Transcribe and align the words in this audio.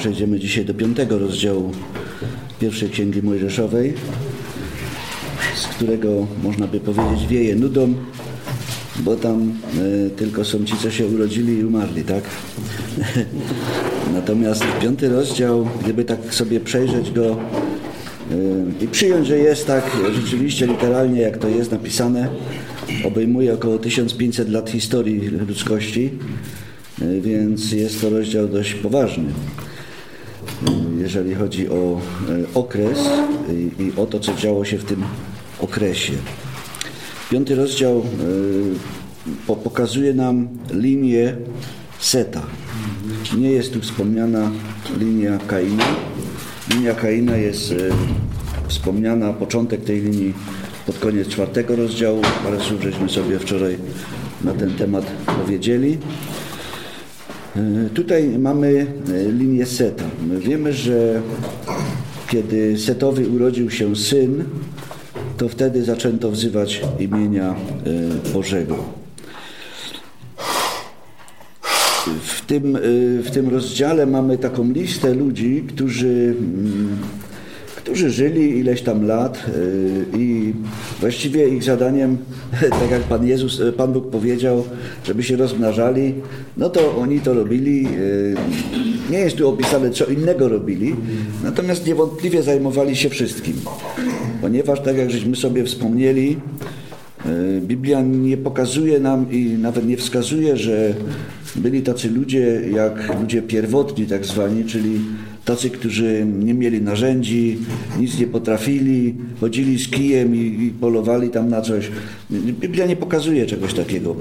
przejdziemy 0.00 0.38
dzisiaj 0.38 0.64
do 0.64 0.74
piątego 0.74 1.18
rozdziału 1.18 1.72
pierwszej 2.60 2.90
Księgi 2.90 3.22
Mojżeszowej, 3.22 3.94
z 5.54 5.66
którego 5.66 6.26
można 6.42 6.66
by 6.66 6.80
powiedzieć 6.80 7.26
wieje 7.26 7.56
nudą, 7.56 7.94
bo 8.98 9.16
tam 9.16 9.54
y, 10.06 10.10
tylko 10.10 10.44
są 10.44 10.64
ci, 10.64 10.76
co 10.76 10.90
się 10.90 11.06
urodzili 11.06 11.58
i 11.58 11.64
umarli, 11.64 12.02
tak? 12.04 12.24
Natomiast 14.14 14.64
piąty 14.82 15.08
rozdział, 15.08 15.68
gdyby 15.84 16.04
tak 16.04 16.34
sobie 16.34 16.60
przejrzeć 16.60 17.10
go 17.10 17.30
y, 17.30 18.84
i 18.84 18.88
przyjąć, 18.88 19.26
że 19.26 19.38
jest 19.38 19.66
tak 19.66 19.96
rzeczywiście 20.14 20.66
literalnie, 20.66 21.20
jak 21.20 21.38
to 21.38 21.48
jest 21.48 21.70
napisane, 21.70 22.28
obejmuje 23.04 23.54
około 23.54 23.78
1500 23.78 24.48
lat 24.48 24.70
historii 24.70 25.28
ludzkości, 25.28 26.10
y, 27.02 27.20
więc 27.20 27.72
jest 27.72 28.00
to 28.00 28.10
rozdział 28.10 28.48
dość 28.48 28.74
poważny 28.74 29.24
jeżeli 31.10 31.34
chodzi 31.34 31.68
o 31.68 32.00
okres 32.54 32.98
i, 33.78 33.92
o 33.96 34.06
to, 34.06 34.20
co 34.20 34.34
działo 34.34 34.64
się 34.64 34.78
w 34.78 34.84
tym 34.84 35.02
okresie. 35.60 36.12
Piąty 37.30 37.54
rozdział 37.54 38.02
po, 39.46 39.56
pokazuje 39.56 40.14
nam 40.14 40.48
linię 40.70 41.36
Seta. 41.98 42.42
Nie 43.38 43.50
jest 43.50 43.72
tu 43.72 43.80
wspomniana 43.80 44.50
linia 44.98 45.38
Kaina. 45.46 45.84
Linia 46.74 46.94
Kaina 46.94 47.36
jest 47.36 47.74
wspomniana, 48.68 49.32
początek 49.32 49.84
tej 49.84 50.00
linii 50.00 50.34
pod 50.86 50.98
koniec 50.98 51.28
czwartego 51.28 51.76
rozdziału, 51.76 52.22
ale 52.46 52.60
słów 52.60 52.82
żeśmy 52.82 53.08
sobie 53.08 53.38
wczoraj 53.38 53.78
na 54.44 54.52
ten 54.52 54.70
temat 54.74 55.04
powiedzieli. 55.26 55.98
Tutaj 57.94 58.28
mamy 58.38 58.86
linię 59.38 59.66
Seta. 59.66 60.04
Wiemy, 60.38 60.72
że 60.72 61.22
kiedy 62.28 62.78
Setowi 62.78 63.26
urodził 63.26 63.70
się 63.70 63.96
syn, 63.96 64.44
to 65.36 65.48
wtedy 65.48 65.84
zaczęto 65.84 66.30
wzywać 66.30 66.82
imienia 66.98 67.54
Bożego. 68.34 68.76
W 72.22 72.46
tym, 72.46 72.78
w 73.24 73.30
tym 73.32 73.48
rozdziale 73.48 74.06
mamy 74.06 74.38
taką 74.38 74.72
listę 74.72 75.14
ludzi, 75.14 75.64
którzy, 75.68 76.34
którzy 77.82 78.10
żyli 78.10 78.58
ileś 78.58 78.82
tam 78.82 79.06
lat 79.06 79.46
i 80.16 80.52
właściwie 81.00 81.48
ich 81.48 81.62
zadaniem, 81.62 82.18
tak 82.80 82.90
jak 82.90 83.02
Pan 83.02 83.26
Jezus, 83.26 83.62
Pan 83.76 83.92
Bóg 83.92 84.10
powiedział, 84.10 84.64
żeby 85.04 85.22
się 85.22 85.36
rozmnażali, 85.36 86.14
no 86.56 86.70
to 86.70 86.96
oni 86.96 87.20
to 87.20 87.34
robili. 87.34 87.88
Nie 89.10 89.18
jest 89.18 89.36
tu 89.36 89.48
opisane, 89.48 89.90
co 89.90 90.04
innego 90.04 90.48
robili, 90.48 90.96
natomiast 91.44 91.86
niewątpliwie 91.86 92.42
zajmowali 92.42 92.96
się 92.96 93.08
wszystkim. 93.08 93.54
Ponieważ, 94.40 94.80
tak 94.80 94.96
jak 94.96 95.10
żeśmy 95.10 95.36
sobie 95.36 95.64
wspomnieli, 95.64 96.36
Biblia 97.60 98.02
nie 98.02 98.36
pokazuje 98.36 99.00
nam 99.00 99.32
i 99.32 99.44
nawet 99.44 99.86
nie 99.86 99.96
wskazuje, 99.96 100.56
że 100.56 100.94
byli 101.56 101.82
tacy 101.82 102.10
ludzie 102.10 102.60
jak 102.74 103.20
ludzie 103.20 103.42
pierwotni 103.42 104.06
tak 104.06 104.26
zwani, 104.26 104.64
czyli 104.64 105.00
tacy, 105.50 105.70
którzy 105.70 106.26
nie 106.38 106.54
mieli 106.54 106.82
narzędzi, 106.82 107.58
nic 107.98 108.18
nie 108.18 108.26
potrafili, 108.26 109.14
chodzili 109.40 109.78
z 109.78 109.88
kijem 109.88 110.36
i, 110.36 110.38
i, 110.38 110.70
polowali 110.70 111.30
tam 111.30 111.48
na 111.48 111.62
coś. 111.62 111.90
Biblia 112.30 112.86
nie 112.86 112.96
pokazuje 112.96 113.46
czegoś 113.46 113.74
takiego. 113.74 114.16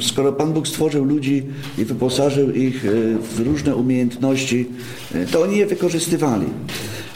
Skoro 0.00 0.32
Pan 0.32 0.52
Bóg 0.52 0.68
stworzył 0.68 1.04
ludzi 1.04 1.42
i 1.78 1.84
wyposażył 1.84 2.50
ich 2.50 2.84
w 3.36 3.40
różne 3.40 3.76
umiejętności, 3.76 4.66
to 5.30 5.42
oni 5.42 5.58
je 5.58 5.66
wykorzystywali. 5.66 6.46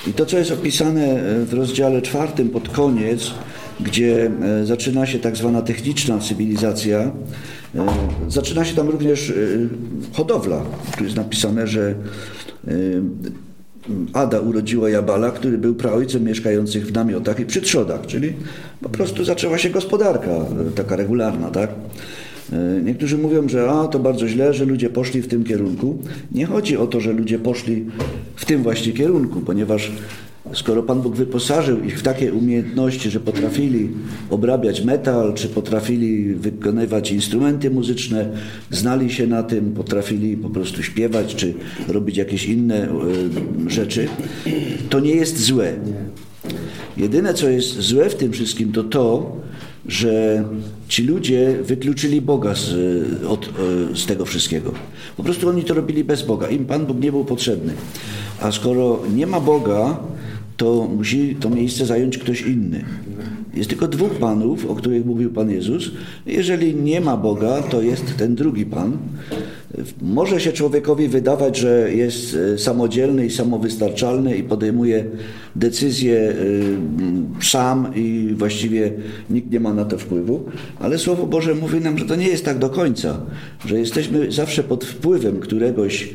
I 0.06 0.12
to, 0.12 0.26
co 0.26 0.38
jest 0.38 0.50
opisane 0.50 1.20
w 1.44 1.52
rozdziale 1.54 2.02
czwartym 2.02 2.48
pod 2.48 2.68
koniec, 2.68 3.30
gdzie 3.80 4.30
zaczyna 4.64 5.06
się 5.06 5.18
tak 5.18 5.36
zwana 5.36 5.62
techniczna 5.62 6.18
cywilizacja, 6.18 7.12
zaczyna 8.28 8.64
się 8.64 8.74
tam 8.74 8.88
również 8.88 9.32
hodowla. 10.12 10.64
Tu 10.98 11.04
jest 11.04 11.16
napisane, 11.16 11.66
że 11.66 11.94
Ada 14.12 14.40
urodziła 14.40 14.90
Jabala, 14.90 15.30
który 15.30 15.58
był 15.58 15.74
praojcem 15.74 16.24
mieszkających 16.24 16.86
w 16.86 16.92
namiotach 16.92 17.40
i 17.40 17.46
przy 17.46 17.60
trzodach, 17.60 18.06
czyli 18.06 18.32
po 18.82 18.88
prostu 18.88 19.24
zaczęła 19.24 19.58
się 19.58 19.70
gospodarka 19.70 20.30
taka 20.74 20.96
regularna, 20.96 21.50
tak? 21.50 21.70
Niektórzy 22.84 23.18
mówią, 23.18 23.48
że 23.48 23.70
a, 23.70 23.88
to 23.88 23.98
bardzo 23.98 24.28
źle, 24.28 24.54
że 24.54 24.64
ludzie 24.64 24.90
poszli 24.90 25.22
w 25.22 25.28
tym 25.28 25.44
kierunku. 25.44 25.98
Nie 26.32 26.46
chodzi 26.46 26.76
o 26.76 26.86
to, 26.86 27.00
że 27.00 27.12
ludzie 27.12 27.38
poszli 27.38 27.84
w 28.36 28.44
tym 28.44 28.62
właśnie 28.62 28.92
kierunku, 28.92 29.40
ponieważ 29.40 29.92
skoro 30.52 30.82
Pan 30.82 31.00
Bóg 31.00 31.16
wyposażył 31.16 31.84
ich 31.84 31.98
w 31.98 32.02
takie 32.02 32.32
umiejętności, 32.32 33.10
że 33.10 33.20
potrafili 33.20 33.88
obrabiać 34.30 34.84
metal, 34.84 35.34
czy 35.34 35.48
potrafili 35.48 36.34
wykonywać 36.34 37.12
instrumenty 37.12 37.70
muzyczne, 37.70 38.30
znali 38.70 39.12
się 39.12 39.26
na 39.26 39.42
tym, 39.42 39.72
potrafili 39.72 40.36
po 40.36 40.50
prostu 40.50 40.82
śpiewać, 40.82 41.34
czy 41.34 41.54
robić 41.88 42.16
jakieś 42.16 42.46
inne 42.46 42.88
rzeczy, 43.66 44.08
to 44.90 45.00
nie 45.00 45.14
jest 45.14 45.40
złe. 45.42 45.74
Jedyne, 46.96 47.34
co 47.34 47.48
jest 47.48 47.80
złe 47.80 48.10
w 48.10 48.14
tym 48.14 48.32
wszystkim, 48.32 48.72
to 48.72 48.84
to, 48.84 49.36
że 49.88 50.44
ci 50.88 51.02
ludzie 51.02 51.56
wykluczyli 51.62 52.20
Boga 52.20 52.54
z, 52.54 52.74
od, 53.24 53.48
z 53.94 54.06
tego 54.06 54.24
wszystkiego. 54.24 54.72
Po 55.16 55.22
prostu 55.22 55.48
oni 55.48 55.64
to 55.64 55.74
robili 55.74 56.04
bez 56.04 56.22
Boga. 56.22 56.48
Im 56.48 56.64
Pan 56.64 56.86
Bóg 56.86 57.00
nie 57.00 57.12
był 57.12 57.24
potrzebny. 57.24 57.72
A 58.40 58.52
skoro 58.52 59.02
nie 59.14 59.26
ma 59.26 59.40
Boga, 59.40 59.98
to 60.56 60.88
musi 60.96 61.36
to 61.40 61.50
miejsce 61.50 61.86
zająć 61.86 62.18
ktoś 62.18 62.42
inny. 62.42 62.84
Jest 63.54 63.70
tylko 63.70 63.88
dwóch 63.88 64.14
panów, 64.14 64.66
o 64.66 64.74
których 64.74 65.06
mówił 65.06 65.30
Pan 65.30 65.50
Jezus. 65.50 65.90
Jeżeli 66.26 66.74
nie 66.74 67.00
ma 67.00 67.16
Boga, 67.16 67.62
to 67.62 67.82
jest 67.82 68.16
ten 68.16 68.34
drugi 68.34 68.66
Pan. 68.66 68.98
Może 70.02 70.40
się 70.40 70.52
człowiekowi 70.52 71.08
wydawać, 71.08 71.56
że 71.56 71.94
jest 71.94 72.36
samodzielny 72.56 73.26
i 73.26 73.30
samowystarczalny 73.30 74.36
i 74.36 74.42
podejmuje 74.42 75.04
decyzje 75.56 76.34
sam 77.42 77.92
i 77.94 78.34
właściwie 78.36 78.92
nikt 79.30 79.50
nie 79.50 79.60
ma 79.60 79.74
na 79.74 79.84
to 79.84 79.98
wpływu, 79.98 80.44
ale 80.80 80.98
Słowo 80.98 81.26
Boże 81.26 81.54
mówi 81.54 81.80
nam, 81.80 81.98
że 81.98 82.04
to 82.04 82.16
nie 82.16 82.28
jest 82.28 82.44
tak 82.44 82.58
do 82.58 82.70
końca, 82.70 83.20
że 83.66 83.78
jesteśmy 83.78 84.32
zawsze 84.32 84.64
pod 84.64 84.84
wpływem 84.84 85.40
któregoś 85.40 86.14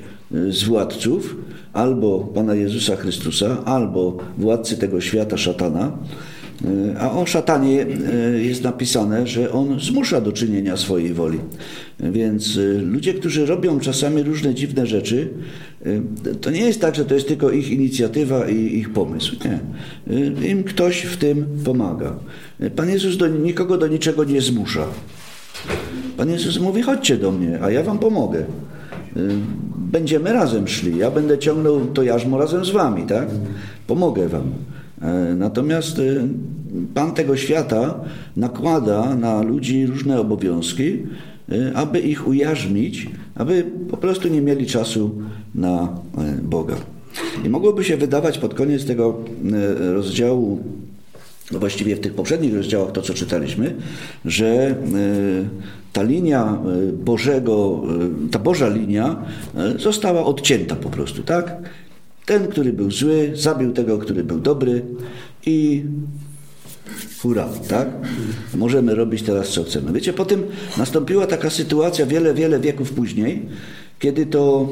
z 0.49 0.63
władców, 0.63 1.35
albo 1.73 2.19
Pana 2.19 2.55
Jezusa 2.55 2.95
Chrystusa, 2.95 3.65
albo 3.65 4.17
władcy 4.37 4.77
tego 4.77 5.01
świata, 5.01 5.37
szatana. 5.37 5.91
A 6.99 7.11
o 7.11 7.25
szatanie 7.25 7.85
jest 8.41 8.63
napisane, 8.63 9.27
że 9.27 9.51
on 9.51 9.79
zmusza 9.79 10.21
do 10.21 10.31
czynienia 10.31 10.77
swojej 10.77 11.13
woli. 11.13 11.39
Więc 11.99 12.59
ludzie, 12.81 13.13
którzy 13.13 13.45
robią 13.45 13.79
czasami 13.79 14.23
różne 14.23 14.55
dziwne 14.55 14.87
rzeczy, 14.87 15.29
to 16.41 16.51
nie 16.51 16.59
jest 16.59 16.81
tak, 16.81 16.95
że 16.95 17.05
to 17.05 17.15
jest 17.15 17.27
tylko 17.27 17.51
ich 17.51 17.71
inicjatywa 17.71 18.49
i 18.49 18.77
ich 18.77 18.93
pomysł. 18.93 19.35
Nie. 19.45 19.59
Im 20.49 20.63
ktoś 20.63 21.01
w 21.01 21.17
tym 21.17 21.45
pomaga. 21.65 22.15
Pan 22.75 22.89
Jezus 22.89 23.17
do 23.17 23.27
nikogo 23.27 23.77
do 23.77 23.87
niczego 23.87 24.23
nie 24.23 24.41
zmusza. 24.41 24.85
Pan 26.17 26.29
Jezus 26.29 26.59
mówi: 26.59 26.81
chodźcie 26.81 27.17
do 27.17 27.31
mnie, 27.31 27.59
a 27.61 27.71
ja 27.71 27.83
wam 27.83 27.99
pomogę 27.99 28.43
będziemy 29.77 30.33
razem 30.33 30.67
szli. 30.67 30.97
Ja 30.97 31.11
będę 31.11 31.37
ciągnął 31.37 31.85
to 31.85 32.03
jarzmo 32.03 32.37
razem 32.37 32.65
z 32.65 32.69
wami, 32.69 33.03
tak? 33.03 33.27
Pomogę 33.87 34.27
wam. 34.27 34.51
Natomiast 35.35 36.01
Pan 36.93 37.13
tego 37.13 37.37
świata 37.37 37.99
nakłada 38.37 39.15
na 39.15 39.41
ludzi 39.41 39.85
różne 39.85 40.19
obowiązki, 40.19 40.97
aby 41.73 41.99
ich 41.99 42.27
ujarzmić, 42.27 43.09
aby 43.35 43.65
po 43.89 43.97
prostu 43.97 44.27
nie 44.27 44.41
mieli 44.41 44.65
czasu 44.65 45.21
na 45.55 45.87
Boga. 46.43 46.75
I 47.45 47.49
mogłoby 47.49 47.83
się 47.83 47.97
wydawać 47.97 48.37
pod 48.37 48.53
koniec 48.53 48.85
tego 48.85 49.17
rozdziału 49.93 50.59
no 51.51 51.59
właściwie 51.59 51.95
w 51.95 51.99
tych 51.99 52.13
poprzednich 52.13 52.55
rozdziałach, 52.55 52.91
to 52.91 53.01
co 53.01 53.13
czytaliśmy, 53.13 53.75
że 54.25 54.75
ta 55.93 56.03
linia 56.03 56.57
Bożego, 56.93 57.81
ta 58.31 58.39
Boża 58.39 58.67
linia 58.67 59.15
została 59.77 60.25
odcięta 60.25 60.75
po 60.75 60.89
prostu, 60.89 61.23
tak? 61.23 61.57
Ten, 62.31 62.47
który 62.47 62.73
był 62.73 62.91
zły, 62.91 63.31
zabił 63.35 63.71
tego, 63.71 63.97
który 63.97 64.23
był 64.23 64.39
dobry 64.39 64.81
i 65.45 65.83
hura, 67.21 67.49
tak? 67.67 67.89
Możemy 68.55 68.95
robić 68.95 69.21
teraz 69.21 69.49
co 69.49 69.63
chcemy. 69.63 69.93
Wiecie, 69.93 70.13
potem 70.13 70.43
nastąpiła 70.77 71.27
taka 71.27 71.49
sytuacja 71.49 72.05
wiele, 72.05 72.33
wiele 72.33 72.59
wieków 72.59 72.91
później, 72.91 73.45
kiedy 73.99 74.25
to 74.25 74.69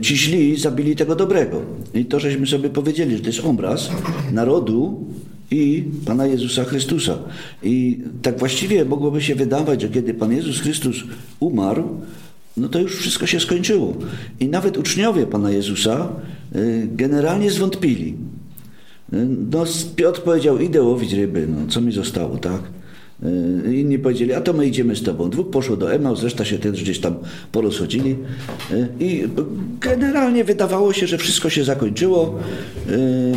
ci 0.00 0.16
źli 0.16 0.56
zabili 0.56 0.96
tego 0.96 1.16
dobrego. 1.16 1.62
I 1.94 2.04
to 2.04 2.20
żeśmy 2.20 2.46
sobie 2.46 2.70
powiedzieli, 2.70 3.16
że 3.16 3.22
to 3.22 3.26
jest 3.26 3.44
obraz 3.44 3.90
narodu, 4.32 5.04
i 5.50 5.84
Pana 6.06 6.26
Jezusa 6.26 6.64
Chrystusa. 6.64 7.18
I 7.62 7.98
tak 8.22 8.38
właściwie 8.38 8.84
mogłoby 8.84 9.22
się 9.22 9.34
wydawać, 9.34 9.82
że 9.82 9.88
kiedy 9.88 10.14
Pan 10.14 10.32
Jezus 10.32 10.60
Chrystus 10.60 10.96
umarł, 11.40 11.84
no 12.56 12.68
to 12.68 12.78
już 12.78 12.96
wszystko 12.96 13.26
się 13.26 13.40
skończyło. 13.40 13.94
I 14.40 14.48
nawet 14.48 14.78
uczniowie 14.78 15.26
Pana 15.26 15.50
Jezusa 15.50 16.08
y, 16.56 16.88
generalnie 16.92 17.50
zwątpili. 17.50 18.14
Y, 19.12 19.26
no, 19.52 19.64
Piotr 19.96 20.22
powiedział, 20.22 20.58
idę 20.58 20.82
łowić 20.82 21.12
ryby, 21.12 21.46
no 21.46 21.66
co 21.68 21.80
mi 21.80 21.92
zostało, 21.92 22.36
tak? 22.36 22.60
Y, 23.24 23.76
Inni 23.76 23.98
powiedzieli, 23.98 24.32
a 24.32 24.40
to 24.40 24.52
my 24.52 24.66
idziemy 24.66 24.96
z 24.96 25.02
tobą. 25.02 25.30
Dwóch 25.30 25.50
poszło 25.50 25.76
do 25.76 25.92
Emaus, 25.92 26.22
reszta 26.22 26.44
się 26.44 26.58
też 26.58 26.82
gdzieś 26.82 26.98
tam 26.98 27.14
porozchodzili. 27.52 28.16
Y, 28.72 28.88
I 29.00 29.24
generalnie 29.80 30.44
wydawało 30.44 30.92
się, 30.92 31.06
że 31.06 31.18
wszystko 31.18 31.50
się 31.50 31.64
zakończyło. 31.64 32.38
Y, 32.90 33.32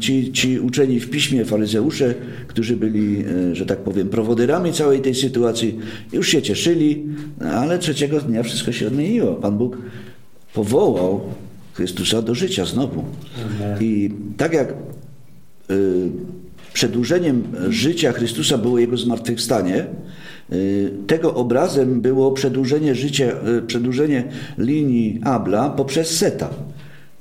Ci, 0.00 0.32
ci 0.32 0.60
uczeni 0.60 1.00
w 1.00 1.10
piśmie, 1.10 1.44
faryzeusze, 1.44 2.14
którzy 2.46 2.76
byli, 2.76 3.24
że 3.52 3.66
tak 3.66 3.78
powiem, 3.78 4.08
prowodyrami 4.08 4.72
całej 4.72 5.00
tej 5.00 5.14
sytuacji, 5.14 5.78
już 6.12 6.28
się 6.28 6.42
cieszyli, 6.42 7.04
ale 7.40 7.78
trzeciego 7.78 8.20
dnia 8.20 8.42
wszystko 8.42 8.72
się 8.72 8.86
odmieniło. 8.86 9.34
Pan 9.34 9.58
Bóg 9.58 9.78
powołał 10.54 11.20
Chrystusa 11.72 12.22
do 12.22 12.34
życia 12.34 12.64
znowu. 12.64 13.04
I 13.80 14.10
tak 14.36 14.52
jak 14.52 14.74
przedłużeniem 16.78 17.42
życia 17.68 18.12
Chrystusa 18.12 18.58
było 18.58 18.78
Jego 18.78 18.96
zmartwychwstanie, 18.96 19.86
y, 20.52 20.90
tego 21.06 21.34
obrazem 21.34 22.00
było 22.00 22.32
przedłużenie 22.32 22.94
życia, 22.94 23.24
y, 23.58 23.62
przedłużenie 23.62 24.24
linii 24.58 25.20
Abla 25.24 25.70
poprzez 25.70 26.16
Seta. 26.16 26.50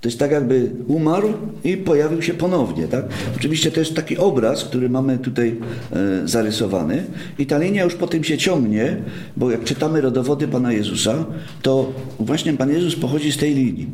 To 0.08 0.10
jest 0.10 0.20
tak, 0.20 0.32
jakby 0.32 0.72
umarł 0.88 1.34
i 1.64 1.78
pojawił 1.78 2.22
się 2.22 2.34
ponownie. 2.34 2.88
Tak? 2.88 3.06
Oczywiście 3.36 3.72
to 3.72 3.80
jest 3.80 3.96
taki 3.96 4.18
obraz, 4.18 4.64
który 4.64 4.90
mamy 4.90 5.18
tutaj 5.18 5.56
e, 5.92 6.28
zarysowany, 6.28 7.04
i 7.40 7.46
ta 7.46 7.58
linia 7.58 7.84
już 7.84 7.96
po 7.96 8.08
tym 8.08 8.24
się 8.24 8.38
ciągnie, 8.38 8.98
bo 9.38 9.52
jak 9.52 9.64
czytamy 9.64 10.02
rodowody 10.02 10.48
Pana 10.48 10.74
Jezusa, 10.74 11.26
to 11.62 11.94
właśnie 12.20 12.54
Pan 12.54 12.70
Jezus 12.70 12.96
pochodzi 12.96 13.32
z 13.32 13.38
tej 13.38 13.56
linii. 13.56 13.88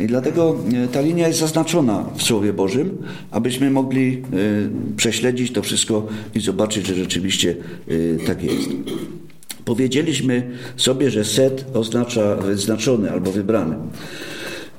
I 0.00 0.06
dlatego 0.06 0.56
e, 0.84 0.88
ta 0.88 1.00
linia 1.00 1.28
jest 1.28 1.40
zaznaczona 1.40 2.04
w 2.16 2.22
Słowie 2.22 2.52
Bożym, 2.52 2.98
abyśmy 3.30 3.70
mogli 3.70 4.12
e, 4.12 4.96
prześledzić 4.96 5.52
to 5.52 5.62
wszystko 5.62 6.06
i 6.34 6.40
zobaczyć, 6.40 6.86
że 6.86 6.94
rzeczywiście 6.94 7.56
e, 7.88 8.26
tak 8.26 8.42
jest. 8.42 8.68
Powiedzieliśmy 9.64 10.50
sobie, 10.76 11.10
że 11.10 11.24
set 11.24 11.64
oznacza 11.74 12.36
wyznaczony 12.36 13.10
albo 13.10 13.32
wybrany. 13.32 13.76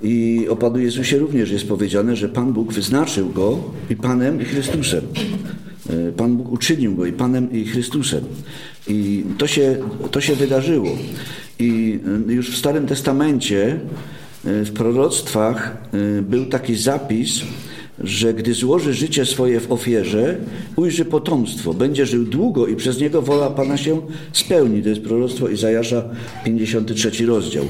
I 0.03 0.47
o 0.49 0.55
Panu 0.55 0.79
Jezusie 0.79 1.17
również 1.17 1.51
jest 1.51 1.67
powiedziane, 1.67 2.15
że 2.15 2.29
Pan 2.29 2.53
Bóg 2.53 2.73
wyznaczył 2.73 3.29
Go 3.29 3.59
i 3.89 3.95
Panem 3.95 4.41
i 4.41 4.45
Chrystusem. 4.45 5.01
E, 5.89 6.11
Pan 6.11 6.37
Bóg 6.37 6.51
uczynił 6.51 6.95
Go 6.95 7.05
i 7.05 7.13
Panem 7.13 7.51
i 7.51 7.65
Chrystusem. 7.65 8.23
I 8.87 9.23
to 9.37 9.47
się, 9.47 9.77
to 10.11 10.21
się 10.21 10.35
wydarzyło. 10.35 10.89
I 11.59 11.99
e, 12.29 12.33
już 12.33 12.51
w 12.51 12.57
Starym 12.57 12.87
Testamencie, 12.87 13.79
e, 14.45 14.65
w 14.65 14.71
proroctwach 14.71 15.77
był 16.21 16.45
taki 16.45 16.75
zapis, 16.75 17.41
że 17.99 18.33
gdy 18.33 18.53
złoży 18.53 18.93
życie 18.93 19.25
swoje 19.25 19.59
w 19.59 19.71
ofierze, 19.71 20.37
ujrzy 20.75 21.05
potomstwo, 21.05 21.73
będzie 21.73 22.05
żył 22.05 22.25
długo 22.25 22.67
i 22.67 22.75
przez 22.75 22.99
niego 22.99 23.21
wola 23.21 23.49
Pana 23.49 23.77
się 23.77 24.01
spełni. 24.33 24.83
To 24.83 24.89
jest 24.89 25.01
proroctwo 25.01 25.47
Izajasza, 25.47 26.03
53 26.43 27.25
rozdział, 27.25 27.65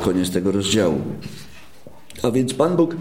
koniec 0.00 0.30
tego 0.30 0.52
rozdziału. 0.52 1.00
A 2.22 2.30
więc 2.30 2.54
Pan 2.54 2.76
Bóg 2.76 2.96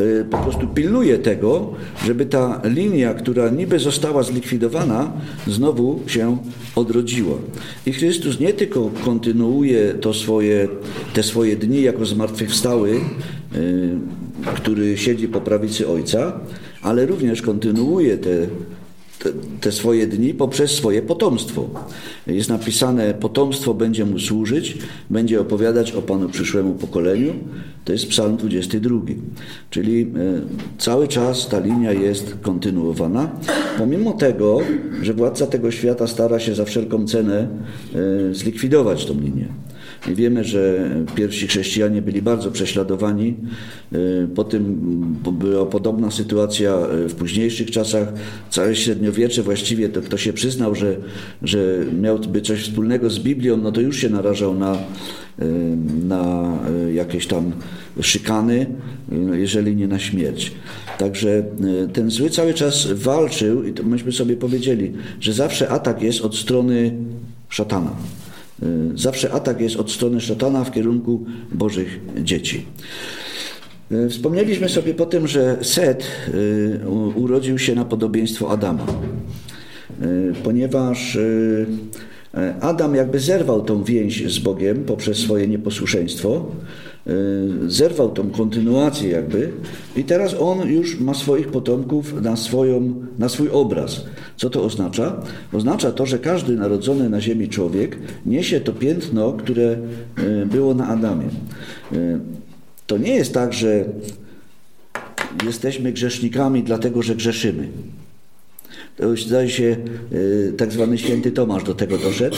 y, 0.00 0.24
po 0.30 0.38
prostu 0.38 0.66
pilnuje 0.66 1.18
tego, 1.18 1.72
żeby 2.04 2.26
ta 2.26 2.60
linia, 2.64 3.14
która 3.14 3.48
niby 3.48 3.78
została 3.78 4.22
zlikwidowana, 4.22 5.12
znowu 5.46 6.00
się 6.06 6.36
odrodziła. 6.76 7.36
I 7.86 7.92
Chrystus 7.92 8.40
nie 8.40 8.52
tylko 8.52 8.90
kontynuuje 9.04 9.94
to 9.94 10.14
swoje, 10.14 10.68
te 11.14 11.22
swoje 11.22 11.56
dni 11.56 11.82
jako 11.82 12.06
zmartwychwstały, 12.06 12.90
y, 12.90 13.00
który 14.54 14.98
siedzi 14.98 15.28
po 15.28 15.40
prawicy 15.40 15.88
Ojca, 15.88 16.40
ale 16.82 17.06
również 17.06 17.42
kontynuuje 17.42 18.18
te 18.18 18.30
te, 19.60 19.72
swoje 19.72 20.06
dni 20.06 20.34
poprzez 20.34 20.70
swoje 20.70 21.02
potomstwo. 21.02 21.68
Jest 22.26 22.48
napisane, 22.48 23.14
potomstwo 23.14 23.74
będzie 23.74 24.04
mu 24.04 24.18
służyć, 24.18 24.78
będzie 25.10 25.40
opowiadać 25.40 25.92
o 25.92 26.02
Panu 26.02 26.28
przyszłemu 26.28 26.74
pokoleniu. 26.74 27.34
To 27.84 27.92
jest 27.92 28.08
Psalm 28.08 28.36
22. 28.36 29.00
Czyli 29.70 30.02
e, 30.02 30.06
cały 30.78 31.08
czas 31.08 31.48
ta 31.48 31.60
linia 31.60 31.92
jest 31.92 32.36
kontynuowana, 32.42 33.30
pomimo 33.78 34.12
tego, 34.12 34.58
że 35.02 35.14
władca 35.14 35.46
tego 35.46 35.70
świata 35.70 36.06
stara 36.06 36.40
się 36.40 36.54
za 36.54 36.64
wszelką 36.64 37.06
cenę 37.06 37.48
e, 38.30 38.34
zlikwidować 38.34 39.06
tą 39.06 39.20
linię. 39.20 39.48
Wiemy, 40.06 40.44
że 40.44 40.90
pierwsi 41.14 41.46
chrześcijanie 41.46 42.02
byli 42.02 42.22
bardzo 42.22 42.50
prześladowani. 42.50 43.36
Y, 43.92 44.28
Potem 44.34 44.76
była 45.32 45.66
podobna 45.66 46.10
sytuacja 46.10 46.78
y, 47.04 47.08
w 47.08 47.14
późniejszych 47.14 47.70
czasach. 47.70 48.12
Całe 48.50 48.76
średniowiecze 48.76 49.42
właściwie 49.42 49.88
to 49.88 50.02
kto 50.02 50.16
się 50.16 50.32
przyznał, 50.32 50.74
że, 50.74 50.96
że 51.42 51.78
miałby 52.00 52.40
coś 52.40 52.62
wspólnego 52.62 53.10
z 53.10 53.18
Biblią, 53.18 53.56
no 53.56 53.72
to 53.72 53.80
już 53.80 53.96
się 53.96 54.08
narażał 54.08 54.54
na, 54.54 54.74
y, 54.74 54.78
na 56.04 56.52
jakieś 56.94 57.26
tam 57.26 57.52
szykany, 58.00 58.66
jeżeli 59.32 59.76
nie 59.76 59.88
na 59.88 59.98
śmierć. 59.98 60.52
Także 60.98 61.44
ten 61.92 62.10
zły 62.10 62.30
cały 62.30 62.54
czas 62.54 62.92
walczył 62.92 63.64
i 63.64 63.72
to 63.72 63.82
myśmy 63.82 64.12
sobie 64.12 64.36
powiedzieli, 64.36 64.92
że 65.20 65.32
zawsze 65.32 65.68
atak 65.68 66.02
jest 66.02 66.20
od 66.20 66.36
strony 66.36 66.94
szatana. 67.48 67.90
Y, 68.62 68.98
zawsze 68.98 69.32
atak 69.32 69.60
jest 69.60 69.76
od 69.76 69.90
strony 69.90 70.20
szatana 70.20 70.64
w 70.64 70.72
kierunku 70.72 71.24
Bożych 71.52 72.00
dzieci. 72.22 72.66
Y, 73.92 74.08
wspomnieliśmy 74.08 74.68
sobie 74.68 74.94
po 74.94 75.06
tym, 75.06 75.26
że 75.28 75.56
Set 75.62 76.06
y, 76.34 76.80
urodził 77.14 77.58
się 77.58 77.74
na 77.74 77.84
podobieństwo 77.84 78.50
Adama, 78.50 78.86
ponieważ 80.44 81.18
Adam 82.60 82.94
jakby 82.94 83.20
zerwał 83.20 83.62
tą 83.62 83.84
więź 83.84 84.32
z 84.32 84.38
Bogiem 84.38 84.84
poprzez 84.84 85.16
swoje 85.18 85.48
nieposłuszeństwo, 85.48 86.46
zerwał 87.68 88.10
tą 88.10 88.30
kontynuację 88.30 89.10
jakby 89.10 89.52
i 89.96 90.04
teraz 90.04 90.34
on 90.40 90.68
już 90.68 91.00
ma 91.00 91.14
swoich 91.14 91.48
potomków 91.48 92.22
na, 92.22 92.36
swoją, 92.36 92.94
na 93.18 93.28
swój 93.28 93.48
obraz. 93.48 94.04
Co 94.36 94.50
to 94.50 94.64
oznacza? 94.64 95.22
Oznacza 95.52 95.92
to, 95.92 96.06
że 96.06 96.18
każdy 96.18 96.56
narodzony 96.56 97.10
na 97.10 97.20
ziemi 97.20 97.48
człowiek 97.48 97.98
niesie 98.26 98.60
to 98.60 98.72
piętno, 98.72 99.32
które 99.32 99.76
e, 100.16 100.46
było 100.46 100.74
na 100.74 100.88
Adamie. 100.88 101.26
E, 101.92 102.18
to 102.86 102.98
nie 102.98 103.14
jest 103.14 103.34
tak, 103.34 103.52
że 103.52 103.84
jesteśmy 105.46 105.92
grzesznikami 105.92 106.62
dlatego, 106.62 107.02
że 107.02 107.14
grzeszymy. 107.14 107.68
To 108.96 109.06
już 109.06 109.26
zdaje 109.26 109.50
się, 109.50 109.76
e, 110.48 110.52
tak 110.52 110.72
zwany 110.72 110.98
święty 110.98 111.32
Tomasz 111.32 111.64
do 111.64 111.74
tego 111.74 111.98
doszedł, 111.98 112.36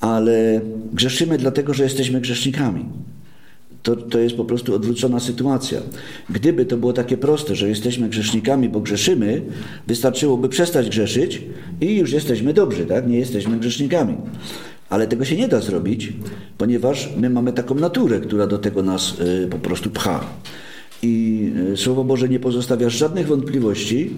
ale 0.00 0.60
grzeszymy 0.92 1.38
dlatego, 1.38 1.74
że 1.74 1.84
jesteśmy 1.84 2.20
grzesznikami. 2.20 2.84
To, 3.82 3.96
to 3.96 4.18
jest 4.18 4.36
po 4.36 4.44
prostu 4.44 4.74
odwrócona 4.74 5.20
sytuacja. 5.20 5.80
Gdyby 6.30 6.66
to 6.66 6.76
było 6.76 6.92
takie 6.92 7.16
proste, 7.16 7.54
że 7.56 7.68
jesteśmy 7.68 8.08
grzesznikami, 8.08 8.68
bo 8.68 8.80
grzeszymy, 8.80 9.42
wystarczyłoby 9.86 10.48
przestać 10.48 10.88
grzeszyć 10.88 11.42
i 11.80 11.96
już 11.96 12.12
jesteśmy 12.12 12.54
dobrzy, 12.54 12.86
tak? 12.86 13.08
Nie 13.08 13.18
jesteśmy 13.18 13.58
grzesznikami. 13.58 14.16
Ale 14.90 15.06
tego 15.06 15.24
się 15.24 15.36
nie 15.36 15.48
da 15.48 15.60
zrobić, 15.60 16.12
ponieważ 16.58 17.10
my 17.16 17.30
mamy 17.30 17.52
taką 17.52 17.74
naturę, 17.74 18.20
która 18.20 18.46
do 18.46 18.58
tego 18.58 18.82
nas 18.82 19.20
y, 19.20 19.48
po 19.50 19.58
prostu 19.58 19.90
pcha. 19.90 20.24
I 21.02 21.46
y, 21.72 21.76
Słowo 21.76 22.04
Boże 22.04 22.28
nie 22.28 22.40
pozostawia 22.40 22.88
żadnych 22.88 23.26
wątpliwości 23.26 24.10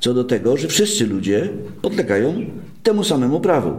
co 0.00 0.14
do 0.14 0.24
tego, 0.24 0.56
że 0.56 0.68
wszyscy 0.68 1.06
ludzie 1.06 1.48
podlegają 1.82 2.34
temu 2.82 3.04
samemu 3.04 3.40
prawu. 3.40 3.72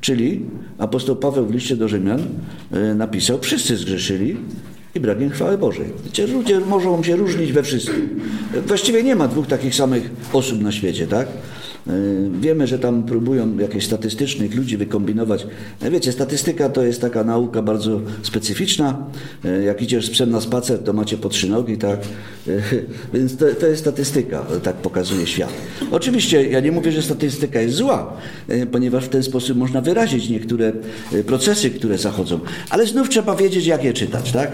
Czyli 0.00 0.40
apostoł 0.78 1.16
Paweł 1.16 1.46
w 1.46 1.54
liście 1.54 1.76
do 1.76 1.88
Rzymian 1.88 2.20
y, 2.20 2.94
napisał: 2.94 3.38
Wszyscy 3.40 3.76
zgrzeszyli 3.76 4.36
i 4.94 5.00
brakiem 5.00 5.30
chwały 5.30 5.58
Bożej. 5.58 5.86
Ludzie 6.32 6.60
mogą 6.60 7.02
się 7.02 7.16
różnić 7.16 7.52
we 7.52 7.62
wszystkim. 7.62 8.20
Właściwie 8.66 9.02
nie 9.02 9.16
ma 9.16 9.28
dwóch 9.28 9.46
takich 9.46 9.74
samych 9.74 10.10
osób 10.32 10.60
na 10.60 10.72
świecie, 10.72 11.06
tak? 11.06 11.28
E, 11.86 11.92
wiemy, 12.40 12.66
że 12.66 12.78
tam 12.78 13.02
próbują 13.02 13.58
jakichś 13.58 13.84
statystycznych 13.84 14.54
ludzi 14.54 14.76
wykombinować. 14.76 15.46
E, 15.82 15.90
wiecie, 15.90 16.12
statystyka 16.12 16.68
to 16.68 16.82
jest 16.82 17.00
taka 17.00 17.24
nauka 17.24 17.62
bardzo 17.62 18.00
specyficzna. 18.22 19.06
E, 19.44 19.62
jak 19.62 19.82
idziesz 19.82 20.06
z 20.06 20.10
psem 20.10 20.30
na 20.30 20.40
spacer, 20.40 20.78
to 20.78 20.92
macie 20.92 21.16
po 21.16 21.28
trzy 21.28 21.48
nogi, 21.48 21.78
tak? 21.78 22.00
Więc 23.14 23.36
to, 23.36 23.46
to 23.60 23.66
jest 23.66 23.80
statystyka, 23.80 24.46
tak 24.62 24.76
pokazuje 24.76 25.26
świat. 25.26 25.52
Oczywiście 25.90 26.48
ja 26.48 26.60
nie 26.60 26.72
mówię, 26.72 26.92
że 26.92 27.02
statystyka 27.02 27.60
jest 27.60 27.74
zła, 27.74 28.16
ponieważ 28.72 29.04
w 29.04 29.08
ten 29.08 29.22
sposób 29.22 29.58
można 29.58 29.80
wyrazić 29.80 30.28
niektóre 30.28 30.72
procesy, 31.26 31.70
które 31.70 31.98
zachodzą. 31.98 32.40
Ale 32.70 32.86
znów 32.86 33.08
trzeba 33.08 33.36
wiedzieć, 33.36 33.66
jak 33.66 33.84
je 33.84 33.92
czytać, 33.92 34.32
tak? 34.32 34.50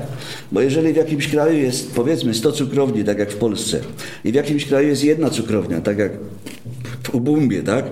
Bo 0.52 0.60
jeżeli 0.60 0.92
w 0.92 0.96
jakimś 0.96 1.28
kraju 1.28 1.58
jest 1.58 1.94
powiedzmy 1.94 2.34
100 2.34 2.52
cukrowni, 2.52 3.04
tak 3.04 3.18
jak 3.18 3.30
w 3.30 3.36
Polsce, 3.36 3.80
i 4.24 4.32
w 4.32 4.34
jakimś 4.34 4.64
kraju 4.64 4.88
jest 4.88 5.04
jedna 5.04 5.30
cukrownia, 5.30 5.80
tak 5.80 5.98
jak 5.98 6.12
w 7.10 7.14
Ubumbie, 7.14 7.62
tak? 7.62 7.84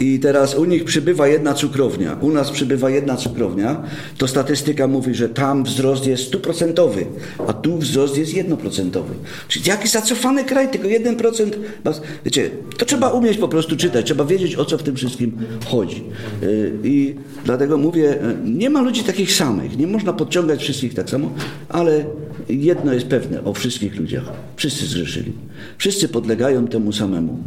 i 0.00 0.18
teraz 0.18 0.54
u 0.54 0.64
nich 0.64 0.84
przybywa 0.84 1.28
jedna 1.28 1.54
cukrownia, 1.54 2.16
u 2.20 2.30
nas 2.30 2.50
przybywa 2.50 2.90
jedna 2.90 3.16
cukrownia, 3.16 3.82
to 4.18 4.28
statystyka 4.28 4.86
mówi, 4.86 5.14
że 5.14 5.28
tam 5.28 5.64
wzrost 5.64 6.06
jest 6.06 6.24
stuprocentowy, 6.24 7.06
a 7.46 7.52
tu 7.52 7.78
wzrost 7.78 8.18
jest 8.18 8.34
jednoprocentowy. 8.34 9.14
Czyli 9.48 9.68
jaki 9.68 9.88
zacofany 9.88 10.44
kraj, 10.44 10.68
tylko 10.70 10.88
1%. 10.88 11.50
Wiecie, 12.24 12.50
to 12.76 12.84
trzeba 12.84 13.08
umieć 13.08 13.38
po 13.38 13.48
prostu 13.48 13.76
czytać, 13.76 14.06
trzeba 14.06 14.24
wiedzieć 14.24 14.56
o 14.56 14.64
co 14.64 14.78
w 14.78 14.82
tym 14.82 14.96
wszystkim 14.96 15.32
chodzi. 15.66 16.04
Y, 16.42 16.72
I 16.84 17.14
dlatego 17.44 17.78
mówię, 17.78 18.14
y, 18.14 18.36
nie 18.44 18.70
ma 18.70 18.80
ludzi 18.80 19.04
takich 19.04 19.32
samych, 19.32 19.78
nie 19.78 19.86
można 19.86 20.12
podciągać 20.12 20.60
wszystkich 20.60 20.94
tak 20.94 21.10
samo, 21.10 21.30
ale 21.68 22.04
jedno 22.48 22.92
jest 22.92 23.06
pewne 23.06 23.44
o 23.44 23.52
wszystkich 23.52 23.96
ludziach. 23.96 24.32
Wszyscy 24.56 24.86
zgrzeszyli. 24.86 25.32
Wszyscy 25.78 26.08
podlegają 26.08 26.66
temu 26.66 26.92
samemu. 26.92 27.38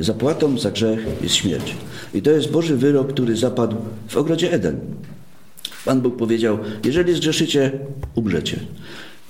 Zapłatą 0.00 0.58
za 0.58 0.70
grzech 0.70 1.06
jest 1.22 1.34
śmierć. 1.34 1.74
I 2.14 2.22
to 2.22 2.30
jest 2.30 2.50
Boży 2.50 2.76
wyrok, 2.76 3.12
który 3.12 3.36
zapadł 3.36 3.76
w 4.08 4.16
ogrodzie 4.16 4.52
Eden. 4.52 4.80
Pan 5.84 6.00
Bóg 6.00 6.16
powiedział: 6.16 6.58
Jeżeli 6.84 7.14
zgrzeszycie, 7.14 7.72
umrzecie. 8.14 8.60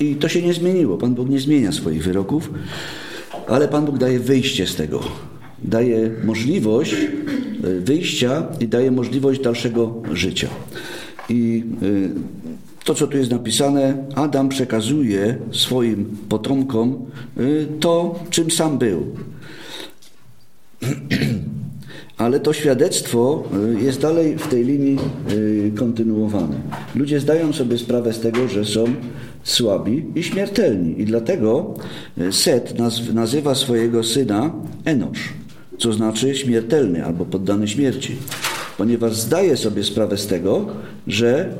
I 0.01 0.15
to 0.15 0.29
się 0.29 0.43
nie 0.43 0.55
zmieniło. 0.55 0.97
Pan 0.97 1.15
Bóg 1.15 1.29
nie 1.29 1.41
zmienia 1.41 1.73
swoich 1.73 2.05
wyroków, 2.05 2.51
ale 3.49 3.69
Pan 3.69 3.85
Bóg 3.85 3.99
daje 3.99 4.21
wyjście 4.21 4.67
z 4.67 4.75
tego. 4.75 5.01
Daje 5.63 6.11
możliwość 6.25 6.95
e, 6.95 7.81
wyjścia 7.81 8.47
i 8.61 8.69
daje 8.69 8.91
możliwość 8.91 9.41
dalszego 9.41 10.03
życia. 10.13 10.49
I 11.29 11.65
e, 11.83 12.38
to, 12.88 12.95
co 12.95 13.07
tu 13.07 13.18
jest 13.18 13.30
napisane, 13.30 14.04
Adam 14.14 14.49
przekazuje 14.49 15.38
swoim 15.52 16.16
potomkom 16.28 17.07
e, 17.37 17.40
to, 17.80 18.21
czym 18.30 18.50
sam 18.50 18.78
był. 18.78 19.07
ale 22.18 22.40
to 22.40 22.52
świadectwo 22.52 23.45
y, 23.78 23.85
jest 23.85 24.00
dalej 24.00 24.38
w 24.38 24.47
tej 24.47 24.64
linii 24.64 24.99
y, 25.33 25.73
kontynuowane. 25.76 26.57
Ludzie 26.95 27.21
zdają 27.21 27.52
sobie 27.52 27.78
sprawę 27.78 28.12
z 28.12 28.21
tego, 28.21 28.49
że 28.49 28.64
są 28.64 28.85
słabi 29.45 30.07
i 30.14 30.23
śmiertelni 30.23 31.00
i 31.00 31.04
dlatego 31.04 31.75
y, 32.18 32.33
Set 32.33 32.75
nazywa 33.14 33.54
swojego 33.54 34.04
syna 34.04 34.52
Enosz, 34.85 35.33
co 35.78 35.92
znaczy 35.92 36.35
śmiertelny 36.35 37.04
albo 37.04 37.25
poddany 37.25 37.68
śmierci, 37.68 38.16
ponieważ 38.79 39.17
zdaje 39.17 39.57
sobie 39.57 39.85
sprawę 39.85 40.19
z 40.19 40.27
tego, 40.27 40.67
że 41.07 41.53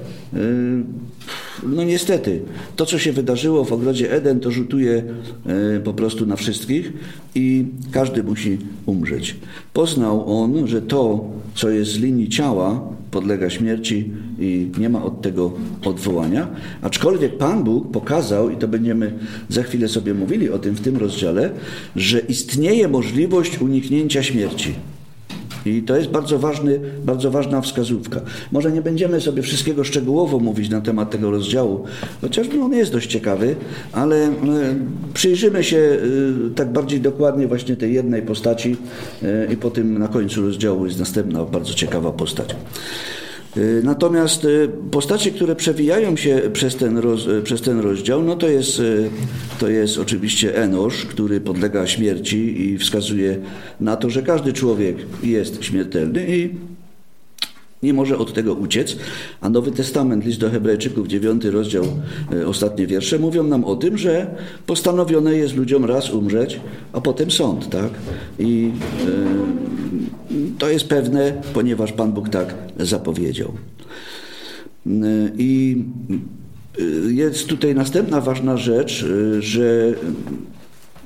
no 1.67 1.85
niestety, 1.85 2.41
to 2.77 2.87
co 2.87 2.99
się 2.99 3.13
wydarzyło 3.13 3.65
w 3.65 3.73
ogrodzie 3.73 4.13
Eden, 4.13 4.41
to 4.41 4.51
rzutuje 4.51 5.03
e, 5.47 5.81
po 5.81 5.95
prostu 5.95 6.27
na 6.27 6.37
wszystkich 6.37 6.93
i 7.35 7.65
każdy 7.91 8.23
musi 8.23 8.59
umrzeć. 8.87 9.37
Poznał 9.73 10.43
on, 10.43 10.67
że 10.67 10.83
to, 10.83 11.31
co 11.55 11.71
jest 11.71 11.91
z 11.91 11.99
linii 11.99 12.29
ciała, 12.29 12.81
podlega 13.11 13.51
śmierci 13.51 14.11
i 14.39 14.71
nie 14.79 14.89
ma 14.89 15.05
od 15.05 15.23
tego 15.23 15.53
odwołania. 15.85 16.49
Aczkolwiek 16.83 17.39
Pan 17.39 17.65
Bóg 17.65 17.91
pokazał, 17.91 18.51
i 18.51 18.57
to 18.57 18.69
będziemy 18.69 19.13
za 19.49 19.63
chwilę 19.63 19.89
sobie 19.89 20.15
mówili 20.15 20.51
o 20.51 20.59
tym 20.59 20.75
w 20.75 20.81
tym 20.81 20.97
rozdziale, 20.97 21.51
że 21.97 22.19
istnieje 22.19 22.89
możliwość 22.89 23.61
uniknięcia 23.61 24.23
śmierci. 24.23 24.75
I 25.67 25.83
to 25.83 25.97
jest 25.97 26.09
bardzo, 26.11 26.39
ważny, 26.39 26.81
bardzo 27.05 27.31
ważna 27.31 27.61
wskazówka. 27.61 28.21
Może 28.53 28.73
nie 28.73 28.83
będziemy 28.83 29.21
sobie 29.21 29.43
wszystkiego 29.43 29.85
szczegółowo 29.85 30.39
mówić 30.39 30.71
na 30.71 30.81
temat 30.81 31.11
tego 31.11 31.31
rozdziału, 31.31 31.85
chociaż 32.21 32.47
on 32.63 32.73
jest 32.73 32.93
dość 32.93 33.11
ciekawy, 33.11 33.57
ale 33.93 34.17
e, 34.27 34.33
przyjrzymy 35.15 35.65
się 35.65 35.77
e, 35.77 35.99
tak 36.55 36.73
bardziej 36.73 37.01
dokładnie 37.01 37.47
właśnie 37.47 37.77
tej 37.77 37.95
jednej 37.95 38.23
postaci 38.23 38.77
e, 39.23 39.53
i 39.53 39.57
po 39.57 39.71
tym 39.71 39.99
na 39.99 40.09
końcu 40.09 40.43
rozdziału 40.43 40.87
jest 40.87 40.99
następna 40.99 41.45
bardzo 41.45 41.75
ciekawa 41.75 42.13
postać. 42.13 42.57
Y, 43.57 43.81
natomiast 43.85 44.45
y, 44.45 44.71
postacie, 44.91 45.31
które 45.31 45.57
przewijają 45.57 46.17
się 46.17 46.41
przez 46.53 46.77
ten, 46.77 46.99
roz, 46.99 47.27
y, 47.27 47.43
przez 47.43 47.61
ten 47.61 47.81
rozdział, 47.81 48.23
no 48.23 48.37
to 48.37 48.49
jest, 48.49 48.83
to 49.59 49.69
jest 49.69 49.99
oczywiście 49.99 50.57
Enosz, 50.57 51.05
który 51.05 51.41
podlega 51.41 51.87
śmierci 51.87 52.63
i 52.63 52.79
wskazuje 52.79 53.39
na 53.81 53.97
to, 53.97 54.11
że 54.11 54.23
każdy 54.23 54.53
człowiek 54.53 54.97
jest 55.23 55.65
śmiertelny 55.65 56.27
i 56.29 56.51
nie 57.83 57.95
może 57.95 58.19
od 58.19 58.33
tego 58.33 58.55
uciec, 58.55 58.97
a 59.41 59.49
Nowy 59.49 59.73
Testament, 59.73 60.25
list 60.25 60.41
do 60.41 60.51
Hebrajczyków, 60.51 61.09
dziewiąty 61.09 61.51
rozdział, 61.51 61.85
ostatnie 62.47 62.87
wiersze, 62.87 63.19
mówią 63.19 63.43
nam 63.45 63.65
o 63.65 63.77
tym, 63.77 63.99
że 63.99 64.35
postanowione 64.67 65.35
jest 65.35 65.57
ludziom 65.57 65.85
raz 65.85 66.11
umrzeć, 66.11 66.61
a 66.93 67.01
potem 67.01 67.31
sąd, 67.31 67.71
tak? 67.71 67.91
I 68.39 68.71
to 70.59 70.71
jest 70.71 70.89
pewne, 70.89 71.43
ponieważ 71.55 71.93
Pan 71.93 72.13
Bóg 72.13 72.29
tak 72.29 72.55
zapowiedział. 72.81 73.53
I 75.39 75.85
jest 77.09 77.47
tutaj 77.47 77.75
następna 77.75 78.21
ważna 78.21 78.57
rzecz, 78.57 79.07
że 79.39 79.95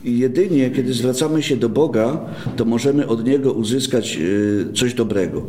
jedynie 0.05 0.71
kiedy 0.71 0.95
zwracamy 0.95 1.43
się 1.43 1.57
do 1.57 1.69
Boga, 1.69 2.21
to 2.57 2.65
możemy 2.65 3.09
od 3.09 3.27
Niego 3.27 3.53
uzyskać 3.53 4.19
coś 4.75 4.95
dobrego. 4.95 5.43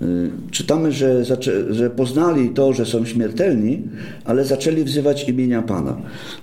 E, 0.00 0.04
czytamy, 0.50 0.92
że, 0.92 1.24
że 1.70 1.90
poznali 1.90 2.50
to, 2.50 2.72
że 2.72 2.86
są 2.86 3.04
śmiertelni, 3.04 3.82
ale 4.24 4.44
zaczęli 4.44 4.84
wzywać 4.84 5.28
imienia 5.28 5.62
Pana. 5.62 5.96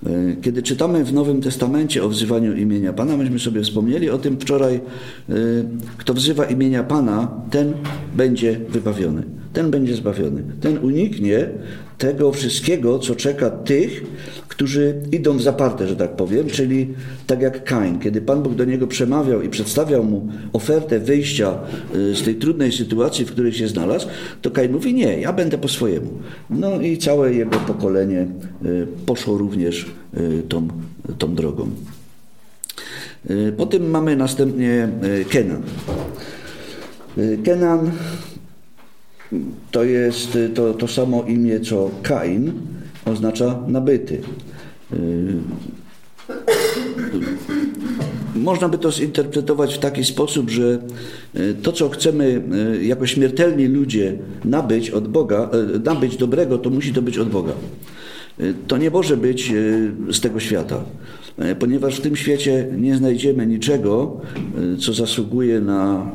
E, 0.05 0.09
kiedy 0.41 0.63
czytamy 0.63 1.03
w 1.03 1.13
Nowym 1.13 1.41
Testamencie 1.41 2.03
o 2.03 2.09
wzywaniu 2.09 2.55
imienia 2.55 2.93
Pana, 2.93 3.17
myśmy 3.17 3.39
sobie 3.39 3.61
wspomnieli 3.61 4.09
o 4.09 4.17
tym 4.17 4.39
wczoraj, 4.39 4.79
kto 5.97 6.13
wzywa 6.13 6.45
imienia 6.45 6.83
Pana, 6.83 7.31
ten 7.49 7.73
będzie 8.15 8.59
wybawiony, 8.69 9.23
ten 9.53 9.71
będzie 9.71 9.95
zbawiony, 9.95 10.43
ten 10.61 10.77
uniknie 10.77 11.49
tego 11.99 12.31
wszystkiego, 12.31 12.99
co 12.99 13.15
czeka 13.15 13.49
tych, 13.49 14.03
którzy 14.47 15.01
idą 15.11 15.37
w 15.37 15.41
zaparte, 15.41 15.87
że 15.87 15.95
tak 15.95 16.15
powiem, 16.15 16.47
czyli 16.47 16.87
tak 17.27 17.41
jak 17.41 17.63
Kain, 17.63 17.99
kiedy 17.99 18.21
Pan 18.21 18.43
Bóg 18.43 18.55
do 18.55 18.65
niego 18.65 18.87
przemawiał 18.87 19.41
i 19.41 19.49
przedstawiał 19.49 20.03
mu 20.03 20.27
ofertę 20.53 20.99
wyjścia 20.99 21.57
y, 21.95 22.15
z 22.15 22.23
tej 22.23 22.35
trudnej 22.35 22.71
sytuacji, 22.71 23.25
w 23.25 23.31
której 23.31 23.53
się 23.53 23.67
znalazł, 23.67 24.07
to 24.41 24.51
Kain 24.51 24.71
mówi 24.71 24.93
nie, 24.93 25.19
ja 25.19 25.33
będę 25.33 25.57
po 25.57 25.67
swojemu. 25.67 26.09
No 26.49 26.81
i 26.81 26.97
całe 26.97 27.33
jego 27.33 27.59
pokolenie 27.59 28.27
y, 28.65 28.87
poszło 29.05 29.37
również 29.37 29.85
y, 30.17 30.43
tą, 30.49 30.67
tą 31.17 31.35
drogą. 31.35 31.69
Potem 33.57 33.89
mamy 33.89 34.15
następnie 34.15 34.89
Kenan. 35.29 35.61
Kenan 37.43 37.91
to 39.71 39.83
jest 39.83 40.37
to, 40.55 40.73
to 40.73 40.87
samo 40.87 41.23
imię 41.23 41.59
co 41.59 41.91
Kain, 42.03 42.51
oznacza 43.05 43.59
nabyty. 43.67 44.21
Y, 44.93 45.33
można 48.35 48.69
by 48.69 48.77
to 48.77 48.91
zinterpretować 48.91 49.75
w 49.75 49.79
taki 49.79 50.03
sposób, 50.03 50.49
że 50.49 50.79
y, 51.35 51.55
to, 51.61 51.71
co 51.71 51.89
chcemy 51.89 52.41
y, 52.75 52.85
jako 52.85 53.07
śmiertelni 53.07 53.65
ludzie 53.65 54.17
nabyć 54.45 54.89
od 54.89 55.07
Boga, 55.07 55.49
nabyć 55.83 56.17
dobrego, 56.17 56.57
to 56.57 56.69
musi 56.69 56.93
to 56.93 57.01
być 57.01 57.17
od 57.17 57.29
Boga. 57.29 57.53
To 58.67 58.77
nie 58.77 58.89
może 58.89 59.17
być 59.17 59.53
z 60.11 60.19
tego 60.19 60.39
świata, 60.39 60.83
ponieważ 61.59 61.97
w 61.97 62.01
tym 62.01 62.15
świecie 62.15 62.67
nie 62.77 62.97
znajdziemy 62.97 63.47
niczego, 63.47 64.21
co 64.79 64.93
zasługuje 64.93 65.61
na, 65.61 66.11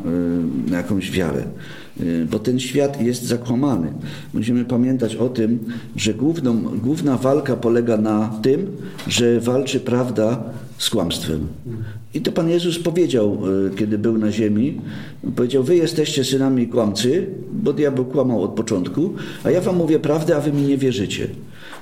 na 0.70 0.76
jakąś 0.76 1.10
wiarę. 1.10 1.44
Y, 2.00 2.26
bo 2.30 2.38
ten 2.38 2.60
świat 2.60 3.02
jest 3.02 3.22
zakłamany. 3.22 3.92
Musimy 4.34 4.64
pamiętać 4.64 5.16
o 5.16 5.28
tym, 5.28 5.58
że 5.96 6.14
główną, 6.14 6.62
główna 6.62 7.16
walka 7.16 7.56
polega 7.56 7.96
na 7.96 8.40
tym, 8.42 8.66
że 9.06 9.40
walczy 9.40 9.80
prawda 9.80 10.42
z 10.78 10.90
kłamstwem. 10.90 11.46
I 12.14 12.20
to 12.20 12.32
Pan 12.32 12.48
Jezus 12.48 12.78
powiedział, 12.78 13.38
y, 13.66 13.74
kiedy 13.76 13.98
był 13.98 14.18
na 14.18 14.32
ziemi, 14.32 14.80
powiedział, 15.36 15.62
wy 15.62 15.76
jesteście 15.76 16.24
synami 16.24 16.68
kłamcy, 16.68 17.26
bo 17.52 17.72
diabeł 17.72 18.04
kłamał 18.04 18.42
od 18.42 18.50
początku, 18.50 19.14
a 19.44 19.50
ja 19.50 19.60
wam 19.60 19.76
mówię 19.76 19.98
prawdę, 19.98 20.36
a 20.36 20.40
wy 20.40 20.52
mi 20.52 20.62
nie 20.62 20.78
wierzycie. 20.78 21.28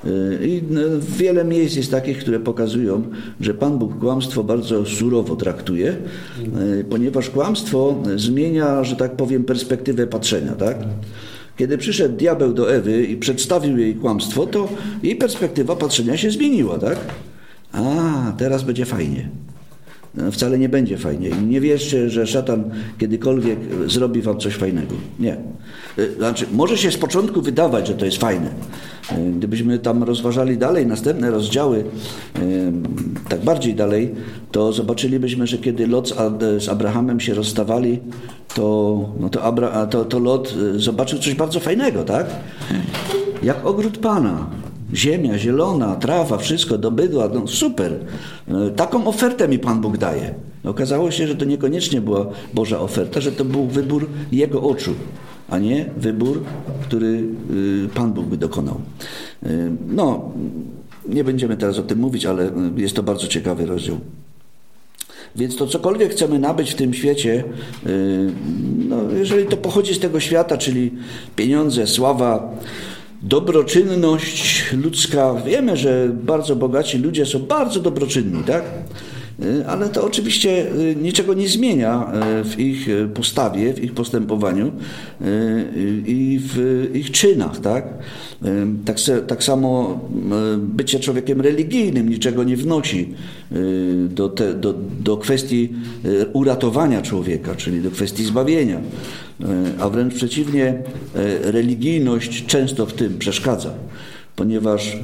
Y, 0.07 0.49
I 0.49 0.63
no, 0.71 0.81
wiele 1.19 1.45
miejsc 1.45 1.77
jest 1.77 1.91
takich, 1.91 2.19
które 2.19 2.41
pokazują, 2.41 3.03
że 3.41 3.55
Pan 3.55 3.79
Bóg 3.79 3.99
kłamstwo 3.99 4.45
bardzo 4.45 4.87
surowo 4.87 5.37
traktuje, 5.37 5.97
y, 6.81 6.85
ponieważ 6.85 7.31
kłamstwo 7.31 8.03
zmienia, 8.17 8.85
że 8.85 8.97
tak 8.97 9.17
powiem, 9.17 9.45
perspektywę 9.45 10.07
patrzenia. 10.07 10.53
Tak? 10.53 10.77
Kiedy 11.57 11.79
przyszedł 11.79 12.17
diabeł 12.17 12.53
do 12.53 12.75
Ewy 12.75 13.05
i 13.05 13.17
przedstawił 13.17 13.79
jej 13.79 13.95
kłamstwo, 13.95 14.47
to 14.47 14.69
jej 15.03 15.17
perspektywa 15.17 15.77
patrzenia 15.77 16.17
się 16.17 16.31
zmieniła. 16.31 16.79
Tak? 16.79 16.99
A, 17.73 18.33
teraz 18.39 18.63
będzie 18.63 18.85
fajnie. 18.85 19.29
Wcale 20.33 20.59
nie 20.59 20.69
będzie 20.69 20.99
fajnie. 20.99 21.28
I 21.28 21.42
nie 21.42 21.61
wierzcie, 21.61 22.11
że 22.11 22.26
szatan 22.26 22.71
kiedykolwiek 22.99 23.59
zrobi 23.87 24.23
wam 24.23 24.38
coś 24.38 24.54
fajnego. 24.54 24.95
Nie. 25.19 25.37
Y, 25.99 26.14
znaczy, 26.16 26.47
może 26.52 26.78
się 26.78 26.90
z 26.90 26.97
początku 26.97 27.42
wydawać, 27.42 27.88
że 27.88 27.95
to 27.95 28.04
jest 28.04 28.16
fajne. 28.16 28.50
Y, 29.12 29.33
gdybyśmy 29.33 29.78
tam 29.78 30.02
rozważali 30.02 30.59
dalej 30.59 30.87
następne 30.87 31.31
rozdziały, 31.31 31.78
y, 31.78 32.73
tak 33.28 33.40
bardziej 33.40 33.75
dalej, 33.75 34.14
to 34.50 34.73
zobaczylibyśmy, 34.73 35.47
że 35.47 35.59
kiedy 35.59 35.87
Lot 35.87 36.14
z 36.59 36.69
Abrahamem 36.69 37.21
się 37.21 37.35
rozstawali, 37.35 38.00
to, 38.54 39.09
no 39.21 39.28
to, 39.28 39.42
Abra, 39.42 39.87
to, 39.87 40.04
to 40.04 40.19
Lot 40.19 40.54
zobaczył 40.76 41.19
coś 41.19 41.35
bardzo 41.35 41.61
fajnego, 41.61 42.04
tak? 42.04 42.26
Jak 43.42 43.66
ogród 43.66 43.99
Pana. 43.99 44.47
Ziemia, 44.95 45.39
zielona, 45.39 45.97
trawa, 45.97 46.39
wszystko 46.39 46.79
do 46.79 46.91
bydła, 46.91 47.29
no 47.29 47.47
super. 47.47 47.93
Y, 47.93 48.71
taką 48.77 49.07
ofertę 49.07 49.49
mi 49.49 49.59
Pan 49.59 49.81
Bóg 49.81 49.99
daje. 49.99 50.35
Okazało 50.65 51.11
się, 51.11 51.27
że 51.27 51.37
to 51.37 51.45
niekoniecznie 51.45 52.01
była 52.01 52.27
Boża 52.55 52.81
oferta, 52.81 53.21
że 53.21 53.33
to 53.33 53.45
był 53.45 53.67
wybór 53.67 54.09
Jego 54.33 54.63
oczu, 54.63 54.95
a 55.51 55.59
nie 55.59 55.91
wybór, 55.97 56.43
który 56.83 57.25
y, 57.87 57.89
Pan 57.95 58.13
Bóg 58.13 58.27
by 58.27 58.37
dokonał. 58.37 58.81
No, 59.89 60.33
nie 61.09 61.25
będziemy 61.25 61.57
teraz 61.57 61.79
o 61.79 61.83
tym 61.83 61.99
mówić, 61.99 62.27
ale 62.27 62.51
jest 62.77 62.97
to 62.97 63.03
bardzo 63.03 63.27
ciekawy 63.27 63.67
rozdział. 63.67 63.99
Więc 65.37 65.57
to 65.57 65.67
cokolwiek 65.67 66.13
chcemy 66.13 66.39
nabyć 66.39 66.71
w 66.71 66.75
tym 66.75 66.95
świecie, 66.95 67.45
no, 68.89 68.97
jeżeli 69.19 69.47
to 69.47 69.57
pochodzi 69.57 69.95
z 69.95 69.99
tego 69.99 70.21
świata, 70.21 70.59
czyli 70.59 70.91
pieniądze, 71.37 71.87
sława, 71.87 72.55
dobroczynność 73.23 74.64
ludzka, 74.73 75.35
wiemy, 75.47 75.76
że 75.76 76.09
bardzo 76.12 76.57
bogaci 76.57 76.99
ludzie 76.99 77.26
są 77.26 77.38
bardzo 77.38 77.81
dobroczynni, 77.81 78.45
tak? 78.45 78.64
Y, 79.41 79.67
ale 79.67 79.89
to 79.89 80.05
oczywiście 80.05 80.73
y, 80.73 80.97
niczego 80.97 81.35
nie 81.35 81.49
zmienia 81.49 82.12
w 82.45 82.61
ich 82.61 82.89
postawie, 83.15 83.75
w 83.75 83.85
ich 83.85 83.93
postępowaniu 83.93 84.73
i 86.07 86.41
w 86.43 86.91
ich 86.95 87.11
czynach, 87.11 87.61
tak? 87.61 87.85
Tak, 88.85 88.97
tak 89.27 89.45
samo 89.45 90.01
bycie 90.59 91.01
człowiekiem 91.01 91.41
religijnym 91.41 92.09
niczego 92.09 92.45
nie 92.45 92.57
wnosi 92.57 93.15
y, 93.53 94.09
do, 94.09 94.29
te, 94.29 94.55
do, 94.55 94.75
do 95.01 95.17
kwestii 95.17 95.73
y, 96.05 96.27
uratowania 96.33 97.03
człowieka, 97.03 97.55
czyli 97.55 97.81
do 97.81 97.91
kwestii 97.91 98.25
zbawienia. 98.25 98.77
Y, 98.79 99.45
a 99.81 99.89
wręcz 99.89 100.15
przeciwnie, 100.15 100.83
religijność 101.43 102.47
często 102.47 102.87
w 102.87 102.93
tym 102.93 103.19
przeszkadza 103.19 103.75
ponieważ 104.37 104.97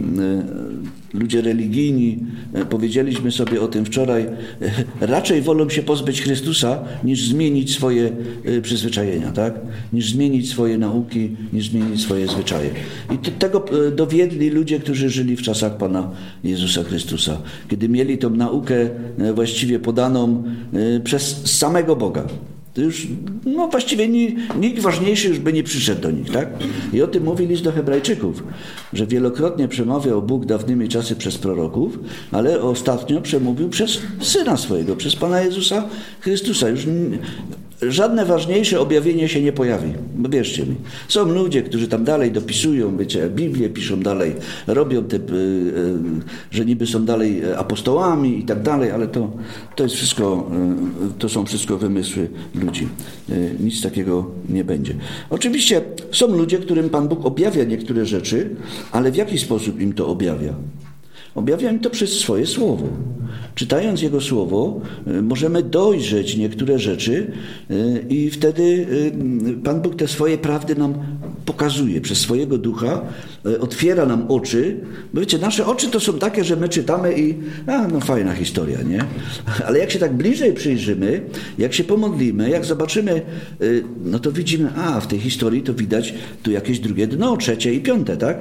ludzie 1.15 1.41
religijni, 1.41 2.19
powiedzieliśmy 2.71 3.33
sobie 3.33 3.61
o 3.61 3.69
tym 3.69 3.85
wczoraj, 3.85 4.27
raczej 5.01 5.43
wolą 5.43 5.69
się 5.69 5.83
pozbyć 5.83 6.23
Chrystusa, 6.23 6.85
niż 7.05 7.29
zmienić 7.29 7.75
swoje 7.75 8.13
przyzwyczajenia, 8.63 9.33
tak? 9.33 9.61
niż 9.93 10.13
zmienić 10.13 10.51
swoje 10.51 10.79
nauki, 10.79 11.37
niż 11.53 11.71
zmienić 11.71 12.01
swoje 12.01 12.29
zwyczaje. 12.29 12.71
I 13.15 13.19
tego 13.19 13.65
dowiedli 13.97 14.51
ludzie, 14.51 14.81
którzy 14.81 15.11
żyli 15.11 15.37
w 15.37 15.43
czasach 15.43 15.77
Pana 15.77 16.11
Jezusa 16.45 16.83
Chrystusa, 16.83 17.39
kiedy 17.69 17.89
mieli 17.89 18.19
tą 18.19 18.31
naukę 18.31 18.89
właściwie 19.35 19.79
podaną 19.79 20.45
przez 21.05 21.57
samego 21.59 21.97
Boga 21.97 22.27
to 22.79 22.83
już 22.83 23.07
no 23.47 23.69
właściwie 23.69 24.09
nikt 24.59 24.81
ważniejszy 24.81 25.29
już 25.29 25.39
by 25.39 25.53
nie 25.53 25.63
przyszedł 25.63 26.01
do 26.01 26.11
nich, 26.11 26.31
tak? 26.31 26.49
I 26.93 27.03
o 27.03 27.07
tym 27.07 27.25
mówi 27.25 27.47
list 27.47 27.63
do 27.63 27.73
Hebrajczyków, 27.73 28.43
że 28.93 29.07
wielokrotnie 29.07 29.69
przemawiał 29.69 30.23
Bóg 30.23 30.47
dawnymi 30.47 30.89
czasy 30.89 31.17
przez 31.17 31.39
proroków, 31.39 31.99
ale 32.33 32.63
ostatnio 32.63 33.21
przemówił 33.21 33.69
przez 33.69 33.99
Syna 34.21 34.57
swojego, 34.57 34.97
przez 34.97 35.17
Pana 35.17 35.41
Jezusa 35.41 35.89
Chrystusa. 36.21 36.69
Już 36.69 36.87
żadne 37.83 38.25
ważniejsze 38.25 38.81
objawienie 38.81 39.29
się 39.29 39.43
nie 39.43 39.53
pojawi. 39.53 39.93
Wierzcie 40.31 40.67
mi. 40.67 40.75
Są 41.09 41.33
ludzie, 41.33 41.63
którzy 41.63 41.89
tam 41.89 42.05
dalej 42.05 42.33
dopisują, 42.33 42.97
wiecie, 42.97 43.31
Biblię 43.31 43.69
piszą 43.69 44.01
dalej, 44.01 44.35
robią 44.67 45.05
te, 45.05 45.17
y, 45.17 45.21
y, 45.21 45.99
że 46.51 46.65
niby 46.65 46.87
są 46.87 47.05
dalej 47.05 47.43
apostołami 47.57 48.39
i 48.39 48.43
tak 48.43 48.63
dalej, 48.63 48.91
ale 48.91 49.09
to, 49.09 49.31
to 49.77 49.83
jest 49.83 49.95
wszystko, 49.95 50.51
y, 51.11 51.19
to 51.19 51.29
są 51.29 51.47
wszystko 51.47 51.79
wymysły 51.79 52.29
ludzi. 52.55 52.89
Nic 53.61 53.83
takiego 53.83 54.31
nie 54.49 54.65
będzie. 54.65 54.95
Oczywiście 55.31 55.83
są 56.13 56.37
ludzie, 56.37 56.59
którym 56.59 56.91
Pan 56.91 57.09
Bóg 57.09 57.27
objawia 57.27 57.65
niektóre 57.65 58.07
rzeczy, 58.07 58.57
ale 58.93 59.13
w 59.13 59.17
jaki 59.17 59.39
sposób 59.39 59.81
im 59.81 59.93
to 59.93 60.09
objawia? 60.09 60.55
Objawia 61.35 61.71
im 61.71 61.81
to 61.81 61.91
przez 61.91 62.11
swoje 62.21 62.47
słowo. 62.47 62.89
Czytając 63.55 64.03
Jego 64.03 64.21
słowo, 64.21 64.81
y, 65.07 65.23
możemy 65.23 65.63
dojrzeć 65.63 66.37
niektóre 66.37 66.79
rzeczy 66.79 67.33
y, 67.71 68.05
i 68.09 68.31
wtedy 68.31 68.63
y, 68.63 69.63
Pan 69.65 69.81
Bóg 69.83 69.97
te 69.97 70.09
swoje 70.09 70.39
prawdy 70.39 70.75
nam 70.75 70.95
pokazuje 71.49 72.01
przez 72.01 72.19
swojego 72.19 72.59
ducha, 72.59 73.01
otwiera 73.61 74.07
nam 74.07 74.27
oczy. 74.29 74.81
Bo 75.15 75.21
wiecie, 75.21 75.39
nasze 75.39 75.67
oczy 75.67 75.91
to 75.91 76.01
są 76.01 76.19
takie, 76.19 76.45
że 76.45 76.57
my 76.57 76.69
czytamy 76.69 77.19
i 77.19 77.35
a, 77.67 77.89
no 77.89 78.01
fajna 78.01 78.35
historia, 78.35 78.83
nie? 78.83 79.05
Ale 79.67 79.79
jak 79.79 79.91
się 79.91 79.99
tak 79.99 80.17
bliżej 80.17 80.53
przyjrzymy, 80.53 81.23
jak 81.59 81.75
się 81.75 81.85
pomodlimy, 81.85 82.51
jak 82.51 82.65
zobaczymy, 82.65 83.23
no 84.05 84.19
to 84.19 84.33
widzimy, 84.33 84.71
a 84.77 85.01
w 85.01 85.07
tej 85.07 85.21
historii 85.21 85.63
to 85.63 85.75
widać 85.75 86.15
tu 86.43 86.51
jakieś 86.51 86.79
drugie 86.79 87.07
dno, 87.07 87.37
trzecie 87.37 87.75
i 87.75 87.81
piąte, 87.81 88.17
tak? 88.17 88.37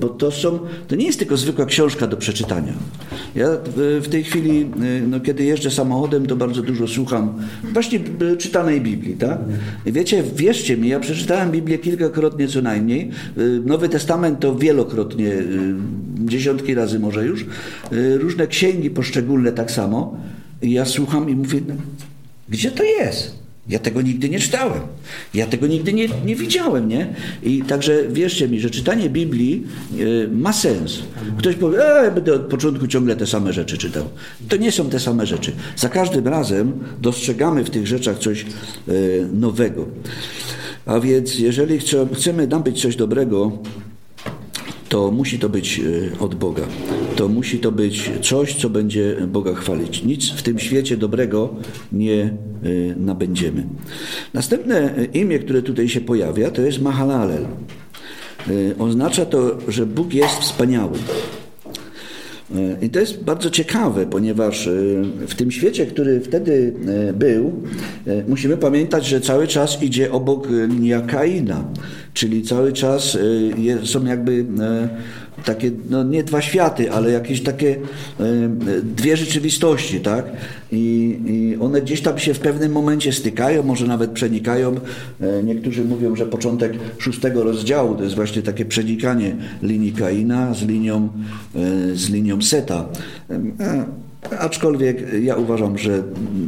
Bo 0.00 0.08
to 0.08 0.30
są, 0.30 0.58
to 0.88 0.96
nie 0.96 1.06
jest 1.06 1.18
tylko 1.18 1.36
zwykła 1.36 1.66
książka 1.66 2.06
do 2.06 2.16
przeczytania. 2.16 2.72
Ja 3.34 3.46
w 3.76 4.08
tej 4.10 4.24
chwili, 4.24 4.70
no, 5.08 5.20
kiedy 5.20 5.44
jeżdżę 5.44 5.70
samochodem, 5.70 6.26
to 6.26 6.36
bardzo 6.36 6.62
dużo 6.62 6.88
słucham 6.88 7.34
właśnie 7.72 8.00
czytanej 8.38 8.80
Biblii, 8.80 9.14
tak? 9.14 9.38
Wiecie, 9.86 10.22
wierzcie 10.36 10.76
mi, 10.76 10.88
ja 10.88 11.00
przeczytałem 11.00 11.50
Biblię 11.50 11.78
kilkakrotnie 11.78 12.31
co 12.48 12.62
najmniej. 12.62 13.10
Y, 13.38 13.60
Nowy 13.64 13.88
Testament 13.88 14.40
to 14.40 14.56
wielokrotnie, 14.56 15.32
dziesiątki 16.18 16.74
razy 16.74 16.98
może 16.98 17.26
już. 17.26 17.46
Różne 18.18 18.46
księgi 18.46 18.90
poszczególne 18.90 19.52
tak 19.52 19.70
samo. 19.70 20.16
Ja 20.62 20.84
słucham 20.84 21.30
i 21.30 21.36
mówię, 21.36 21.60
no, 21.68 21.74
gdzie 22.48 22.70
to 22.70 22.84
jest? 22.84 23.42
Ja 23.68 23.78
tego 23.78 24.02
nigdy 24.02 24.28
nie 24.28 24.38
czytałem. 24.38 24.80
Ja 25.34 25.46
tego 25.46 25.66
nigdy 25.66 25.92
nie, 25.92 26.08
nie 26.24 26.36
widziałem, 26.36 26.88
nie? 26.88 27.14
I 27.42 27.62
także 27.62 28.08
wierzcie 28.08 28.48
mi, 28.48 28.60
że 28.60 28.70
czytanie 28.70 29.10
Biblii 29.10 29.66
y, 30.00 30.28
ma 30.32 30.52
sens. 30.52 30.98
Ktoś 31.38 31.54
powie, 31.54 31.84
e, 31.84 32.10
będę 32.10 32.34
od 32.34 32.42
początku 32.42 32.86
ciągle 32.86 33.16
te 33.16 33.26
same 33.26 33.52
rzeczy 33.52 33.78
czytał. 33.78 34.04
To 34.48 34.56
nie 34.56 34.72
są 34.72 34.90
te 34.90 35.00
same 35.00 35.26
rzeczy. 35.26 35.52
Za 35.76 35.88
każdym 35.88 36.28
razem 36.28 36.72
dostrzegamy 37.00 37.64
w 37.64 37.70
tych 37.70 37.86
rzeczach 37.86 38.18
coś 38.18 38.46
y, 38.88 39.26
nowego. 39.32 39.86
A 40.86 41.00
więc 41.00 41.38
jeżeli 41.38 41.78
chcemy 42.14 42.46
nabyć 42.46 42.82
coś 42.82 42.96
dobrego, 42.96 43.52
to 44.92 45.10
musi 45.10 45.38
to 45.38 45.48
być 45.48 45.80
e, 45.80 46.18
od 46.18 46.34
Boga. 46.34 46.62
To 47.16 47.28
musi 47.28 47.58
to 47.58 47.72
być 47.72 48.10
coś, 48.22 48.54
co 48.54 48.70
będzie 48.70 49.16
Boga 49.28 49.54
chwalić. 49.54 50.04
Nic 50.04 50.30
w 50.30 50.42
tym 50.42 50.58
świecie 50.58 50.96
dobrego 50.96 51.54
nie 51.92 52.22
e, 52.22 52.30
nabędziemy. 52.96 53.66
Następne 54.34 54.96
e, 54.96 55.04
imię, 55.04 55.38
które 55.38 55.62
tutaj 55.62 55.88
się 55.88 56.00
pojawia, 56.00 56.50
to 56.50 56.62
jest 56.62 56.80
Mahalalel. 56.80 57.46
Oznacza 58.78 59.26
to, 59.26 59.58
że 59.68 59.86
Bóg 59.86 60.14
jest 60.14 60.34
wspaniały. 60.34 60.98
I 62.82 62.90
to 62.90 63.00
jest 63.00 63.24
bardzo 63.24 63.50
ciekawe, 63.50 64.06
ponieważ 64.06 64.68
w 65.28 65.34
tym 65.34 65.50
świecie, 65.50 65.86
który 65.86 66.20
wtedy 66.20 66.72
był, 67.14 67.52
musimy 68.28 68.56
pamiętać, 68.56 69.06
że 69.06 69.20
cały 69.20 69.46
czas 69.46 69.82
idzie 69.82 70.12
obok 70.12 70.48
linia 70.68 71.00
Kaina. 71.00 71.64
Czyli 72.14 72.42
cały 72.42 72.72
czas 72.72 73.18
są 73.84 74.04
jakby 74.04 74.44
takie, 75.42 75.70
no 75.90 76.04
nie 76.04 76.24
dwa 76.24 76.42
światy, 76.42 76.92
ale 76.92 77.10
jakieś 77.10 77.42
takie 77.42 77.76
y, 78.20 78.82
dwie 78.82 79.16
rzeczywistości, 79.16 80.00
tak? 80.00 80.24
I, 80.72 81.18
I, 81.26 81.56
one 81.60 81.82
gdzieś 81.82 82.00
tam 82.00 82.18
się 82.18 82.34
w 82.34 82.38
pewnym 82.38 82.72
momencie 82.72 83.12
stykają, 83.12 83.62
może 83.62 83.86
nawet 83.86 84.10
przenikają. 84.10 84.74
Niektórzy 85.44 85.84
mówią, 85.84 86.16
że 86.16 86.26
początek 86.26 86.72
szóstego 86.98 87.44
rozdziału 87.44 87.94
to 87.94 88.02
jest 88.04 88.14
właśnie 88.14 88.42
takie 88.42 88.64
przenikanie 88.64 89.36
linii 89.62 89.92
Kaina 89.92 90.54
z 90.54 90.62
linią, 90.62 91.08
z 91.94 92.10
linią 92.10 92.42
Seta. 92.42 92.88
Aczkolwiek 94.30 95.06
ja 95.22 95.36
uważam, 95.36 95.78
że 95.78 96.02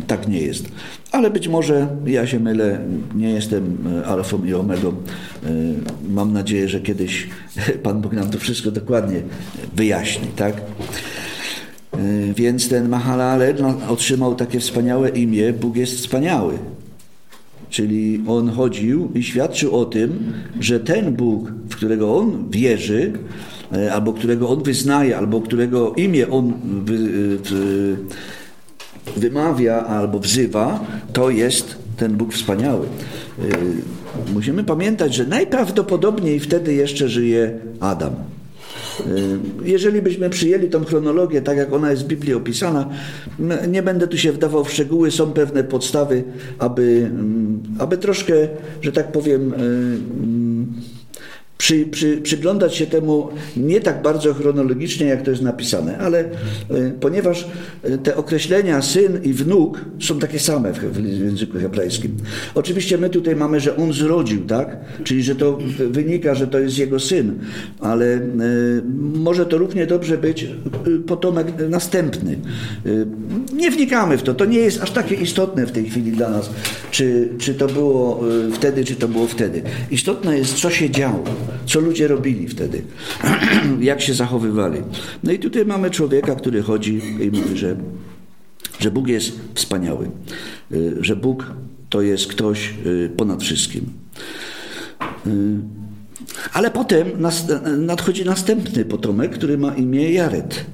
tak 0.07 0.29
nie 0.29 0.41
jest. 0.41 0.69
Ale 1.13 1.31
być 1.31 1.49
może 1.49 1.89
ja 2.07 2.27
się 2.27 2.41
mylę, 2.41 2.79
nie 3.15 3.31
jestem 3.31 3.79
e, 4.03 4.07
alfą 4.07 4.45
i 4.45 4.55
omegą. 4.55 4.89
E, 4.89 4.95
mam 6.09 6.33
nadzieję, 6.33 6.69
że 6.69 6.81
kiedyś 6.81 7.29
Pan 7.83 8.01
Bóg 8.01 8.13
nam 8.13 8.31
to 8.31 8.39
wszystko 8.39 8.71
dokładnie 8.71 9.23
wyjaśni, 9.77 10.29
tak? 10.37 10.55
E, 10.57 11.99
więc 12.37 12.69
ten 12.69 12.89
Mahalalel 12.89 13.57
otrzymał 13.89 14.35
takie 14.35 14.61
wspaniałe 14.61 15.09
imię, 15.09 15.53
Bóg 15.53 15.77
jest 15.77 15.97
wspaniały. 15.97 16.59
Czyli 17.71 18.25
on 18.27 18.51
chodził 18.51 19.13
i 19.15 19.23
świadczył 19.23 19.77
o 19.77 19.85
tym, 19.85 20.33
że 20.61 20.81
ten 20.81 21.15
Bóg, 21.15 21.51
w 21.71 21.77
którego 21.77 22.17
on 22.17 22.51
wierzy, 22.51 23.13
albo 23.93 24.13
którego 24.13 24.49
on 24.49 24.63
wyznaje, 24.63 25.17
albo 25.17 25.41
którego 25.41 25.93
imię 25.95 26.31
on 26.31 26.53
wy, 26.85 26.99
wy, 27.39 27.97
wymawia 29.17 29.87
albo 29.87 30.19
wzywa, 30.19 30.87
to 31.13 31.31
jest 31.31 31.79
ten 31.97 32.17
Bóg 32.17 32.33
wspaniały. 32.35 32.87
E, 32.87 33.43
musimy 34.35 34.65
pamiętać, 34.65 35.15
że 35.15 35.27
najprawdopodobniej 35.27 36.41
wtedy 36.41 36.75
jeszcze 36.75 37.09
żyje 37.09 37.59
Adam. 37.81 38.15
Jeżeli 39.65 40.03
byśmy 40.03 40.31
przyjęli 40.31 40.69
tą 40.69 40.85
chronologię, 40.85 41.43
tak 41.43 41.57
jak 41.57 41.73
ona 41.73 41.91
jest 41.91 42.05
w 42.05 42.07
Biblii 42.07 42.35
opisana, 42.35 42.89
nie 43.69 43.83
będę 43.83 44.09
tu 44.09 44.19
się 44.19 44.33
wdawał 44.33 44.65
w 44.65 44.73
szczegóły, 44.73 45.11
są 45.11 45.33
pewne 45.33 45.65
podstawy, 45.65 46.25
aby, 46.59 47.11
aby 47.79 47.99
troszkę, 47.99 48.35
że 48.83 48.93
tak 48.93 49.13
powiem, 49.13 49.53
przy, 51.65 51.87
przy, 51.87 52.17
przyglądać 52.17 52.77
się 52.77 52.87
temu 52.87 53.29
nie 53.57 53.81
tak 53.81 54.03
bardzo 54.03 54.35
chronologicznie, 54.35 55.07
jak 55.07 55.23
to 55.23 55.31
jest 55.31 55.43
napisane, 55.43 55.99
ale 55.99 56.19
e, 56.21 56.29
ponieważ 57.01 57.49
e, 57.83 57.99
te 57.99 58.17
określenia 58.17 58.83
syn 58.83 59.21
i 59.23 59.33
wnuk 59.33 59.81
są 60.01 60.19
takie 60.19 60.39
same 60.39 60.73
w, 60.73 60.79
w 60.79 61.25
języku 61.25 61.59
hebrajskim. 61.59 62.17
Oczywiście 62.55 62.99
my 62.99 63.11
tutaj 63.11 63.37
mamy, 63.37 63.61
że 63.61 63.77
on 63.77 63.93
zrodził, 63.93 64.47
tak? 64.47 64.77
Czyli, 65.05 65.23
że 65.23 65.35
to 65.35 65.59
wynika, 65.91 66.35
że 66.35 66.47
to 66.47 66.59
jest 66.59 66.79
jego 66.79 67.01
syn, 67.01 67.39
ale 67.81 68.17
y, 68.17 68.21
może 69.15 69.47
to 69.47 69.59
równie 69.59 69.87
dobrze 69.87 70.19
być 70.19 70.47
potomek 71.07 71.47
następny. 71.69 72.39
Nie 73.53 73.71
wnikamy 73.71 74.19
w 74.19 74.23
to, 74.23 74.35
to 74.35 74.45
nie 74.45 74.59
jest 74.59 74.83
aż 74.83 74.91
takie 74.91 75.15
istotne 75.15 75.67
w 75.67 75.73
tej 75.73 75.85
chwili 75.85 76.13
dla 76.13 76.31
nas, 76.31 76.51
czy, 76.91 77.29
czy 77.39 77.55
to 77.55 77.67
było 77.67 78.25
wtedy, 78.53 78.85
czy 78.85 78.97
to 78.97 79.09
było 79.09 79.27
wtedy. 79.27 79.63
Istotne 79.91 80.39
jest, 80.39 80.55
co 80.55 80.71
się 80.71 80.91
działo 80.91 81.25
co 81.67 81.81
ludzie 81.81 82.09
robili 82.09 82.49
wtedy, 82.49 82.83
jak 83.81 84.01
się 84.01 84.15
zachowywali. 84.15 84.83
No 85.25 85.33
i 85.33 85.39
tutaj 85.39 85.67
mamy 85.67 85.91
człowieka, 85.91 86.35
który 86.35 86.63
chodzi 86.63 87.03
i 87.21 87.31
mówi, 87.31 87.59
że, 87.59 87.77
że 88.79 88.91
Bóg 88.91 89.09
jest 89.09 89.33
wspaniały, 89.55 90.11
y, 90.73 90.97
że 91.01 91.17
Bóg 91.17 91.47
to 91.89 92.03
jest 92.03 92.27
ktoś 92.27 92.75
y, 92.87 93.11
ponad 93.17 93.43
wszystkim. 93.43 93.85
Y, 95.27 95.31
ale 96.53 96.71
potem 96.71 97.09
nadchodzi 97.79 98.25
następny 98.25 98.85
potomek, 98.85 99.33
który 99.33 99.59
ma 99.59 99.75
imię 99.75 100.13
Jared. 100.13 100.65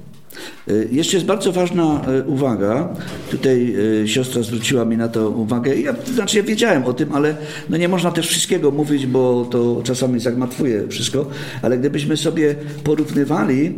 Y, 0.69 0.89
jeszcze 0.91 1.17
jest 1.17 1.27
bardzo 1.27 1.51
ważna 1.51 2.01
y, 2.19 2.23
uwaga. 2.23 2.89
Tutaj 3.31 3.75
y, 4.03 4.07
siostra 4.07 4.43
zwróciła 4.43 4.85
mi 4.85 4.97
na 4.97 5.07
to 5.07 5.29
uwagę. 5.29 5.75
Ja, 5.75 5.93
znaczy 6.13 6.37
ja 6.37 6.43
wiedziałem 6.43 6.85
o 6.85 6.93
tym, 6.93 7.11
ale 7.13 7.35
no 7.69 7.77
nie 7.77 7.87
można 7.87 8.11
też 8.11 8.27
wszystkiego 8.27 8.71
mówić, 8.71 9.05
bo 9.05 9.47
to 9.51 9.81
czasami 9.83 10.19
zagmatwuje 10.19 10.87
wszystko. 10.87 11.25
Ale 11.61 11.77
gdybyśmy 11.77 12.17
sobie 12.17 12.55
porównywali 12.83 13.73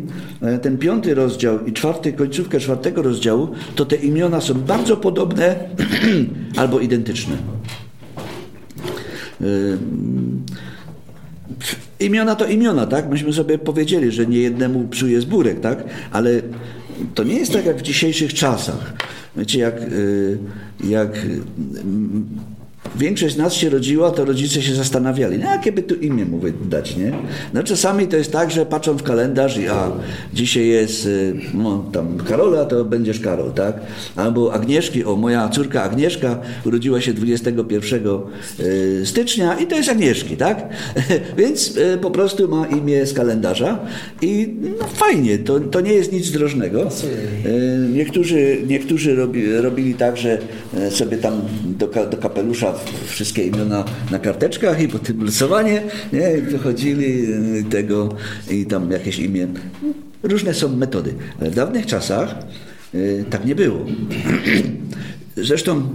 ten 0.62 0.78
piąty 0.78 1.16
rozdział 1.16 1.66
i 1.66 1.74
czwarty, 1.74 2.14
końcówkę 2.14 2.60
czwartego 2.60 3.02
rozdziału, 3.02 3.50
to 3.76 3.86
te 3.86 3.96
imiona 3.96 4.42
są 4.42 4.54
bardzo 4.54 4.98
podobne 4.98 5.56
albo 6.62 6.80
identyczne. 6.80 7.38
Imiona 12.04 12.36
to 12.36 12.46
imiona, 12.46 12.88
tak? 12.88 13.10
Myśmy 13.10 13.34
sobie 13.34 13.58
powiedzieli, 13.58 14.12
że 14.12 14.26
nie 14.26 14.40
jednemu 14.40 14.88
psuje 14.88 15.22
zbórek, 15.22 15.60
tak? 15.60 15.84
Ale 16.12 16.42
to 17.16 17.24
nie 17.24 17.36
jest 17.36 17.54
tak 17.54 17.66
jak 17.66 17.78
w 17.78 17.82
dzisiejszych 17.82 18.34
czasach. 18.34 18.94
Wiecie, 19.36 19.60
jak, 19.60 19.82
y, 19.82 20.38
jak 20.84 21.10
większość 22.96 23.36
z 23.36 23.38
nas 23.38 23.54
się 23.54 23.70
rodziła, 23.70 24.12
to 24.12 24.26
rodzice 24.26 24.62
się 24.62 24.76
zastanawiali, 24.76 25.40
no 25.40 25.46
jakie 25.46 25.72
by 25.72 25.84
tu 25.84 25.96
imię 25.96 26.26
mu 26.26 26.40
dać, 26.66 26.98
nie? 26.98 27.12
No 27.54 27.64
czasami 27.64 28.08
to 28.08 28.18
jest 28.18 28.32
tak, 28.32 28.52
że 28.52 28.66
patrzą 28.66 28.98
w 28.98 29.04
kalendarz 29.04 29.58
i 29.58 29.68
a, 29.68 29.92
dzisiaj 30.34 30.68
jest 30.68 31.06
y, 31.06 31.36
no, 31.54 31.86
tam 31.92 32.18
Karola, 32.18 32.66
to 32.66 32.86
będziesz 32.86 33.20
Karol, 33.20 33.52
tak? 33.52 33.80
Albo 34.16 34.54
Agnieszki, 34.54 35.06
o 35.06 35.16
moja 35.16 35.50
córka 35.50 35.84
Agnieszka 35.84 36.40
urodziła 36.66 37.02
się 37.02 37.14
21 37.14 38.02
y, 38.60 39.06
stycznia 39.06 39.60
i 39.60 39.68
to 39.68 39.76
jest 39.76 39.90
Agnieszki, 39.90 40.38
tak? 40.38 40.70
Więc 41.38 41.78
y, 41.78 41.98
po 42.02 42.12
prostu 42.12 42.48
ma 42.48 42.68
imię 42.68 43.06
z 43.06 43.14
kalendarza 43.14 43.80
i 44.22 44.54
no, 44.80 44.88
fajnie, 44.88 45.38
to, 45.38 45.60
to 45.60 45.82
nie 45.82 45.94
jest 45.94 46.12
nic 46.12 46.32
drożnego. 46.32 46.90
Niektórzy, 47.94 48.58
niektórzy 48.68 49.16
robi, 49.16 49.56
robili 49.56 49.94
tak, 49.94 50.18
że 50.18 50.38
sobie 50.90 51.18
tam 51.18 51.42
do, 51.66 51.88
do 51.88 52.18
kapelusza 52.18 52.74
wszystkie 53.06 53.44
imiona 53.44 53.86
na 54.12 54.20
karteczkach 54.20 54.82
i 54.82 54.88
potem 54.88 55.24
losowanie, 55.24 55.82
nie, 56.14 56.38
i 56.38 56.42
wychodzili 56.42 57.26
y, 57.60 57.64
tego 57.70 58.16
i 58.52 58.66
tam 58.66 58.92
jakieś 58.92 59.20
imię. 59.20 59.48
Różne 60.24 60.54
są 60.54 60.76
metody, 60.76 61.14
ale 61.42 61.52
w 61.52 61.56
dawnych 61.56 61.86
czasach 61.86 62.36
y, 62.96 63.26
tak 63.30 63.46
nie 63.46 63.56
było. 63.56 63.86
Zresztą 65.38 65.90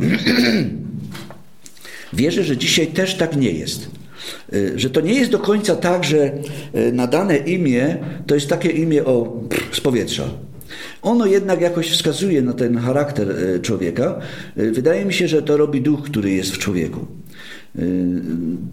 wierzę, 2.12 2.44
że 2.44 2.57
dzisiaj 2.57 2.87
też 2.87 3.14
tak 3.14 3.37
nie 3.37 3.51
jest. 3.51 3.90
Y, 4.53 4.72
że 4.77 4.90
to 4.90 5.01
nie 5.01 5.14
jest 5.14 5.31
do 5.31 5.38
końca 5.38 5.77
tak, 5.77 6.05
że 6.05 6.33
nadane 6.92 7.37
imię 7.37 7.96
to 8.27 8.35
jest 8.35 8.48
takie 8.48 8.68
imię 8.68 9.05
o, 9.05 9.40
z 9.72 9.81
powietrza. 9.81 10.29
Ono 11.03 11.27
jednak 11.27 11.61
jakoś 11.61 11.91
wskazuje 11.91 12.43
na 12.43 12.53
ten 12.53 12.79
charakter 12.79 13.31
e, 13.31 13.59
człowieka. 13.59 14.21
E, 14.57 14.71
wydaje 14.71 15.05
mi 15.05 15.13
się, 15.13 15.29
że 15.29 15.43
to 15.43 15.57
robi 15.57 15.81
duch, 15.81 16.03
który 16.03 16.31
jest 16.31 16.51
w 16.51 16.59
człowieku. 16.59 17.07
E, 17.79 17.83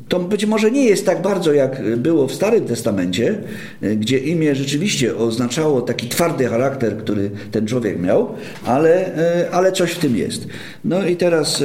to 0.07 0.19
być 0.19 0.45
może 0.45 0.71
nie 0.71 0.85
jest 0.85 1.05
tak 1.05 1.21
bardzo, 1.21 1.53
jak 1.53 1.97
było 1.97 2.27
w 2.27 2.33
Starym 2.33 2.65
Testamencie, 2.65 3.41
gdzie 3.81 4.17
imię 4.19 4.55
rzeczywiście 4.55 5.17
oznaczało 5.17 5.81
taki 5.81 6.07
twardy 6.07 6.45
charakter, 6.45 6.97
który 6.97 7.31
ten 7.51 7.67
człowiek 7.67 7.99
miał, 7.99 8.35
ale, 8.65 9.11
ale 9.51 9.71
coś 9.71 9.91
w 9.91 9.99
tym 9.99 10.17
jest. 10.17 10.47
No 10.85 11.05
i 11.05 11.15
teraz 11.15 11.63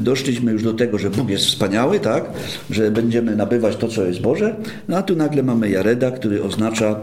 doszliśmy 0.00 0.52
już 0.52 0.62
do 0.62 0.72
tego, 0.74 0.98
że 0.98 1.10
Bóg 1.10 1.30
jest 1.30 1.44
wspaniały, 1.44 2.00
tak? 2.00 2.24
że 2.70 2.90
będziemy 2.90 3.36
nabywać 3.36 3.76
to, 3.76 3.88
co 3.88 4.04
jest 4.04 4.20
Boże, 4.20 4.56
no 4.88 4.96
a 4.96 5.02
tu 5.02 5.16
nagle 5.16 5.42
mamy 5.42 5.70
Jareda, 5.70 6.10
który 6.10 6.42
oznacza 6.42 7.00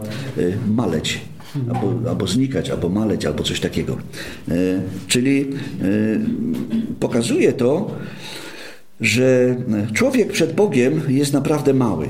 maleć 0.68 1.20
albo, 1.74 2.10
albo 2.10 2.26
znikać, 2.26 2.70
albo 2.70 2.88
maleć, 2.88 3.26
albo 3.26 3.42
coś 3.42 3.60
takiego. 3.60 3.96
E, 4.48 4.54
czyli 5.08 5.40
e, 5.40 5.46
pokazuje 7.00 7.52
to, 7.52 7.90
że 9.00 9.56
człowiek 9.92 10.32
przed 10.32 10.54
Bogiem 10.54 11.02
jest 11.08 11.32
naprawdę 11.32 11.74
mały. 11.74 12.08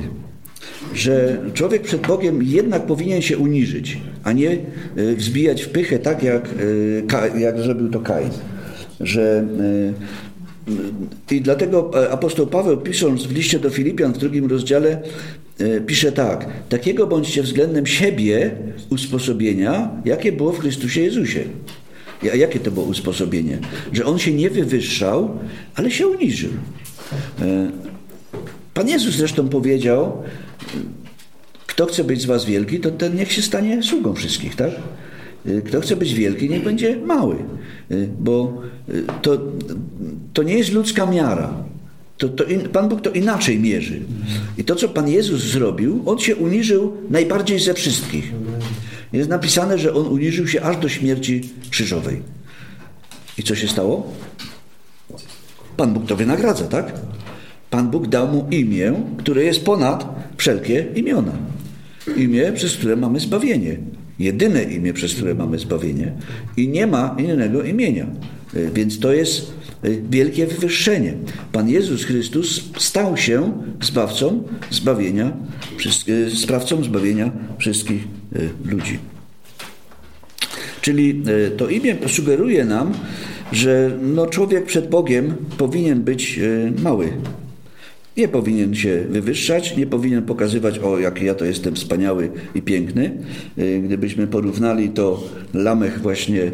Że 0.95 1.41
człowiek 1.55 1.83
przed 1.83 2.07
Bogiem 2.07 2.43
jednak 2.43 2.87
powinien 2.87 3.23
się 3.23 3.39
uniżyć, 3.39 3.99
a 4.25 4.33
nie 4.33 4.51
e, 4.51 4.59
wzbijać 5.17 5.63
w 5.63 5.69
pychę 5.69 5.99
tak, 5.99 6.23
jak, 6.23 6.49
jak 7.39 7.59
zrobił 7.59 7.89
to 7.89 8.01
Kain. 8.01 8.31
Że 9.01 9.45
i 11.31 11.41
dlatego 11.41 11.91
apostoł 12.11 12.47
Paweł 12.47 12.77
pisząc 12.77 13.23
w 13.23 13.33
liście 13.33 13.59
do 13.59 13.71
Filipian 13.71 14.13
w 14.13 14.19
drugim 14.19 14.47
rozdziale 14.47 15.03
pisze 15.87 16.13
tak: 16.13 16.47
Takiego 16.69 17.07
bądźcie 17.07 17.43
względem 17.43 17.87
siebie 17.87 18.51
usposobienia, 18.91 19.91
jakie 20.05 20.33
było 20.33 20.53
w 20.53 20.59
Chrystusie 20.59 21.01
Jezusie. 21.01 21.45
A 22.33 22.37
jakie 22.37 22.61
to 22.61 22.71
było 22.71 22.87
usposobienie? 22.87 23.59
Że 23.93 24.05
on 24.05 24.19
się 24.19 24.33
nie 24.33 24.51
wywyższał, 24.51 25.39
ale 25.75 25.91
się 25.91 26.07
uniżył. 26.07 26.51
E, 27.43 27.71
Pan 28.75 28.89
Jezus 28.89 29.15
zresztą 29.15 29.49
powiedział: 29.49 30.23
Kto 31.67 31.87
chce 31.87 32.05
być 32.05 32.23
z 32.23 32.25
Was 32.25 32.45
wielki, 32.45 32.81
to 32.81 32.91
ten 32.91 33.17
niech 33.17 33.33
się 33.33 33.43
stanie 33.43 33.83
sługą 33.83 34.15
wszystkich, 34.15 34.57
tak? 34.57 34.71
E, 35.47 35.61
kto 35.61 35.81
chce 35.81 35.97
być 35.97 36.15
wielki, 36.15 36.51
niech 36.51 36.65
będzie 36.65 36.97
mały, 36.97 37.37
bo 38.21 38.63
to, 39.23 39.39
to 40.33 40.43
nie 40.43 40.55
jest 40.55 40.73
ludzka 40.73 41.07
miara. 41.07 41.65
To, 42.23 42.29
to 42.29 42.45
in, 42.45 42.69
Pan 42.69 42.89
Bóg 42.89 43.01
to 43.01 43.11
inaczej 43.11 43.59
mierzy. 43.59 44.01
I 44.59 44.65
to, 44.65 44.75
co 44.75 44.89
Pan 44.89 45.09
Jezus 45.09 45.43
zrobił, 45.43 46.03
On 46.07 46.19
się 46.19 46.37
uniżył 46.37 46.97
najbardziej 47.11 47.59
ze 47.59 47.75
wszystkich. 47.75 48.33
Jest 49.13 49.29
napisane, 49.29 49.79
że 49.79 49.95
On 49.95 50.07
uniżył 50.07 50.49
się 50.49 50.63
aż 50.63 50.77
do 50.77 50.89
śmierci 50.89 51.41
krzyżowej. 51.71 52.23
I 53.39 53.43
co 53.43 53.55
się 53.55 53.69
stało? 53.69 54.13
Pan 55.77 55.95
Bóg 55.95 56.07
to 56.07 56.17
wynagradza, 56.17 56.65
tak? 56.65 56.93
Pan 57.71 57.91
Bóg 57.91 58.07
dał 58.07 58.29
mu 58.29 58.47
imię, 58.51 58.95
które 59.19 59.45
jest 59.45 59.65
ponad 59.65 60.07
wszelkie 60.37 60.87
imiona. 60.95 61.33
Imię, 62.17 62.53
przez 62.53 62.77
które 62.77 62.97
mamy 62.97 63.21
zbawienie. 63.21 63.77
Jedyne 64.19 64.63
imię, 64.63 64.93
przez 64.93 65.15
które 65.15 65.35
mamy 65.35 65.59
zbawienie. 65.59 66.13
I 66.57 66.69
nie 66.69 66.87
ma 66.87 67.17
innego 67.19 67.63
imienia. 67.63 68.07
Więc 68.75 69.01
to 69.01 69.13
jest 69.13 69.62
Y, 69.62 69.62
wielkie 70.11 70.47
wywyższenie. 70.47 71.15
Pan 71.53 71.69
Jezus 71.69 72.05
Chrystus 72.05 72.65
stał 72.79 73.17
się 73.17 73.53
zbawcą 73.83 74.43
zbawienia, 74.71 75.37
y, 76.09 76.31
sprawcą 76.31 76.85
zbawienia 76.85 77.33
wszystkich 77.59 78.05
y, 78.37 78.49
ludzi. 78.65 78.99
Czyli 80.81 81.23
to 81.57 81.69
imię 81.69 81.97
sugeruje 82.07 82.65
nam, 82.65 82.93
że 83.53 83.99
no 84.03 84.27
człowiek 84.27 84.67
przed 84.67 84.89
Bogiem 84.89 85.35
powinien 85.59 86.03
być 86.03 86.41
mały, 86.83 87.13
nie 88.17 88.29
powinien 88.29 88.75
się 88.75 89.05
wywyższać, 89.11 89.77
nie 89.77 89.87
powinien 89.87 90.23
pokazywać, 90.23 90.79
o 90.79 90.99
jaki 90.99 91.25
ja 91.25 91.35
to 91.35 91.45
jestem 91.45 91.75
wspaniały 91.75 92.31
i 92.55 92.63
piękny. 92.63 93.19
Y, 93.59 93.81
gdybyśmy 93.85 94.27
porównali 94.27 94.89
to, 94.89 95.25
Lamech 95.55 96.01
właśnie 96.01 96.43
y, 96.43 96.53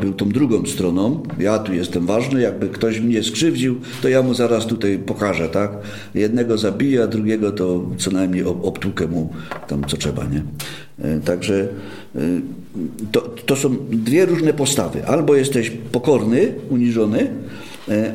był 0.00 0.12
tą 0.12 0.28
drugą 0.28 0.66
stroną. 0.66 1.22
Ja 1.38 1.58
tu 1.58 1.74
jestem 1.74 2.06
ważny, 2.06 2.40
jakby 2.40 2.68
ktoś 2.68 3.00
mnie 3.00 3.22
skrzywdził, 3.22 3.80
to 4.02 4.08
ja 4.08 4.22
mu 4.22 4.34
zaraz 4.34 4.66
tutaj 4.66 4.98
pokażę, 4.98 5.48
tak? 5.48 5.70
Jednego 6.14 6.58
zabiję, 6.58 7.02
a 7.02 7.06
drugiego 7.06 7.52
to 7.52 7.90
co 7.98 8.10
najmniej 8.10 8.44
obtłukę 8.44 9.06
mu 9.06 9.30
tam 9.68 9.84
co 9.84 9.96
trzeba, 9.96 10.24
nie? 10.24 10.42
Także 11.24 11.68
to, 13.12 13.20
to 13.20 13.56
są 13.56 13.76
dwie 13.90 14.26
różne 14.26 14.52
postawy. 14.52 15.06
Albo 15.06 15.34
jesteś 15.34 15.72
pokorny, 15.92 16.52
uniżony, 16.70 17.30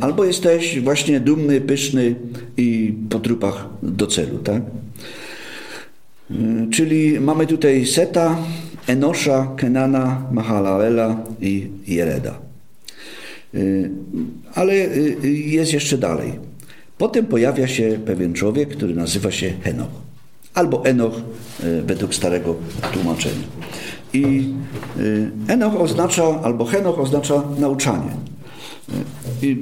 albo 0.01 0.25
jesteś 0.25 0.79
właśnie 0.79 1.19
dumny, 1.19 1.61
pyszny 1.61 2.15
i 2.57 2.93
po 3.09 3.19
trupach 3.19 3.67
do 3.83 4.07
celu. 4.07 4.37
Tak? 4.37 4.61
Czyli 6.71 7.19
mamy 7.19 7.47
tutaj 7.47 7.85
Seta, 7.85 8.37
Enosza, 8.87 9.47
Kenana, 9.57 10.23
Mahalaela 10.31 11.23
i 11.41 11.67
Jereda. 11.87 12.39
Ale 14.53 14.75
jest 15.23 15.73
jeszcze 15.73 15.97
dalej. 15.97 16.31
Potem 16.97 17.25
pojawia 17.25 17.67
się 17.67 17.99
pewien 18.05 18.33
człowiek, 18.33 18.69
który 18.69 18.95
nazywa 18.95 19.31
się 19.31 19.53
Henoch. 19.63 19.91
Albo 20.53 20.85
Enoch 20.85 21.13
według 21.85 22.15
starego 22.15 22.55
tłumaczenia. 22.93 23.47
I 24.13 24.43
Enoch 25.47 25.81
oznacza, 25.81 26.41
albo 26.43 26.65
Henoch 26.65 26.99
oznacza 26.99 27.43
nauczanie. 27.59 28.11
I 29.41 29.57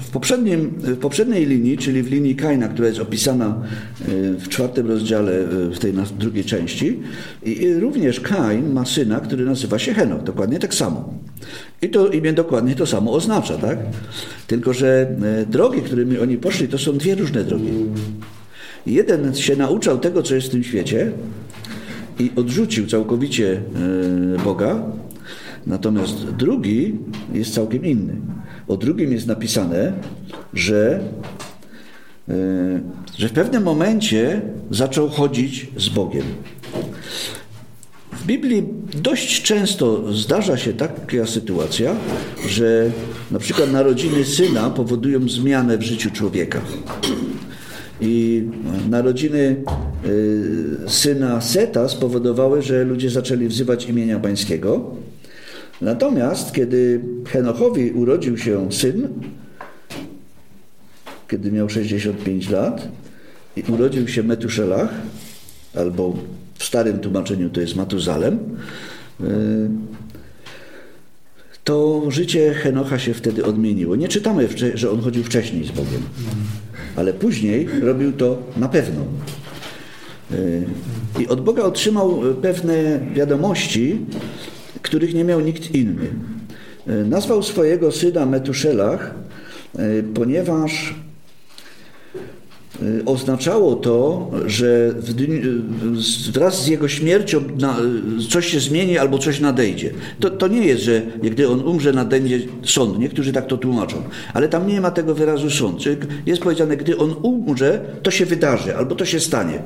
w, 0.00 0.10
poprzednim, 0.10 0.70
w 0.78 0.98
poprzedniej 0.98 1.46
linii, 1.46 1.78
czyli 1.78 2.02
w 2.02 2.10
linii 2.10 2.36
Kaina, 2.36 2.68
która 2.68 2.88
jest 2.88 3.00
opisana 3.00 3.46
e, 3.46 4.06
w 4.32 4.48
czwartym 4.48 4.88
rozdziale, 4.88 5.32
e, 5.32 5.44
w 5.70 5.78
tej 5.78 5.92
drugiej 6.18 6.44
części, 6.44 6.98
i 7.42 7.74
również 7.74 8.20
Kain 8.20 8.72
ma 8.72 8.84
syna, 8.84 9.20
który 9.20 9.44
nazywa 9.44 9.78
się 9.78 9.94
Henok, 9.94 10.22
dokładnie 10.22 10.58
tak 10.58 10.74
samo. 10.74 11.14
I 11.82 11.88
to 11.88 12.08
imię 12.08 12.32
dokładnie 12.32 12.74
to 12.74 12.86
samo 12.86 13.12
oznacza, 13.12 13.58
tak? 13.58 13.78
Tylko, 14.46 14.72
że 14.72 15.08
e, 15.42 15.46
drogi, 15.46 15.82
którymi 15.82 16.18
oni 16.18 16.36
poszli, 16.36 16.68
to 16.68 16.78
są 16.78 16.98
dwie 16.98 17.14
różne 17.14 17.44
drogi. 17.44 17.70
Jeden 18.86 19.34
się 19.34 19.56
nauczał 19.56 19.98
tego, 19.98 20.22
co 20.22 20.34
jest 20.34 20.46
w 20.46 20.50
tym 20.50 20.64
świecie 20.64 21.12
i 22.18 22.30
odrzucił 22.36 22.86
całkowicie 22.86 23.60
Boga, 24.44 24.82
natomiast 25.66 26.24
drugi 26.24 26.94
jest 27.32 27.54
całkiem 27.54 27.84
inny. 27.84 28.16
O 28.68 28.76
drugim 28.76 29.12
jest 29.12 29.26
napisane, 29.26 29.92
że, 30.54 31.00
e, 32.28 32.34
że 33.18 33.28
w 33.28 33.32
pewnym 33.32 33.62
momencie 33.62 34.40
zaczął 34.70 35.08
chodzić 35.08 35.66
z 35.76 35.88
Bogiem. 35.88 36.24
W 38.12 38.26
Biblii 38.26 38.64
dość 39.02 39.42
często 39.42 40.12
zdarza 40.12 40.56
się 40.56 40.72
taka 40.72 41.26
sytuacja, 41.26 41.96
że 42.48 42.90
na 43.30 43.38
przykład 43.38 43.72
narodziny 43.72 44.24
syna 44.24 44.70
powodują 44.70 45.28
zmianę 45.28 45.78
w 45.78 45.82
życiu 45.82 46.10
człowieka. 46.10 46.60
I 48.00 48.44
narodziny 48.90 49.56
e, 50.86 50.90
syna 50.90 51.40
Seta 51.40 51.88
spowodowały, 51.88 52.62
że 52.62 52.84
ludzie 52.84 53.10
zaczęli 53.10 53.48
wzywać 53.48 53.88
imienia 53.88 54.20
pańskiego. 54.20 54.96
Natomiast 55.80 56.52
kiedy 56.52 57.00
Henochowi 57.26 57.90
urodził 57.90 58.38
się 58.38 58.72
syn, 58.72 59.08
kiedy 61.28 61.52
miał 61.52 61.68
65 61.68 62.50
lat, 62.50 62.88
i 63.56 63.72
urodził 63.72 64.08
się 64.08 64.22
Metuszelach, 64.22 64.90
albo 65.74 66.16
w 66.58 66.64
starym 66.64 66.98
tłumaczeniu 66.98 67.50
to 67.50 67.60
jest 67.60 67.76
Matuzalem, 67.76 68.38
y, 69.20 69.24
to 71.64 72.02
życie 72.10 72.54
Henocha 72.54 72.98
się 72.98 73.14
wtedy 73.14 73.44
odmieniło. 73.44 73.96
Nie 73.96 74.08
czytamy, 74.08 74.48
że 74.74 74.90
on 74.90 75.00
chodził 75.00 75.24
wcześniej 75.24 75.64
z 75.64 75.70
Bogiem, 75.70 76.02
ale 76.96 77.12
później 77.12 77.68
robił 77.82 78.12
to 78.12 78.38
na 78.56 78.68
pewno. 78.68 79.00
Y, 80.32 80.64
I 81.20 81.28
od 81.28 81.40
Boga 81.40 81.62
otrzymał 81.62 82.20
pewne 82.42 83.00
wiadomości, 83.14 83.98
których 84.82 85.14
nie 85.14 85.24
miał 85.24 85.40
nikt 85.40 85.74
inny. 85.74 86.08
E, 86.88 87.04
nazwał 87.04 87.42
swojego 87.42 87.92
syna 87.92 88.26
Metuszelach, 88.26 89.14
e, 89.78 90.02
ponieważ 90.14 90.94
e, 92.82 93.04
oznaczało 93.04 93.76
to, 93.76 94.30
że 94.46 94.94
wraz 96.32 96.64
z 96.64 96.68
jego 96.68 96.88
śmiercią 96.88 97.40
coś 98.30 98.46
się 98.46 98.60
zmieni 98.60 98.98
albo 98.98 99.18
coś 99.18 99.40
nadejdzie. 99.40 99.90
To, 100.20 100.30
to 100.30 100.48
nie 100.48 100.66
jest, 100.66 100.82
że 100.82 101.02
gdy 101.22 101.48
on 101.48 101.60
umrze, 101.60 101.92
nadejdzie 101.92 102.40
sąd. 102.64 102.98
Niektórzy 102.98 103.32
tak 103.32 103.46
to 103.46 103.56
tłumaczą. 103.56 104.02
Ale 104.34 104.48
tam 104.48 104.66
nie 104.66 104.80
ma 104.80 104.90
tego 104.90 105.14
wyrazu 105.14 105.50
sąd. 105.50 105.82
Jest 106.26 106.42
powiedziane, 106.42 106.76
gdy 106.76 106.98
on 106.98 107.14
umrze, 107.22 107.80
to 108.02 108.10
się 108.10 108.26
wydarzy 108.26 108.76
albo 108.76 108.94
to 108.94 109.04
się 109.04 109.20
stanie. 109.20 109.62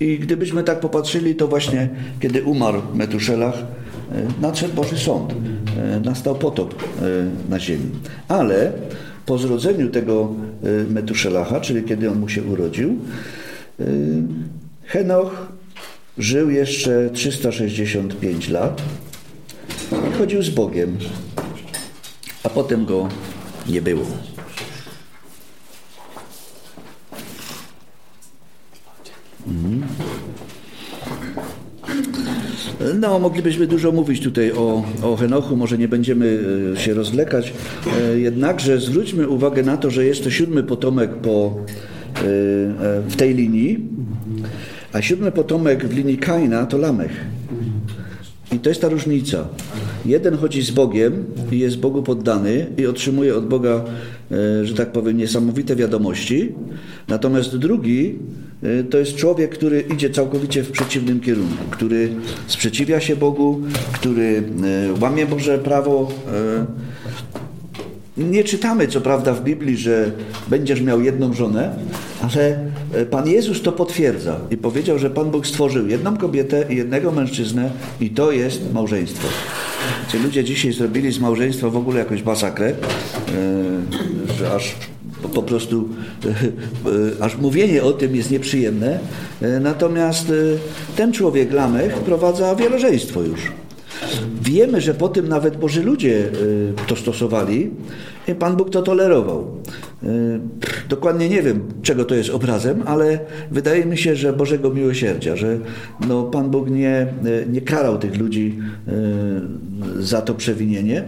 I 0.00 0.18
gdybyśmy 0.18 0.64
tak 0.64 0.80
popatrzyli, 0.80 1.34
to 1.34 1.48
właśnie 1.48 1.88
kiedy 2.20 2.42
umarł 2.42 2.82
Metuszelach, 2.94 3.54
nadszedł 4.40 4.74
Boży 4.74 4.98
Sąd, 4.98 5.32
e, 5.32 6.00
nastał 6.00 6.34
potop 6.34 6.74
e, 6.74 7.50
na 7.50 7.60
ziemi. 7.60 7.90
Ale 8.28 8.72
po 9.26 9.38
zrodzeniu 9.38 9.90
tego 9.90 10.34
Metuszelacha, 10.90 11.60
czyli 11.60 11.82
kiedy 11.84 12.10
on 12.10 12.18
mu 12.18 12.28
się 12.28 12.42
urodził, 12.42 12.98
Henoch 14.84 15.52
żył 16.18 16.50
jeszcze 16.50 17.10
365 17.12 18.48
lat 18.48 18.82
i 20.10 20.18
chodził 20.18 20.42
z 20.42 20.50
Bogiem, 20.50 20.98
a 22.42 22.48
potem 22.48 22.84
go 22.84 23.08
nie 23.68 23.82
było. 23.82 24.06
No, 33.00 33.18
moglibyśmy 33.18 33.66
dużo 33.66 33.92
mówić 33.92 34.22
tutaj 34.22 34.52
o, 34.52 34.84
o 35.02 35.16
Henochu, 35.16 35.56
może 35.56 35.78
nie 35.78 35.88
będziemy 35.88 36.40
e, 36.72 36.80
się 36.80 36.94
rozwlekać, 36.94 37.52
e, 38.00 38.18
jednakże 38.18 38.80
zwróćmy 38.80 39.28
uwagę 39.28 39.62
na 39.62 39.76
to, 39.76 39.90
że 39.90 40.04
jest 40.04 40.24
to 40.24 40.30
siódmy 40.30 40.62
potomek 40.62 41.10
po, 41.10 41.56
e, 41.56 42.20
w 43.08 43.14
tej 43.16 43.34
linii, 43.34 43.78
a 44.92 45.02
siódmy 45.02 45.32
potomek 45.32 45.86
w 45.86 45.96
linii 45.96 46.18
Kaina 46.18 46.66
to 46.66 46.78
Lamech. 46.78 47.12
I 48.52 48.58
to 48.58 48.68
jest 48.68 48.80
ta 48.80 48.88
różnica. 48.88 49.48
Jeden 50.06 50.36
chodzi 50.36 50.62
z 50.62 50.70
Bogiem 50.70 51.24
i 51.52 51.58
jest 51.58 51.78
Bogu 51.78 52.02
poddany 52.02 52.66
i 52.78 52.86
otrzymuje 52.86 53.36
od 53.36 53.48
Boga, 53.48 53.84
że 54.62 54.74
tak 54.74 54.92
powiem, 54.92 55.16
niesamowite 55.16 55.76
wiadomości, 55.76 56.52
natomiast 57.08 57.56
drugi 57.56 58.18
to 58.90 58.98
jest 58.98 59.16
człowiek, 59.16 59.50
który 59.50 59.80
idzie 59.80 60.10
całkowicie 60.10 60.62
w 60.62 60.70
przeciwnym 60.70 61.20
kierunku, 61.20 61.64
który 61.70 62.10
sprzeciwia 62.46 63.00
się 63.00 63.16
Bogu, 63.16 63.60
który 63.92 64.22
y, 64.22 65.00
łamie 65.00 65.26
Boże 65.26 65.58
prawo. 65.58 66.08
Y, 68.18 68.22
nie 68.22 68.44
czytamy, 68.44 68.88
co 68.88 69.00
prawda, 69.00 69.32
w 69.32 69.44
Biblii, 69.44 69.76
że 69.76 70.10
będziesz 70.48 70.80
miał 70.80 71.02
jedną 71.02 71.32
żonę, 71.32 71.76
ale 72.22 72.70
Pan 73.10 73.28
Jezus 73.28 73.62
to 73.62 73.72
potwierdza 73.72 74.40
i 74.50 74.56
powiedział, 74.56 74.98
że 74.98 75.10
Pan 75.10 75.30
Bóg 75.30 75.46
stworzył 75.46 75.86
jedną 75.86 76.16
kobietę 76.16 76.64
i 76.70 76.76
jednego 76.76 77.12
mężczyznę 77.12 77.70
i 78.00 78.10
to 78.10 78.32
jest 78.32 78.72
małżeństwo. 78.72 79.28
Ci 80.12 80.18
ludzie 80.18 80.44
dzisiaj 80.44 80.72
zrobili 80.72 81.12
z 81.12 81.18
małżeństwa 81.18 81.70
w 81.70 81.76
ogóle 81.76 81.98
jakąś 81.98 82.22
masakrę, 82.22 82.74
że 84.38 84.54
aż 84.54 84.74
po 85.22 85.42
prostu 85.42 85.88
e, 86.24 86.28
e, 86.28 87.24
aż 87.24 87.36
mówienie 87.36 87.82
o 87.82 87.92
tym 87.92 88.16
jest 88.16 88.30
nieprzyjemne. 88.30 88.98
E, 89.42 89.60
natomiast 89.60 90.32
ten 90.96 91.12
człowiek, 91.12 91.52
Lamech, 91.52 91.96
wprowadza 91.96 92.54
wielożeństwo 92.54 93.22
już. 93.22 93.52
Wiemy, 94.42 94.80
że 94.80 94.94
po 94.94 95.08
tym 95.08 95.28
nawet 95.28 95.56
Boży 95.56 95.82
ludzie 95.82 96.28
to 96.86 96.96
stosowali 96.96 97.70
Pan 98.38 98.56
Bóg 98.56 98.70
to 98.70 98.82
tolerował. 98.82 99.46
Dokładnie 100.88 101.28
nie 101.28 101.42
wiem, 101.42 101.60
czego 101.82 102.04
to 102.04 102.14
jest 102.14 102.30
obrazem, 102.30 102.82
ale 102.86 103.18
wydaje 103.50 103.84
mi 103.84 103.98
się, 103.98 104.16
że 104.16 104.32
Bożego 104.32 104.70
miłosierdzia, 104.70 105.36
że 105.36 105.58
no, 106.08 106.22
Pan 106.22 106.50
Bóg 106.50 106.70
nie, 106.70 107.06
nie 107.52 107.60
karał 107.60 107.98
tych 107.98 108.18
ludzi 108.18 108.58
za 109.98 110.22
to 110.22 110.34
przewinienie, 110.34 111.04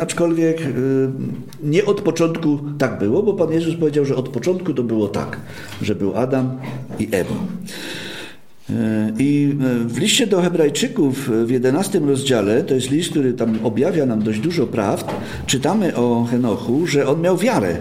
aczkolwiek 0.00 0.62
nie 1.62 1.84
od 1.84 2.00
początku 2.00 2.58
tak 2.78 2.98
było, 2.98 3.22
bo 3.22 3.34
Pan 3.34 3.52
Jezus 3.52 3.76
powiedział, 3.76 4.04
że 4.04 4.16
od 4.16 4.28
początku 4.28 4.74
to 4.74 4.82
było 4.82 5.08
tak, 5.08 5.36
że 5.82 5.94
był 5.94 6.16
Adam 6.16 6.58
i 6.98 7.08
Ewa. 7.12 7.34
I 9.18 9.56
w 9.86 9.98
liście 9.98 10.26
do 10.26 10.42
Hebrajczyków 10.42 11.30
w 11.46 11.50
11 11.50 11.98
rozdziale, 11.98 12.62
to 12.62 12.74
jest 12.74 12.90
list, 12.90 13.10
który 13.10 13.32
tam 13.32 13.58
objawia 13.62 14.06
nam 14.06 14.22
dość 14.22 14.40
dużo 14.40 14.66
prawd, 14.66 15.10
czytamy 15.46 15.96
o 15.96 16.24
Henochu, 16.30 16.86
że 16.86 17.08
on 17.08 17.20
miał 17.20 17.36
wiarę. 17.36 17.76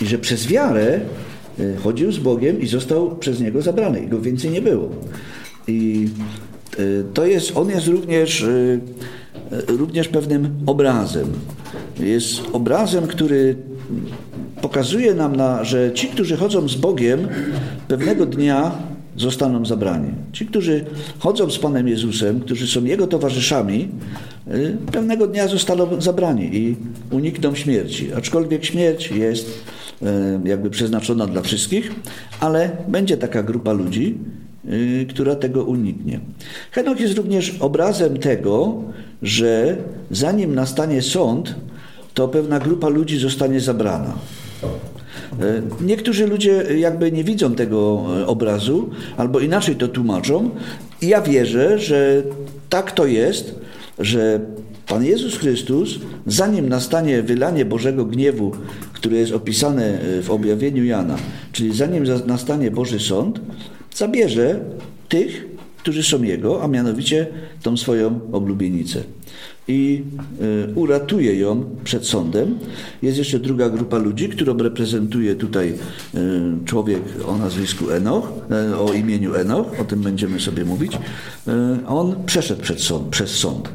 I 0.00 0.06
że 0.06 0.18
przez 0.18 0.46
wiarę 0.46 1.00
e, 1.58 1.76
chodził 1.76 2.12
z 2.12 2.18
Bogiem 2.18 2.60
i 2.60 2.66
został 2.66 3.16
przez 3.16 3.40
niego 3.40 3.62
zabrany. 3.62 4.00
I 4.00 4.06
go 4.06 4.20
więcej 4.20 4.50
nie 4.50 4.62
było. 4.62 4.90
I 5.68 6.08
e, 6.72 7.04
to 7.14 7.26
jest, 7.26 7.56
on 7.56 7.70
jest 7.70 7.86
również, 7.86 8.42
e, 8.42 8.78
również 9.68 10.08
pewnym 10.08 10.54
obrazem. 10.66 11.26
Jest 12.00 12.40
obrazem, 12.52 13.06
który 13.06 13.56
pokazuje 14.64 15.14
nam, 15.14 15.36
na, 15.36 15.64
że 15.64 15.92
ci, 15.92 16.08
którzy 16.08 16.36
chodzą 16.36 16.68
z 16.68 16.74
Bogiem, 16.74 17.28
pewnego 17.88 18.26
dnia 18.26 18.72
zostaną 19.16 19.66
zabrani. 19.66 20.10
Ci, 20.32 20.46
którzy 20.46 20.84
chodzą 21.18 21.50
z 21.50 21.58
Panem 21.58 21.88
Jezusem, 21.88 22.40
którzy 22.40 22.66
są 22.66 22.84
Jego 22.84 23.06
towarzyszami, 23.06 23.88
y, 24.48 24.76
pewnego 24.92 25.26
dnia 25.26 25.48
zostaną 25.48 26.00
zabrani 26.00 26.56
i 26.56 26.76
unikną 27.10 27.54
śmierci. 27.54 28.12
Aczkolwiek 28.14 28.64
śmierć 28.64 29.10
jest 29.10 29.46
y, 30.02 30.06
jakby 30.44 30.70
przeznaczona 30.70 31.26
dla 31.26 31.42
wszystkich, 31.42 31.92
ale 32.40 32.70
będzie 32.88 33.16
taka 33.16 33.42
grupa 33.42 33.72
ludzi, 33.72 34.18
y, 34.64 35.06
która 35.08 35.34
tego 35.36 35.64
uniknie. 35.64 36.20
Henok 36.70 37.00
jest 37.00 37.16
również 37.16 37.56
obrazem 37.60 38.18
tego, 38.18 38.82
że 39.22 39.76
zanim 40.10 40.54
nastanie 40.54 41.02
sąd, 41.02 41.54
to 42.14 42.28
pewna 42.28 42.58
grupa 42.58 42.88
ludzi 42.88 43.18
zostanie 43.18 43.60
zabrana. 43.60 44.14
E, 45.40 45.62
niektórzy 45.80 46.26
ludzie 46.26 46.64
jakby 46.78 47.12
nie 47.12 47.24
widzą 47.24 47.54
tego 47.54 48.04
e, 48.20 48.26
obrazu, 48.26 48.90
albo 49.16 49.40
inaczej 49.40 49.76
to 49.76 49.88
tłumaczą. 49.88 50.50
Ja 51.02 51.22
wierzę, 51.22 51.78
że 51.78 52.22
tak 52.68 52.92
to 52.92 53.06
jest, 53.06 53.54
że 53.98 54.40
Pan 54.86 55.04
Jezus 55.04 55.38
Chrystus, 55.38 55.98
zanim 56.26 56.68
nastanie 56.68 57.22
wylanie 57.22 57.64
Bożego 57.64 58.04
gniewu, 58.04 58.52
które 58.92 59.16
jest 59.16 59.32
opisane 59.32 60.00
e, 60.00 60.22
w 60.22 60.30
objawieniu 60.30 60.84
Jana, 60.84 61.16
czyli 61.52 61.76
zanim 61.76 62.04
nastanie 62.26 62.70
Boży 62.70 63.00
Sąd, 63.00 63.40
zabierze 63.94 64.60
tych, 65.08 65.46
którzy 65.78 66.02
są 66.02 66.22
Jego, 66.22 66.62
a 66.62 66.68
mianowicie 66.68 67.26
tą 67.62 67.76
swoją 67.76 68.20
oblubienicę 68.32 69.02
i 69.68 70.04
e, 70.70 70.74
uratuje 70.74 71.38
ją 71.38 71.64
przed 71.84 72.06
sądem. 72.06 72.58
Jest 73.02 73.18
jeszcze 73.18 73.38
druga 73.38 73.68
grupa 73.68 73.98
ludzi, 73.98 74.28
którą 74.28 74.58
reprezentuje 74.58 75.34
tutaj 75.34 75.74
e, 76.14 76.18
człowiek 76.64 77.02
o 77.26 77.38
nazwisku 77.38 77.90
Enoch, 77.90 78.32
e, 78.50 78.78
o 78.78 78.92
imieniu 78.92 79.34
Enoch, 79.34 79.66
o 79.80 79.84
tym 79.84 80.00
będziemy 80.00 80.40
sobie 80.40 80.64
mówić. 80.64 80.98
On 81.86 82.24
przeszedł 82.26 82.62
przed 82.62 82.80
sąd, 82.80 83.08
przez 83.08 83.30
sąd 83.30 83.68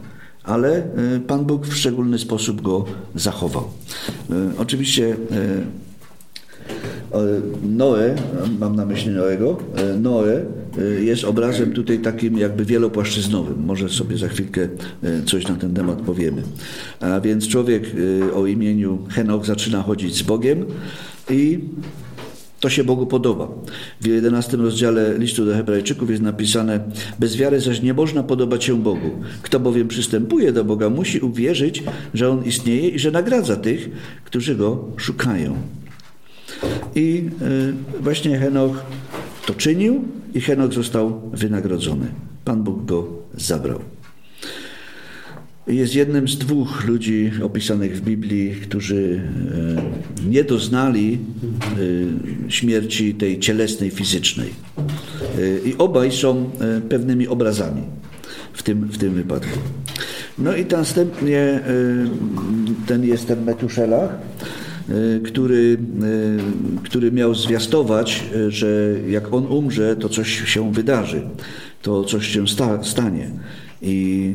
ale 0.43 0.83
Pan 1.27 1.45
Bóg 1.45 1.67
w 1.67 1.75
szczególny 1.75 2.19
sposób 2.19 2.61
go 2.61 2.85
zachował. 3.15 3.63
Oczywiście 4.57 5.17
Noe, 7.63 8.15
mam 8.59 8.75
na 8.75 8.85
myśli 8.85 9.11
Noego, 9.11 9.57
Noe 9.99 10.45
jest 11.01 11.23
obrazem 11.23 11.73
tutaj 11.73 11.99
takim 11.99 12.37
jakby 12.37 12.65
wielopłaszczyznowym. 12.65 13.65
Może 13.65 13.89
sobie 13.89 14.17
za 14.17 14.27
chwilkę 14.27 14.69
coś 15.25 15.47
na 15.47 15.55
ten 15.55 15.73
temat 15.73 16.01
powiemy. 16.01 16.41
A 16.99 17.19
więc 17.19 17.47
człowiek 17.47 17.83
o 18.35 18.45
imieniu 18.45 18.99
Henok 19.09 19.45
zaczyna 19.45 19.81
chodzić 19.81 20.15
z 20.15 20.21
Bogiem 20.21 20.65
i 21.29 21.59
to 22.59 22.69
się 22.69 22.83
Bogu 22.83 23.05
podoba. 23.05 23.47
W 24.01 24.07
11 24.07 24.57
rozdziale 24.57 25.17
listu 25.17 25.45
do 25.45 25.53
Hebrajczyków 25.53 26.09
jest 26.09 26.21
napisane: 26.21 26.79
Bez 27.19 27.35
wiary 27.35 27.59
zaś 27.59 27.81
nie 27.81 27.93
można 27.93 28.23
podobać 28.23 28.63
się 28.63 28.83
Bogu. 28.83 29.11
Kto 29.41 29.59
bowiem 29.59 29.87
przystępuje 29.87 30.51
do 30.51 30.65
Boga, 30.65 30.89
musi 30.89 31.19
uwierzyć, 31.19 31.83
że 32.13 32.29
On 32.29 32.43
istnieje 32.43 32.89
i 32.89 32.99
że 32.99 33.11
nagradza 33.11 33.55
tych, 33.55 33.89
którzy 34.25 34.55
Go 34.55 34.85
szukają. 34.97 35.55
I 36.95 37.29
y, 37.41 38.01
właśnie 38.01 38.37
Henoch 38.37 38.85
to 39.45 39.53
czynił 39.53 40.03
i 40.33 40.41
Henoch 40.41 40.73
został 40.73 41.21
wynagrodzony. 41.33 42.07
Pan 42.45 42.63
Bóg 42.63 42.85
go 42.85 43.07
zabrał. 43.37 43.79
Jest 45.67 45.95
jednym 45.95 46.27
z 46.27 46.37
dwóch 46.37 46.85
ludzi 46.87 47.31
opisanych 47.43 47.97
w 47.97 48.01
Biblii, 48.01 48.51
którzy 48.51 49.21
y, 50.25 50.29
nie 50.29 50.43
doznali 50.43 51.19
y, 51.79 52.51
śmierci 52.51 53.13
tej 53.13 53.39
cielesnej, 53.39 53.89
fizycznej. 53.89 54.49
I 55.65 55.75
obaj 55.77 56.11
są 56.11 56.49
pewnymi 56.89 57.27
obrazami 57.27 57.81
w 58.53 58.63
tym, 58.63 58.87
w 58.87 58.97
tym 58.97 59.13
wypadku. 59.13 59.59
No 60.37 60.55
i 60.55 60.65
następnie 60.65 61.59
ten 62.87 63.05
jest 63.05 63.27
ten 63.27 63.43
Metuszelach, 63.43 64.09
E, 64.11 64.58
który, 65.23 65.77
e, 66.79 66.83
który 66.83 67.11
miał 67.11 67.35
zwiastować, 67.35 68.23
e, 68.35 68.51
że 68.51 68.95
jak 69.09 69.33
on 69.33 69.45
umrze, 69.45 69.95
to 69.95 70.09
coś 70.09 70.53
się 70.53 70.73
wydarzy, 70.73 71.21
to 71.81 72.03
coś 72.03 72.27
się 72.27 72.47
sta, 72.47 72.83
stanie. 72.83 73.29
I 73.81 74.33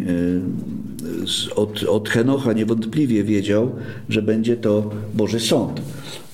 od, 1.56 1.82
od 1.82 2.08
Henocha 2.08 2.52
niewątpliwie 2.52 3.24
wiedział, 3.24 3.70
że 4.08 4.22
będzie 4.22 4.56
to 4.56 4.90
Boży 5.14 5.40
Sąd. 5.40 5.80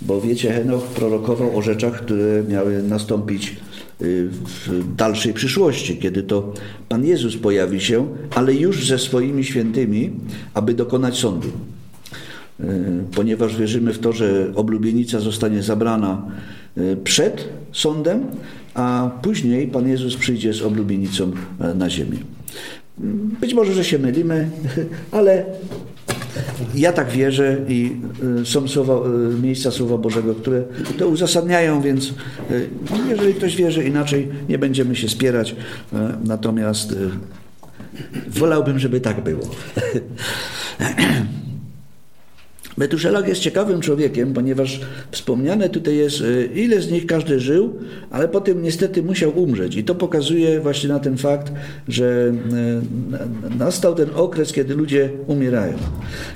Bo 0.03 0.21
wiecie, 0.21 0.53
Henoch 0.53 0.83
prorokował 0.83 1.59
o 1.59 1.63
rzeczach, 1.63 2.03
które 2.03 2.45
miały 2.49 2.83
nastąpić 2.83 3.57
w 4.01 4.95
dalszej 4.97 5.35
przyszłości, 5.35 5.97
kiedy 5.97 6.23
to 6.23 6.53
Pan 6.89 7.05
Jezus 7.05 7.37
pojawi 7.37 7.81
się, 7.81 8.07
ale 8.35 8.55
już 8.55 8.87
ze 8.87 8.99
swoimi 8.99 9.45
świętymi, 9.45 10.11
aby 10.55 10.75
dokonać 10.75 11.19
sądu. 11.19 11.49
E, 12.65 13.15
ponieważ 13.15 13.57
wierzymy 13.57 13.93
w 13.93 13.99
to, 13.99 14.13
że 14.13 14.53
oblubienica 14.55 15.21
zostanie 15.21 15.63
zabrana 15.63 16.23
e, 16.77 16.97
przed 16.97 17.49
sądem, 17.73 18.27
a 18.75 19.11
później 19.23 19.69
Pan 19.69 19.89
Jezus 19.89 20.17
przyjdzie 20.17 20.53
z 20.53 20.63
oblubienicą 20.63 21.33
e, 21.61 21.75
na 21.75 21.91
ziemię. 21.91 22.19
Być 23.41 23.55
może, 23.55 23.73
że 23.73 23.85
się 23.85 23.99
mylimy, 23.99 24.51
ale 25.11 25.45
ja 26.75 26.93
tak 26.93 27.11
wierzę 27.11 27.57
i 27.69 27.93
są 28.45 28.69
słowa, 28.69 28.95
miejsca 29.43 29.71
Słowa 29.71 29.99
Bożego, 29.99 30.35
które 30.35 30.63
to 30.99 31.09
uzasadniają, 31.09 31.83
więc 31.83 32.15
jeżeli 33.11 33.35
ktoś 33.35 33.57
wierzy 33.57 33.85
inaczej, 33.85 34.29
nie 34.49 34.59
będziemy 34.59 34.97
się 34.97 35.09
spierać. 35.09 35.57
Natomiast 36.25 36.97
wolałbym, 38.29 38.79
żeby 38.79 39.01
tak 39.01 39.25
było. 39.25 39.43
Metuszelach 42.81 43.29
jest 43.29 43.41
ciekawym 43.41 43.81
człowiekiem, 43.81 44.33
ponieważ 44.33 44.81
wspomniane 45.11 45.69
tutaj 45.69 45.97
jest, 45.97 46.21
e, 46.21 46.45
ile 46.45 46.83
z 46.83 46.91
nich 46.91 47.07
każdy 47.07 47.41
żył, 47.41 47.75
ale 48.11 48.29
potem 48.29 48.63
niestety 48.63 49.03
musiał 49.03 49.39
umrzeć. 49.39 49.77
I 49.77 49.85
to 49.85 49.95
pokazuje 49.95 50.61
właśnie 50.61 50.89
na 50.89 50.99
ten 50.99 51.17
fakt, 51.17 51.53
że 51.89 52.33
e, 53.53 53.57
nastał 53.59 53.95
ten 53.95 54.09
okres, 54.15 54.53
kiedy 54.53 54.75
ludzie 54.75 55.11
umierają. 55.27 55.75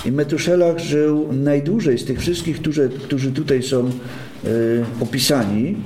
I 0.06 0.12
Metuszelach 0.12 0.78
żył 0.78 1.32
najdłużej 1.32 1.98
z 1.98 2.04
tych 2.04 2.20
wszystkich, 2.20 2.60
którzy, 2.60 2.88
którzy 2.88 3.32
tutaj 3.32 3.62
są 3.62 3.86
e, 3.86 3.90
opisani. 5.00 5.76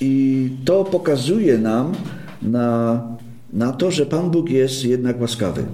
I 0.00 0.50
to 0.64 0.84
pokazuje 0.84 1.58
nam 1.58 1.92
na, 2.42 3.02
na 3.52 3.72
to, 3.72 3.90
że 3.90 4.06
Pan 4.06 4.30
Bóg 4.30 4.50
jest 4.50 4.84
jednak 4.84 5.20
łaskawy 5.20 5.64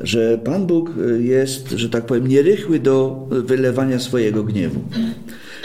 że 0.00 0.38
Pan 0.44 0.66
Bóg 0.66 0.90
y, 0.98 1.22
jest, 1.22 1.70
że 1.70 1.88
tak 1.88 2.06
powiem, 2.06 2.26
nierychły 2.26 2.78
do 2.78 3.26
wylewania 3.30 3.98
swojego 3.98 4.44
gniewu. 4.44 4.80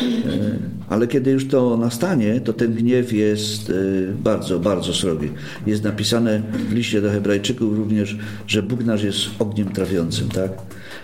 Y, 0.01 0.59
ale 0.89 1.07
kiedy 1.07 1.31
już 1.31 1.47
to 1.47 1.77
nastanie, 1.77 2.41
to 2.41 2.53
ten 2.53 2.73
gniew 2.73 3.13
jest 3.13 3.69
y, 3.69 4.07
bardzo, 4.23 4.59
bardzo 4.59 4.93
srogi. 4.93 5.29
Jest 5.67 5.83
napisane 5.83 6.41
w 6.69 6.73
liście 6.73 7.01
do 7.01 7.11
Hebrajczyków 7.11 7.77
również, 7.77 8.17
że 8.47 8.63
Bóg 8.63 8.85
nasz 8.85 9.03
jest 9.03 9.19
ogniem 9.39 9.71
trawiącym, 9.71 10.29
tak? 10.29 10.51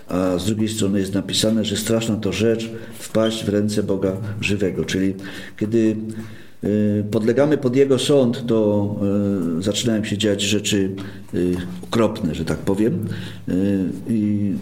A 0.07 0.37
z 0.37 0.45
drugiej 0.45 0.69
strony 0.69 0.99
jest 0.99 1.13
napisane, 1.13 1.65
że 1.65 1.77
straszna 1.77 2.15
to 2.15 2.33
rzecz 2.33 2.69
wpaść 2.99 3.45
w 3.45 3.49
ręce 3.49 3.83
Boga 3.83 4.11
żywego. 4.41 4.85
Czyli 4.85 5.13
kiedy 5.59 5.95
podlegamy 7.11 7.57
pod 7.57 7.75
jego 7.75 7.99
sąd, 7.99 8.45
to 8.47 8.95
y, 9.59 9.61
zaczynają 9.61 10.03
się 10.03 10.17
dziać 10.17 10.41
rzeczy 10.41 10.95
y, 11.33 11.55
okropne, 11.83 12.35
że 12.35 12.45
tak 12.45 12.57
powiem. 12.57 13.05
I 14.09 14.53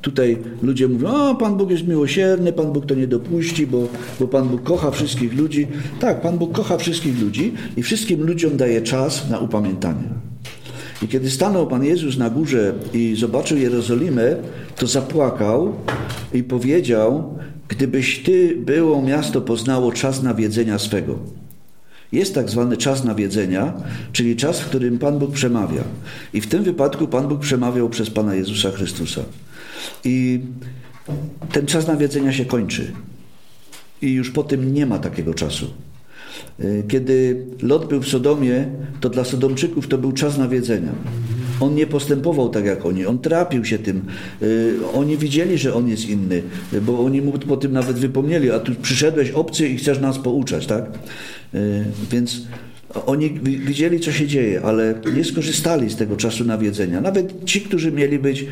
tutaj 0.00 0.38
ludzie 0.62 0.88
mówią, 0.88 1.08
a 1.08 1.34
Pan 1.34 1.56
Bóg 1.56 1.70
jest 1.70 1.88
miłosierny, 1.88 2.52
Pan 2.52 2.72
Bóg 2.72 2.86
to 2.86 2.94
nie 2.94 3.06
dopuści, 3.06 3.66
bo, 3.66 3.88
bo 4.20 4.28
Pan 4.28 4.48
Bóg 4.48 4.62
kocha 4.62 4.90
wszystkich 4.90 5.38
ludzi. 5.38 5.66
Tak, 6.00 6.20
Pan 6.20 6.38
Bóg 6.38 6.52
kocha 6.52 6.76
wszystkich 6.78 7.22
ludzi 7.22 7.52
i 7.76 7.82
wszystkim 7.82 8.26
ludziom 8.26 8.56
daje 8.56 8.82
czas 8.82 9.30
na 9.30 9.38
upamiętanie. 9.38 10.08
I 11.02 11.08
kiedy 11.08 11.30
stanął 11.30 11.66
Pan 11.66 11.84
Jezus 11.84 12.18
na 12.18 12.30
górze 12.30 12.74
i 12.94 13.16
zobaczył 13.18 13.58
Jerozolimę, 13.58 14.36
to 14.76 14.86
zapłakał 14.86 15.74
i 16.34 16.42
powiedział, 16.42 17.38
Gdybyś 17.70 18.22
Ty 18.22 18.56
było 18.56 19.02
miasto 19.02 19.40
poznało 19.40 19.92
czas 19.92 20.22
nawiedzenia 20.22 20.78
swego. 20.78 21.18
Jest 22.12 22.34
tak 22.34 22.50
zwany 22.50 22.76
czas 22.76 23.04
nawiedzenia, 23.04 23.72
czyli 24.12 24.36
czas, 24.36 24.60
w 24.60 24.66
którym 24.66 24.98
Pan 24.98 25.18
Bóg 25.18 25.32
przemawia. 25.32 25.84
I 26.32 26.40
w 26.40 26.46
tym 26.46 26.64
wypadku 26.64 27.08
Pan 27.08 27.28
Bóg 27.28 27.40
przemawiał 27.40 27.88
przez 27.88 28.10
Pana 28.10 28.34
Jezusa 28.34 28.70
Chrystusa. 28.70 29.20
I 30.04 30.40
ten 31.52 31.66
czas 31.66 31.86
nawiedzenia 31.86 32.32
się 32.32 32.44
kończy. 32.44 32.92
I 34.02 34.12
już 34.12 34.30
po 34.30 34.42
tym 34.42 34.74
nie 34.74 34.86
ma 34.86 34.98
takiego 34.98 35.34
czasu. 35.34 35.66
Kiedy 36.88 37.46
Lot 37.62 37.88
był 37.88 38.00
w 38.00 38.08
Sodomie, 38.08 38.66
to 39.00 39.08
dla 39.08 39.24
Sodomczyków 39.24 39.88
to 39.88 39.98
był 39.98 40.12
czas 40.12 40.38
nawiedzenia. 40.38 40.92
On 41.60 41.74
nie 41.74 41.86
postępował 41.86 42.48
tak 42.48 42.64
jak 42.64 42.86
oni, 42.86 43.06
on 43.06 43.18
trapił 43.18 43.64
się 43.64 43.78
tym. 43.78 44.04
Oni 44.94 45.16
widzieli, 45.16 45.58
że 45.58 45.74
on 45.74 45.88
jest 45.88 46.08
inny, 46.08 46.42
bo 46.82 47.04
oni 47.04 47.22
mu 47.22 47.32
po 47.32 47.56
tym 47.56 47.72
nawet 47.72 47.96
wypomnieli, 47.96 48.50
a 48.50 48.58
tu 48.58 48.74
przyszedłeś 48.74 49.30
obcy 49.30 49.68
i 49.68 49.76
chcesz 49.76 50.00
nas 50.00 50.18
pouczać, 50.18 50.66
tak? 50.66 50.84
Więc 52.12 52.42
oni 53.06 53.30
widzieli, 53.40 54.00
co 54.00 54.12
się 54.12 54.26
dzieje, 54.26 54.62
ale 54.62 54.94
nie 55.16 55.24
skorzystali 55.24 55.90
z 55.90 55.96
tego 55.96 56.16
czasu 56.16 56.44
nawiedzenia. 56.44 57.00
Nawet 57.00 57.44
ci, 57.44 57.60
którzy 57.60 57.92
mieli 57.92 58.18
być 58.18 58.42
e, 58.42 58.46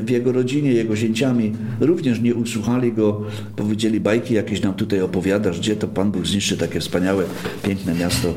w 0.00 0.10
jego 0.10 0.32
rodzinie, 0.32 0.72
jego 0.72 0.96
zięciami, 0.96 1.52
również 1.80 2.20
nie 2.20 2.34
usłuchali 2.34 2.92
go, 2.92 3.22
powiedzieli 3.56 4.00
bajki 4.00 4.34
jakieś 4.34 4.62
nam 4.62 4.74
tutaj 4.74 5.00
opowiadasz, 5.00 5.60
gdzie 5.60 5.76
to 5.76 5.88
Pan 5.88 6.10
Bóg 6.10 6.26
zniszczy 6.26 6.56
takie 6.56 6.80
wspaniałe, 6.80 7.24
piękne 7.62 7.94
miasto. 7.94 8.34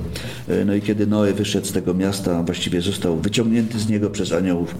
E, 0.47 0.65
no 0.65 0.75
i 0.75 0.81
kiedy 0.81 1.07
Noe 1.07 1.33
wyszedł 1.33 1.67
z 1.67 1.71
tego 1.71 1.93
miasta, 1.93 2.43
właściwie 2.43 2.81
został 2.81 3.17
wyciągnięty 3.17 3.79
z 3.79 3.89
niego 3.89 4.09
przez 4.09 4.31
aniołów, 4.31 4.75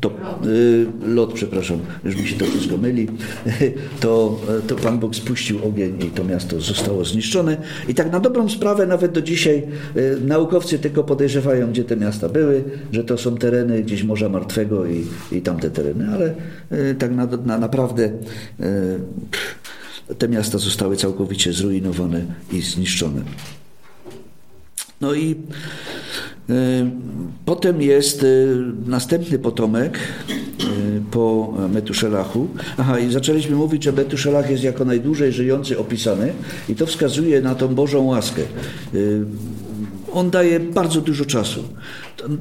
to, 0.00 0.10
e, 0.10 1.08
lot, 1.08 1.32
przepraszam, 1.32 1.78
już 2.04 2.16
mi 2.16 2.26
się 2.26 2.36
to 2.36 2.46
wszystko 2.46 2.76
myli, 2.76 3.08
to, 4.00 4.40
to 4.66 4.76
Pan 4.76 4.98
Bóg 4.98 5.16
spuścił 5.16 5.64
ogień 5.64 5.98
i 6.06 6.10
to 6.10 6.24
miasto 6.24 6.60
zostało 6.60 7.04
zniszczone. 7.04 7.56
I 7.88 7.94
tak 7.94 8.12
na 8.12 8.20
dobrą 8.20 8.48
sprawę 8.48 8.86
nawet 8.86 9.12
do 9.12 9.22
dzisiaj 9.22 9.69
naukowcy 10.24 10.78
tylko 10.78 11.04
podejrzewają, 11.04 11.70
gdzie 11.70 11.84
te 11.84 11.96
miasta 11.96 12.28
były, 12.28 12.64
że 12.92 13.04
to 13.04 13.18
są 13.18 13.36
tereny 13.36 13.82
gdzieś 13.82 14.02
Morza 14.02 14.28
Martwego 14.28 14.86
i, 14.86 15.06
i 15.32 15.42
tamte 15.42 15.70
tereny, 15.70 16.08
ale 16.14 16.34
y, 16.90 16.94
tak 16.94 17.14
na, 17.14 17.26
na 17.26 17.58
naprawdę 17.58 18.12
y, 18.60 20.14
te 20.18 20.28
miasta 20.28 20.58
zostały 20.58 20.96
całkowicie 20.96 21.52
zrujnowane 21.52 22.24
i 22.52 22.60
zniszczone. 22.60 23.22
No 25.00 25.14
i 25.14 25.36
potem 27.44 27.82
jest 27.82 28.26
następny 28.86 29.38
potomek 29.38 29.98
po 31.10 31.54
Metuszelachu. 31.72 32.48
Aha, 32.78 32.98
i 32.98 33.12
zaczęliśmy 33.12 33.56
mówić, 33.56 33.84
że 33.84 33.92
Metuszelach 33.92 34.50
jest 34.50 34.64
jako 34.64 34.84
najdłużej 34.84 35.32
żyjący 35.32 35.78
opisany 35.78 36.32
i 36.68 36.74
to 36.74 36.86
wskazuje 36.86 37.42
na 37.42 37.54
tą 37.54 37.74
Bożą 37.74 38.04
łaskę 38.04 38.42
on 40.12 40.30
daje 40.30 40.60
bardzo 40.60 41.00
dużo 41.00 41.24
czasu. 41.24 41.64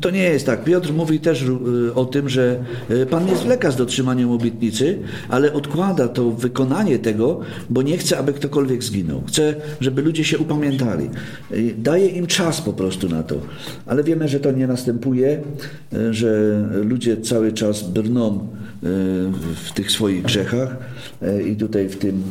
To, 0.02 0.10
nie 0.10 0.24
jest 0.24 0.46
tak. 0.46 0.64
Piotr 0.64 0.94
mówi 0.94 1.20
też 1.20 1.42
y, 1.42 1.94
o 1.96 2.06
tym, 2.06 2.30
że 2.30 2.64
y, 2.92 3.06
Pan 3.06 3.28
jest 3.28 3.46
lekarz 3.46 3.76
do 3.76 3.86
trzymania 3.86 4.28
obietnicy, 4.28 5.00
ale 5.30 5.54
odkłada 5.54 6.08
to 6.08 6.32
wykonanie 6.32 7.00
tego, 7.00 7.40
bo 7.70 7.82
nie 7.82 7.98
chce, 7.98 8.18
aby 8.18 8.34
ktokolwiek 8.34 8.84
zginął. 8.84 9.22
Chce, 9.28 9.56
żeby 9.82 10.02
ludzie 10.02 10.24
się 10.24 10.38
upamiętali. 10.38 11.10
Y, 11.52 11.74
daje 11.78 12.08
im 12.08 12.28
czas 12.28 12.62
po 12.62 12.74
prostu 12.74 13.10
na 13.10 13.24
to. 13.24 13.36
Ale 13.86 14.04
wiemy, 14.04 14.28
że 14.28 14.40
to 14.40 14.52
nie 14.52 14.68
następuje, 14.68 15.42
że 16.12 16.62
ludzie 16.84 17.18
cały 17.18 17.54
czas 17.54 17.90
brną 17.90 18.48
w 18.82 19.72
tych 19.74 19.92
swoich 19.92 20.22
grzechach. 20.22 20.78
I 21.48 21.56
tutaj 21.56 21.90
w 21.90 21.98
tym 21.98 22.24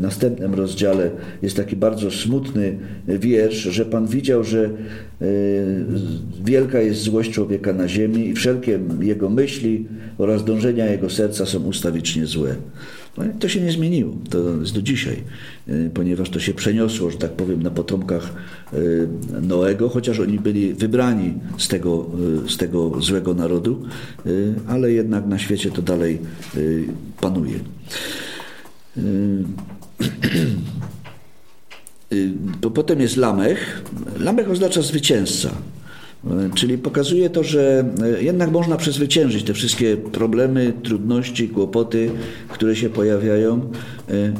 następnym 0.00 0.54
rozdziale 0.54 1.10
jest 1.42 1.56
taki 1.56 1.76
bardzo 1.76 2.10
smutny 2.10 2.78
wiersz, 3.08 3.62
że 3.62 3.84
Pan 3.84 4.06
widział, 4.06 4.44
że 4.44 4.70
wielka 6.44 6.80
jest 6.80 7.00
złość 7.00 7.30
człowieka 7.30 7.72
na 7.72 7.88
ziemi 7.88 8.28
i 8.28 8.34
wszelkie 8.34 8.78
jego 9.00 9.30
myśli 9.30 9.86
oraz 10.18 10.44
dążenia 10.44 10.86
jego 10.86 11.10
serca 11.10 11.46
są 11.46 11.62
ustawicznie 11.64 12.26
złe. 12.26 12.54
No 13.18 13.24
to 13.38 13.48
się 13.48 13.60
nie 13.60 13.72
zmieniło, 13.72 14.14
to 14.30 14.38
jest 14.60 14.74
do 14.74 14.82
dzisiaj, 14.82 15.22
ponieważ 15.94 16.30
to 16.30 16.40
się 16.40 16.54
przeniosło, 16.54 17.10
że 17.10 17.18
tak 17.18 17.32
powiem, 17.32 17.62
na 17.62 17.70
potomkach 17.70 18.32
Noego, 19.42 19.88
chociaż 19.88 20.20
oni 20.20 20.38
byli 20.38 20.74
wybrani 20.74 21.34
z 21.58 21.68
tego, 21.68 22.06
z 22.48 22.56
tego 22.56 23.02
złego 23.02 23.34
narodu, 23.34 23.82
ale 24.68 24.92
jednak 24.92 25.26
na 25.26 25.38
świecie 25.38 25.70
to 25.70 25.82
dalej 25.82 26.18
panuje. 27.20 27.58
Potem 32.74 33.00
jest 33.00 33.16
Lamech. 33.16 33.82
Lamech 34.18 34.50
oznacza 34.50 34.82
zwycięzca. 34.82 35.50
Czyli 36.54 36.78
pokazuje 36.78 37.30
to, 37.30 37.44
że 37.44 37.84
jednak 38.20 38.50
można 38.50 38.76
przezwyciężyć 38.76 39.44
te 39.44 39.54
wszystkie 39.54 39.96
problemy, 39.96 40.72
trudności, 40.82 41.48
kłopoty, 41.48 42.10
które 42.48 42.76
się 42.76 42.90
pojawiają 42.90 43.70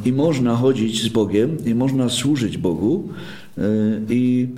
i 0.05 0.13
można 0.13 0.57
chodzić 0.57 1.03
z 1.03 1.09
Bogiem, 1.09 1.57
i 1.67 1.75
można 1.75 2.09
służyć 2.09 2.59
Bogu 2.59 3.09
i 4.11 4.49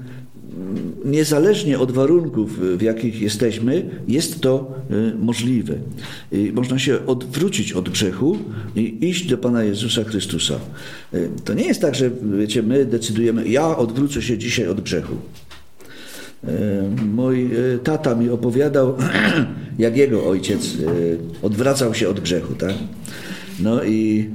niezależnie 1.04 1.78
od 1.78 1.92
warunków, 1.92 2.78
w 2.78 2.82
jakich 2.82 3.20
jesteśmy, 3.20 3.90
jest 4.08 4.40
to 4.40 4.74
e, 4.90 5.14
możliwe. 5.18 5.74
I 6.32 6.52
można 6.54 6.78
się 6.78 7.06
odwrócić 7.06 7.72
od 7.72 7.88
grzechu 7.88 8.38
i 8.76 9.08
iść 9.08 9.26
do 9.26 9.38
Pana 9.38 9.64
Jezusa 9.64 10.04
Chrystusa. 10.04 10.54
E, 11.12 11.18
to 11.44 11.54
nie 11.54 11.64
jest 11.64 11.80
tak, 11.80 11.94
że 11.94 12.10
wiecie, 12.38 12.62
my 12.62 12.84
decydujemy, 12.84 13.48
ja 13.48 13.76
odwrócę 13.76 14.22
się 14.22 14.38
dzisiaj 14.38 14.68
od 14.68 14.80
grzechu. 14.80 15.16
E, 16.48 17.04
mój 17.06 17.50
tata 17.84 18.14
mi 18.14 18.30
opowiadał, 18.30 18.96
jak 19.78 19.96
jego 19.96 20.26
ojciec 20.26 20.76
odwracał 21.42 21.94
się 21.94 22.08
od 22.08 22.20
grzechu, 22.20 22.54
tak? 22.54 22.74
No 23.60 23.84
i 23.84 24.30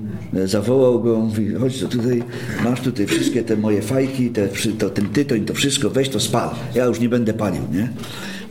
zawołał 0.45 1.03
go, 1.03 1.20
mówi, 1.20 1.53
chodź 1.53 1.80
to 1.80 1.88
tutaj, 1.88 2.24
masz 2.64 2.82
tutaj 2.82 3.07
wszystkie 3.07 3.43
te 3.43 3.57
moje 3.57 3.82
fajki, 3.82 4.30
te, 4.30 4.47
to, 4.80 4.89
ten 4.89 5.09
tytoń, 5.09 5.45
to 5.45 5.53
wszystko, 5.53 5.89
weź 5.89 6.09
to 6.09 6.20
spal, 6.20 6.49
ja 6.76 6.86
już 6.86 6.99
nie 6.99 7.09
będę 7.09 7.34
palił, 7.34 7.62
nie? 7.74 7.89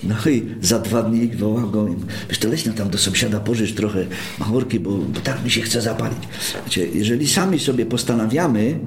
No 0.02 0.30
i 0.30 0.42
za 0.62 0.78
dwa 0.78 1.02
dni 1.02 1.28
wołał 1.28 1.70
go, 1.70 1.86
wiesz, 2.28 2.38
to 2.38 2.48
leź 2.48 2.62
tam 2.76 2.90
do 2.90 2.98
sąsiada, 2.98 3.40
pożycz 3.40 3.74
trochę 3.74 4.06
machorki, 4.38 4.80
bo, 4.80 4.90
bo 4.90 5.20
tak 5.20 5.44
mi 5.44 5.50
się 5.50 5.60
chce 5.60 5.80
zapalić. 5.80 6.18
Wiecie, 6.64 6.86
jeżeli 6.94 7.28
sami 7.28 7.58
sobie 7.58 7.86
postanawiamy, 7.86 8.78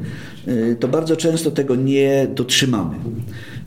to 0.80 0.88
bardzo 0.88 1.16
często 1.16 1.52
tego 1.52 1.76
nie 1.76 2.28
dotrzymamy. 2.36 2.96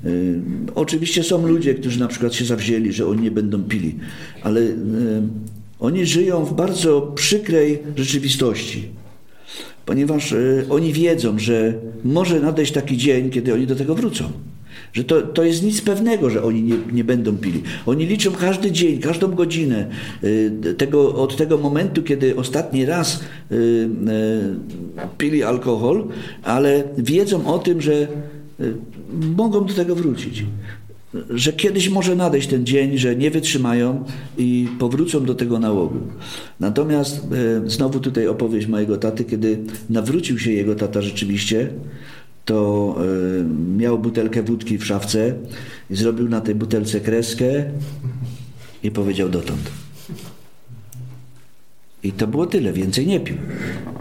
Y, 0.06 0.40
oczywiście 0.74 1.22
są 1.22 1.46
ludzie, 1.46 1.74
którzy 1.74 2.00
na 2.00 2.08
przykład 2.08 2.34
się 2.34 2.44
zawzięli, 2.44 2.92
że 2.92 3.06
oni 3.06 3.22
nie 3.22 3.30
będą 3.30 3.62
pili, 3.62 3.94
ale 4.42 4.60
y, 4.60 4.74
oni 5.80 6.06
żyją 6.06 6.44
w 6.44 6.54
bardzo 6.54 7.12
przykrej 7.14 7.78
rzeczywistości 7.96 8.88
ponieważ 9.86 10.32
e, 10.32 10.36
oni 10.70 10.92
wiedzą, 10.92 11.38
że 11.38 11.74
może 12.04 12.40
nadejść 12.40 12.72
taki 12.72 12.96
dzień, 12.96 13.30
kiedy 13.30 13.54
oni 13.54 13.66
do 13.66 13.76
tego 13.76 13.94
wrócą. 13.94 14.24
Że 14.92 15.04
to, 15.04 15.22
to 15.22 15.44
jest 15.44 15.62
nic 15.62 15.80
pewnego, 15.80 16.30
że 16.30 16.42
oni 16.42 16.62
nie, 16.62 16.76
nie 16.92 17.04
będą 17.04 17.36
pili. 17.36 17.62
Oni 17.86 18.06
liczą 18.06 18.32
każdy 18.32 18.72
dzień, 18.72 18.98
każdą 18.98 19.34
godzinę 19.34 19.86
tego, 20.76 21.14
od 21.14 21.36
tego 21.36 21.58
momentu, 21.58 22.02
kiedy 22.02 22.36
ostatni 22.36 22.84
raz 22.84 23.20
pili 25.18 25.42
alkohol, 25.42 26.04
ale 26.42 26.84
wiedzą 26.98 27.46
o 27.46 27.58
tym, 27.58 27.80
że 27.80 28.08
mogą 29.36 29.64
do 29.64 29.74
tego 29.74 29.94
wrócić 29.94 30.44
że 31.30 31.52
kiedyś 31.52 31.88
może 31.88 32.16
nadejść 32.16 32.48
ten 32.48 32.66
dzień, 32.66 32.98
że 32.98 33.16
nie 33.16 33.30
wytrzymają 33.30 34.04
i 34.38 34.68
powrócą 34.78 35.24
do 35.24 35.34
tego 35.34 35.58
nałogu. 35.58 35.98
Natomiast 36.60 37.20
e, 37.64 37.70
znowu 37.70 38.00
tutaj 38.00 38.28
opowieść 38.28 38.66
mojego 38.66 38.96
taty, 38.96 39.24
kiedy 39.24 39.58
nawrócił 39.90 40.38
się 40.38 40.52
jego 40.52 40.74
tata 40.74 41.02
rzeczywiście, 41.02 41.68
to 42.44 42.94
e, 42.98 43.78
miał 43.78 43.98
butelkę 43.98 44.42
wódki 44.42 44.78
w 44.78 44.86
szafce 44.86 45.34
i 45.90 45.96
zrobił 45.96 46.28
na 46.28 46.40
tej 46.40 46.54
butelce 46.54 47.00
kreskę 47.00 47.64
i 48.82 48.90
powiedział 48.90 49.28
dotąd. 49.28 49.85
I 52.06 52.12
to 52.12 52.26
było 52.26 52.46
tyle, 52.46 52.72
więcej 52.72 53.06
nie 53.06 53.20
pił. 53.20 53.36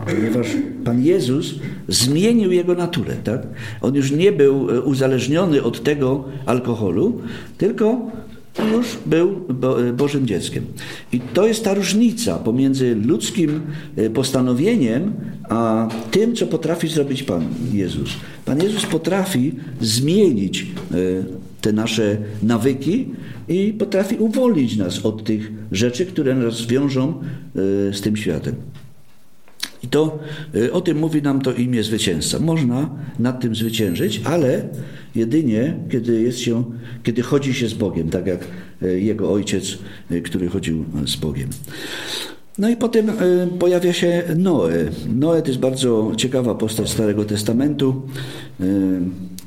Ponieważ 0.05 0.47
Pan 0.83 1.03
Jezus 1.03 1.55
zmienił 1.87 2.51
jego 2.51 2.75
naturę. 2.75 3.15
Tak? 3.23 3.41
On 3.81 3.95
już 3.95 4.11
nie 4.11 4.31
był 4.31 4.69
e, 4.69 4.81
uzależniony 4.81 5.63
od 5.63 5.83
tego 5.83 6.23
alkoholu, 6.45 7.21
tylko 7.57 8.11
już 8.71 8.97
był 9.05 9.41
e, 9.89 9.93
Bożym 9.93 10.27
dzieckiem. 10.27 10.65
I 11.13 11.19
to 11.19 11.47
jest 11.47 11.63
ta 11.63 11.73
różnica 11.73 12.35
pomiędzy 12.35 12.95
ludzkim 12.95 13.61
e, 13.95 14.09
postanowieniem, 14.09 15.13
a 15.49 15.87
tym, 16.11 16.35
co 16.35 16.47
potrafi 16.47 16.87
zrobić 16.87 17.23
Pan 17.23 17.45
Jezus. 17.73 18.09
Pan 18.45 18.61
Jezus 18.61 18.85
potrafi 18.85 19.53
zmienić 19.81 20.67
te 21.61 21.73
nasze 21.73 22.17
nawyki 22.43 23.05
i 23.47 23.73
potrafi 23.73 24.15
uwolnić 24.15 24.77
nas 24.77 25.05
od 25.05 25.23
tych 25.23 25.51
rzeczy, 25.71 26.05
które 26.05 26.35
nas 26.35 26.65
wiążą 26.65 27.09
e, 27.09 27.93
z 27.93 28.01
tym 28.01 28.17
światem. 28.17 28.55
I 29.83 29.87
to 29.87 30.19
e, 30.55 30.71
o 30.71 30.81
tym 30.81 30.97
mówi 30.97 31.21
nam 31.21 31.41
to 31.41 31.53
imię 31.53 31.83
zwycięzca. 31.83 32.39
Można 32.39 32.89
nad 33.19 33.41
tym 33.41 33.55
zwyciężyć, 33.55 34.21
ale 34.23 34.67
jedynie 35.15 35.77
kiedy 35.91 36.21
jest 36.21 36.39
się, 36.39 36.63
kiedy 37.03 37.21
chodzi 37.21 37.53
się 37.53 37.67
z 37.67 37.73
Bogiem, 37.73 38.09
tak 38.09 38.27
jak 38.27 38.47
e, 38.81 38.87
jego 38.87 39.31
ojciec, 39.31 39.77
który 40.23 40.49
chodził 40.49 40.85
z 41.07 41.15
Bogiem. 41.15 41.49
No 42.57 42.69
i 42.69 42.75
potem 42.75 43.11
pojawia 43.59 43.93
się 43.93 44.23
Noe. 44.37 44.69
Noe 45.15 45.41
to 45.41 45.47
jest 45.47 45.59
bardzo 45.59 46.11
ciekawa 46.17 46.55
postać 46.55 46.89
Starego 46.89 47.25
Testamentu. 47.25 48.01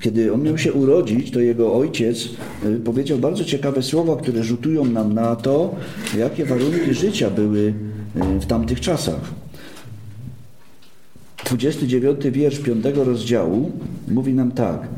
Kiedy 0.01 0.33
on 0.33 0.43
miał 0.43 0.59
się 0.59 0.73
urodzić, 0.73 1.31
to 1.31 1.41
jego 1.41 1.75
ojciec 1.75 2.29
y, 2.65 2.81
powiedział 2.81 3.19
bardzo 3.19 3.45
ciekawe 3.45 3.83
słowa, 3.83 4.17
które 4.17 4.43
rzutują 4.45 4.85
nam 4.85 5.15
na 5.15 5.37
to, 5.37 5.75
jakie 6.19 6.45
warunki 6.45 6.95
życia 6.95 7.31
były 7.31 7.59
y, 7.59 8.41
w 8.41 8.47
tamtych 8.47 8.81
czasach. 8.81 9.21
29 11.45 12.21
wiersz 12.33 12.59
5 12.59 12.85
rozdziału 12.95 13.71
mówi 14.09 14.35
nam 14.35 14.53
tak. 14.53 14.89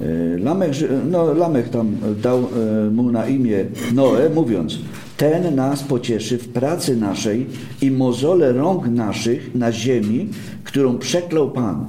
Y, 0.00 0.38
Lamech, 0.38 0.76
no, 1.10 1.34
tam 1.72 1.96
dał 2.22 2.48
mu 2.92 3.10
na 3.10 3.28
imię 3.28 3.64
Noe, 3.94 4.30
mówiąc: 4.34 4.78
Ten 5.16 5.54
nas 5.54 5.82
pocieszy 5.82 6.38
w 6.38 6.48
pracy 6.48 6.96
naszej 6.96 7.46
i 7.82 7.90
mozole 7.90 8.52
rąk 8.52 8.86
naszych 8.86 9.54
na 9.54 9.72
ziemi, 9.72 10.28
którą 10.64 10.98
przeklął 10.98 11.50
Pan. 11.50 11.86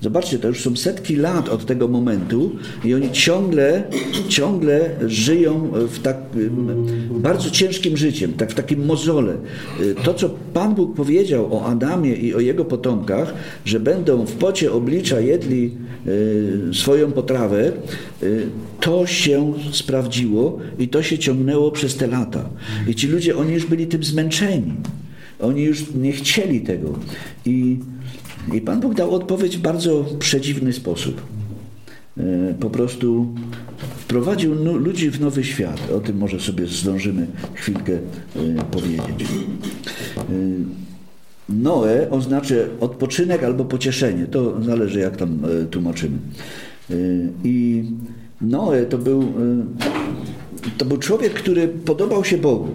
Zobaczcie, 0.00 0.38
to 0.38 0.48
już 0.48 0.62
są 0.62 0.76
setki 0.76 1.16
lat 1.16 1.48
od 1.48 1.66
tego 1.66 1.88
momentu 1.88 2.56
i 2.84 2.94
oni 2.94 3.12
ciągle, 3.12 3.84
ciągle 4.28 4.90
żyją 5.06 5.70
w 5.72 5.98
tak 5.98 6.16
bardzo 7.10 7.50
ciężkim 7.50 7.96
życiem, 7.96 8.32
tak 8.32 8.50
w 8.50 8.54
takim 8.54 8.84
mozole. 8.84 9.36
To, 10.04 10.14
co 10.14 10.30
Pan 10.54 10.74
Bóg 10.74 10.96
powiedział 10.96 11.56
o 11.56 11.66
Adamie 11.66 12.14
i 12.14 12.34
o 12.34 12.40
jego 12.40 12.64
potomkach, 12.64 13.34
że 13.64 13.80
będą 13.80 14.26
w 14.26 14.32
pocie 14.32 14.72
oblicza 14.72 15.20
jedli 15.20 15.70
e, 15.70 16.74
swoją 16.74 17.12
potrawę, 17.12 17.72
e, 18.22 18.26
to 18.80 19.06
się 19.06 19.52
sprawdziło 19.72 20.58
i 20.78 20.88
to 20.88 21.02
się 21.02 21.18
ciągnęło 21.18 21.70
przez 21.70 21.96
te 21.96 22.06
lata. 22.06 22.48
I 22.88 22.94
ci 22.94 23.08
ludzie, 23.08 23.36
oni 23.36 23.54
już 23.54 23.66
byli 23.66 23.86
tym 23.86 24.04
zmęczeni. 24.04 24.74
Oni 25.40 25.62
już 25.62 25.94
nie 25.94 26.12
chcieli 26.12 26.60
tego. 26.60 26.98
I 27.46 27.78
i 28.52 28.60
Pan 28.60 28.80
Bóg 28.80 28.94
dał 28.94 29.14
odpowiedź 29.14 29.56
w 29.56 29.60
bardzo 29.60 30.04
przedziwny 30.18 30.72
sposób. 30.72 31.22
E, 32.18 32.54
po 32.60 32.70
prostu 32.70 33.26
wprowadził 33.96 34.54
ludzi 34.78 35.10
w 35.10 35.20
nowy 35.20 35.44
świat. 35.44 35.90
O 35.96 36.00
tym 36.00 36.16
może 36.16 36.40
sobie 36.40 36.66
zdążymy 36.66 37.26
chwilkę 37.54 37.92
e, 37.92 38.64
powiedzieć. 38.70 39.28
E, 40.18 40.22
Noe 41.48 42.10
oznacza 42.10 42.54
odpoczynek 42.80 43.42
albo 43.42 43.64
pocieszenie. 43.64 44.26
To 44.26 44.62
zależy, 44.62 45.00
jak 45.00 45.16
tam 45.16 45.38
tłumaczymy. 45.70 46.18
I 47.44 47.84
Noe 48.40 48.86
to 48.86 48.98
był, 48.98 49.32
to 50.78 50.84
był 50.84 50.98
człowiek, 50.98 51.34
który 51.34 51.68
podobał 51.68 52.24
się 52.24 52.38
Bogu 52.38 52.68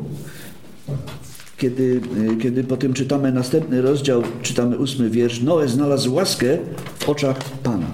kiedy, 1.61 2.01
y, 2.33 2.35
kiedy 2.37 2.63
potem 2.63 2.93
czytamy 2.93 3.31
następny 3.31 3.81
rozdział, 3.81 4.23
czytamy 4.41 4.77
ósmy 4.77 5.09
wiersz, 5.09 5.41
Noe 5.41 5.67
znalazł 5.67 6.13
łaskę 6.13 6.57
w 6.99 7.09
oczach 7.09 7.39
Pana. 7.63 7.87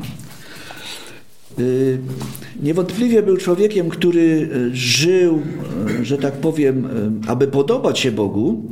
Y, 1.60 2.00
niewątpliwie 2.64 3.24
był 3.24 3.38
człowiekiem, 3.38 3.90
który 3.90 4.50
y, 4.72 4.76
żył, 4.76 5.42
że 6.04 6.18
tak 6.18 6.34
powiem, 6.34 6.88
aby 7.28 7.48
podobać 7.48 8.00
się 8.00 8.12
Bogu, 8.12 8.64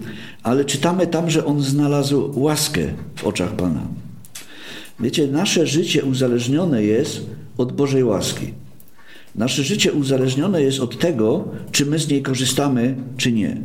ale 0.44 0.66
czytamy 0.66 1.08
tam, 1.08 1.30
że 1.30 1.46
on 1.46 1.62
znalazł 1.62 2.32
łaskę 2.40 2.82
w 3.16 3.24
oczach 3.24 3.56
Pana. 3.56 3.88
Wiecie, 5.00 5.28
nasze 5.28 5.68
życie 5.68 6.06
uzależnione 6.06 6.84
jest 6.84 7.26
od 7.58 7.72
Bożej 7.72 8.04
łaski. 8.04 8.65
Nasze 9.38 9.64
życie 9.64 9.94
uzależnione 9.94 10.62
jest 10.62 10.80
od 10.80 11.00
tego, 11.00 11.48
czy 11.72 11.86
my 11.86 12.00
z 12.00 12.10
niej 12.10 12.22
korzystamy, 12.22 12.96
czy 13.18 13.32
nie. 13.32 13.58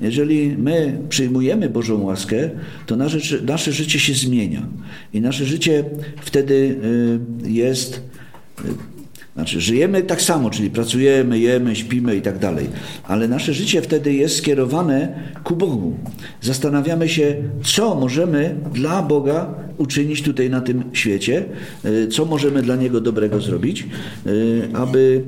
Jeżeli 0.00 0.56
my 0.56 0.98
przyjmujemy 1.08 1.70
Bożą 1.70 2.02
łaskę, 2.02 2.50
to 2.86 2.96
nasze, 2.96 3.42
nasze 3.42 3.72
życie 3.72 3.98
się 3.98 4.14
zmienia. 4.14 4.66
I 5.12 5.20
nasze 5.20 5.44
życie 5.44 5.84
wtedy 6.20 6.54
y, 7.44 7.50
jest 7.50 8.00
y, 8.64 8.95
znaczy, 9.36 9.60
żyjemy 9.60 10.02
tak 10.02 10.22
samo, 10.22 10.50
czyli 10.50 10.70
pracujemy, 10.70 11.38
jemy, 11.38 11.76
śpimy 11.76 12.16
i 12.16 12.22
tak 12.22 12.38
dalej, 12.38 12.66
ale 13.04 13.28
nasze 13.28 13.54
życie 13.54 13.82
wtedy 13.82 14.14
jest 14.14 14.36
skierowane 14.36 15.08
ku 15.44 15.56
Bogu. 15.56 15.96
Zastanawiamy 16.40 17.08
się, 17.08 17.36
co 17.64 17.94
możemy 17.94 18.56
dla 18.74 19.02
Boga 19.02 19.54
uczynić 19.78 20.22
tutaj 20.22 20.50
na 20.50 20.60
tym 20.60 20.84
świecie, 20.92 21.44
y, 21.84 22.08
co 22.08 22.24
możemy 22.24 22.62
dla 22.62 22.76
Niego 22.76 23.00
dobrego 23.00 23.40
zrobić, 23.40 23.86
y, 24.26 24.68
aby 24.74 25.22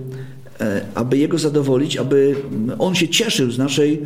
E, 0.60 0.80
aby 0.94 1.18
Jego 1.18 1.38
zadowolić, 1.38 1.96
aby 1.96 2.34
On 2.78 2.94
się 2.94 3.08
cieszył 3.08 3.50
z 3.50 3.58
naszej 3.58 4.02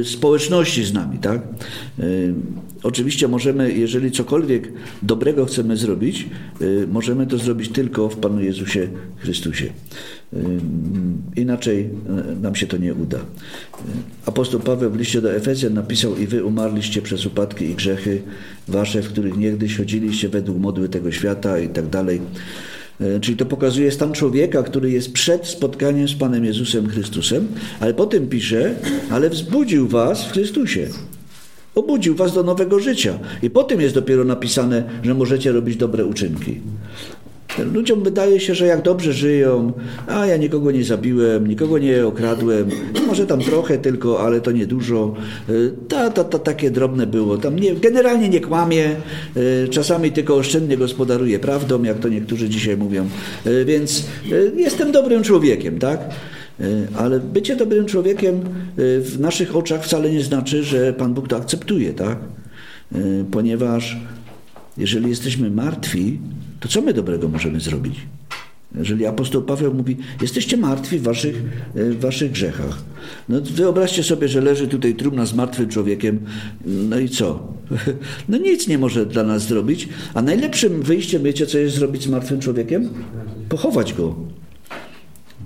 e, 0.00 0.04
społeczności 0.04 0.84
z 0.84 0.92
nami. 0.92 1.18
Tak? 1.18 1.40
Oczywiście 2.82 3.28
możemy, 3.28 3.72
jeżeli 3.72 4.10
cokolwiek 4.10 4.72
dobrego 5.02 5.46
chcemy 5.46 5.76
zrobić, 5.76 6.26
możemy 6.92 7.26
to 7.26 7.38
zrobić 7.38 7.68
tylko 7.68 8.08
w 8.08 8.16
Panu 8.16 8.42
Jezusie 8.42 8.88
Chrystusie. 9.16 9.66
Inaczej 11.36 11.88
nam 12.42 12.54
się 12.54 12.66
to 12.66 12.76
nie 12.76 12.94
uda. 12.94 13.18
Apostoł 14.26 14.60
Paweł 14.60 14.90
w 14.90 14.98
liście 14.98 15.20
do 15.20 15.34
Efezjan 15.34 15.74
napisał 15.74 16.16
i 16.16 16.26
wy 16.26 16.44
umarliście 16.44 17.02
przez 17.02 17.26
upadki 17.26 17.64
i 17.64 17.74
grzechy 17.74 18.22
wasze, 18.68 19.02
w 19.02 19.08
których 19.08 19.36
niegdyś 19.36 19.76
chodziliście 19.76 20.28
według 20.28 20.58
modły 20.58 20.88
tego 20.88 21.12
świata 21.12 21.58
i 21.58 21.68
tak 21.68 21.88
dalej. 21.88 22.20
Czyli 23.20 23.36
to 23.36 23.46
pokazuje 23.46 23.90
stan 23.90 24.12
człowieka, 24.12 24.62
który 24.62 24.90
jest 24.90 25.12
przed 25.12 25.46
spotkaniem 25.46 26.08
z 26.08 26.14
Panem 26.14 26.44
Jezusem 26.44 26.88
Chrystusem, 26.88 27.48
ale 27.80 27.94
potem 27.94 28.28
pisze, 28.28 28.74
ale 29.10 29.30
wzbudził 29.30 29.88
was 29.88 30.24
w 30.24 30.32
Chrystusie. 30.32 30.88
Obudził 31.74 32.14
was 32.14 32.34
do 32.34 32.42
nowego 32.42 32.78
życia. 32.78 33.18
I 33.42 33.50
potem 33.50 33.80
jest 33.80 33.94
dopiero 33.94 34.24
napisane, 34.24 34.84
że 35.02 35.14
możecie 35.14 35.52
robić 35.52 35.76
dobre 35.76 36.04
uczynki. 36.04 36.60
Ludziom 37.72 38.02
wydaje 38.02 38.40
się, 38.40 38.54
że 38.54 38.66
jak 38.66 38.82
dobrze 38.82 39.12
żyją, 39.12 39.72
a 40.06 40.26
ja 40.26 40.36
nikogo 40.36 40.70
nie 40.70 40.84
zabiłem, 40.84 41.46
nikogo 41.46 41.78
nie 41.78 42.06
okradłem, 42.06 42.68
może 43.06 43.26
tam 43.26 43.40
trochę 43.40 43.78
tylko, 43.78 44.20
ale 44.20 44.40
to 44.40 44.50
nie 44.50 44.66
dużo. 44.66 45.14
Y, 45.48 45.72
ta, 45.88 46.10
ta, 46.10 46.24
ta, 46.24 46.38
takie 46.38 46.70
drobne 46.70 47.06
było. 47.06 47.38
Tam 47.38 47.58
nie, 47.58 47.74
generalnie 47.74 48.28
nie 48.28 48.40
kłamie, 48.40 48.96
y, 49.36 49.68
czasami 49.70 50.12
tylko 50.12 50.34
oszczędnie 50.34 50.76
gospodaruje 50.76 51.38
prawdą, 51.38 51.82
jak 51.82 51.98
to 51.98 52.08
niektórzy 52.08 52.48
dzisiaj 52.48 52.76
mówią. 52.76 53.08
Y, 53.46 53.64
więc 53.64 54.04
jestem 54.56 54.92
dobrym 54.92 55.22
człowiekiem, 55.22 55.78
tak? 55.78 56.00
Ale 56.96 57.20
bycie 57.20 57.56
dobrym 57.56 57.86
człowiekiem 57.86 58.40
w 58.76 59.16
naszych 59.20 59.56
oczach 59.56 59.84
wcale 59.84 60.10
nie 60.10 60.22
znaczy, 60.22 60.62
że 60.64 60.92
Pan 60.92 61.14
Bóg 61.14 61.28
to 61.28 61.36
akceptuje, 61.36 61.92
tak? 61.92 62.18
Ponieważ 63.30 63.96
jeżeli 64.78 65.08
jesteśmy 65.08 65.50
martwi, 65.50 66.18
to 66.60 66.68
co 66.68 66.82
my 66.82 66.94
dobrego 66.94 67.28
możemy 67.28 67.60
zrobić? 67.60 68.00
Jeżeli 68.78 69.06
apostoł 69.06 69.42
Paweł 69.42 69.74
mówi, 69.74 69.96
jesteście 70.22 70.56
martwi 70.56 70.98
w 70.98 71.02
waszych, 71.02 71.42
e, 71.74 71.90
w 71.90 72.00
waszych 72.00 72.32
grzechach. 72.32 72.78
No 73.28 73.40
wyobraźcie 73.40 74.02
sobie, 74.02 74.28
że 74.28 74.40
leży 74.40 74.68
tutaj 74.68 74.94
trumna 74.94 75.26
z 75.26 75.34
martwym 75.34 75.68
człowiekiem, 75.68 76.20
no 76.66 76.98
i 76.98 77.08
co? 77.08 77.52
No 78.28 78.38
nic 78.38 78.68
nie 78.68 78.78
może 78.78 79.06
dla 79.06 79.22
nas 79.22 79.46
zrobić, 79.46 79.88
a 80.14 80.22
najlepszym 80.22 80.82
wyjściem, 80.82 81.22
wiecie 81.22 81.46
co 81.46 81.58
jest 81.58 81.76
zrobić 81.76 82.02
z 82.02 82.08
martwym 82.08 82.40
człowiekiem? 82.40 82.88
Pochować 83.48 83.94
go. 83.94 84.14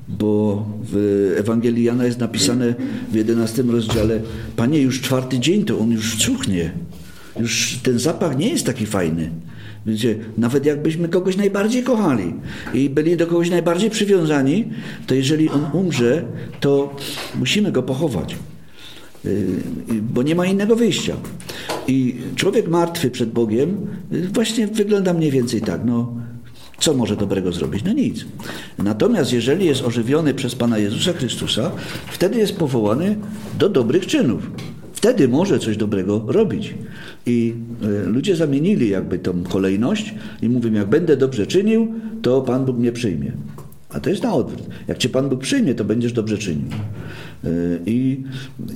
Bo 0.09 0.65
w 0.83 1.35
Ewangelii 1.39 1.85
Jana 1.85 2.05
jest 2.05 2.19
napisane 2.19 2.75
w 3.13 3.15
11 3.15 3.63
rozdziale, 3.63 4.21
Panie, 4.57 4.81
już 4.81 5.01
czwarty 5.01 5.39
dzień 5.39 5.65
to 5.65 5.79
on 5.79 5.91
już 5.91 6.17
cuchnie. 6.17 6.73
Już 7.41 7.79
ten 7.83 7.99
zapach 7.99 8.39
nie 8.39 8.49
jest 8.49 8.67
taki 8.67 8.87
fajny. 8.87 9.31
Nawet 10.39 10.67
jakbyśmy 10.67 11.09
kogoś 11.09 11.37
najbardziej 11.37 11.83
kochali 11.83 12.35
i 12.75 12.91
byli 12.91 13.17
do 13.17 13.27
kogoś 13.27 13.51
najbardziej 13.51 13.91
przywiązani, 13.91 14.65
to 15.07 15.15
jeżeli 15.15 15.49
on 15.49 15.67
umrze, 15.73 16.25
to 16.61 16.97
musimy 17.39 17.73
go 17.73 17.83
pochować. 17.83 18.37
Y, 19.25 19.47
bo 20.03 20.23
nie 20.23 20.35
ma 20.35 20.47
innego 20.47 20.77
wyjścia. 20.77 21.17
I 21.89 22.17
człowiek 22.35 22.69
martwy 22.69 23.11
przed 23.11 23.31
Bogiem 23.31 23.77
y, 24.13 24.29
właśnie 24.29 24.67
wygląda 24.67 25.15
mniej 25.15 25.31
więcej 25.31 25.61
tak. 25.61 25.81
No, 25.85 26.15
co 26.79 26.95
może 26.95 27.17
dobrego 27.17 27.53
zrobić? 27.53 27.85
No 27.85 27.93
nic. 27.93 28.25
Natomiast 28.79 29.33
jeżeli 29.33 29.67
jest 29.67 29.83
ożywiony 29.83 30.35
przez 30.35 30.55
Pana 30.55 30.79
Jezusa 30.79 31.13
Chrystusa, 31.13 31.71
wtedy 32.07 32.39
jest 32.39 32.57
powołany 32.57 33.17
do 33.59 33.69
dobrych 33.69 34.07
czynów. 34.07 34.51
Wtedy 34.93 35.29
może 35.29 35.59
coś 35.59 35.77
dobrego 35.77 36.25
robić. 36.27 36.75
I 37.27 37.55
e, 37.83 38.07
ludzie 38.09 38.37
zamienili 38.37 38.89
jakby 38.89 39.19
tą 39.19 39.43
kolejność 39.43 40.15
i 40.43 40.49
mówią, 40.49 40.73
jak 40.73 40.89
będę 40.89 41.17
dobrze 41.17 41.47
czynił, 41.47 41.95
to 42.23 42.43
Pan 42.43 42.65
Bóg 42.65 42.79
mnie 42.79 42.93
przyjmie. 42.93 43.33
A 43.91 44.01
to 44.01 44.11
jest 44.11 44.23
na 44.23 44.35
odwrót. 44.35 44.67
Jak 44.89 44.99
cię 44.99 45.09
Pan 45.09 45.29
Bóg 45.29 45.41
przyjmie, 45.41 45.75
to 45.75 45.85
będziesz 45.85 46.13
dobrze 46.13 46.39
czynił. 46.39 46.67
E, 47.45 47.49
I 47.87 48.23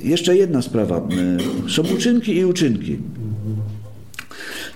jeszcze 0.04 0.36
jedna 0.36 0.62
sprawa. 0.62 0.96
E, 0.96 1.70
są 1.70 1.82
uczynki 1.94 2.36
i 2.36 2.44
uczynki. 2.44 2.98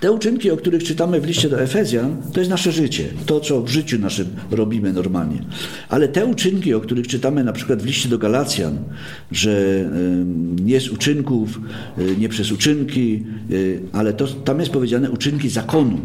Te 0.05 0.13
uczynki, 0.13 0.51
o 0.51 0.57
których 0.57 0.85
czytamy 0.85 1.21
w 1.21 1.27
liście 1.27 1.49
do 1.49 1.63
Efezjan, 1.63 2.17
to 2.33 2.41
jest 2.41 2.51
nasze 2.51 2.73
życie, 2.73 3.05
to 3.27 3.41
co 3.41 3.63
w 3.63 3.69
życiu 3.69 3.99
naszym 3.99 4.27
robimy 4.51 4.93
normalnie. 4.93 5.39
Ale 5.89 6.09
te 6.09 6.27
uczynki, 6.27 6.75
o 6.75 6.81
których 6.81 7.07
czytamy 7.07 7.45
na 7.45 7.53
przykład 7.53 7.83
w 7.83 7.87
liście 7.87 8.09
do 8.09 8.19
Galacjan, 8.19 8.79
że 9.33 9.85
nie 10.65 10.81
z 10.81 10.89
uczynków, 10.89 11.61
y, 11.99 12.17
nie 12.19 12.29
przez 12.29 12.53
uczynki, 12.53 13.25
y, 13.51 13.81
ale 13.93 14.13
to, 14.13 14.27
tam 14.27 14.61
jest 14.61 14.73
powiedziane 14.73 15.11
uczynki 15.11 15.49
zakonu. 15.49 15.99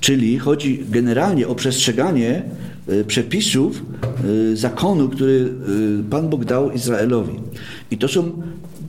Czyli 0.00 0.38
chodzi 0.38 0.84
generalnie 0.90 1.48
o 1.48 1.54
przestrzeganie 1.54 2.42
y, 2.88 3.04
przepisów 3.04 3.84
zakonu, 4.54 5.08
który 5.08 5.52
Pan 6.10 6.28
Bóg 6.28 6.44
dał 6.44 6.72
Izraelowi. 6.72 7.32
I 7.90 7.98
to 7.98 8.08
są 8.08 8.42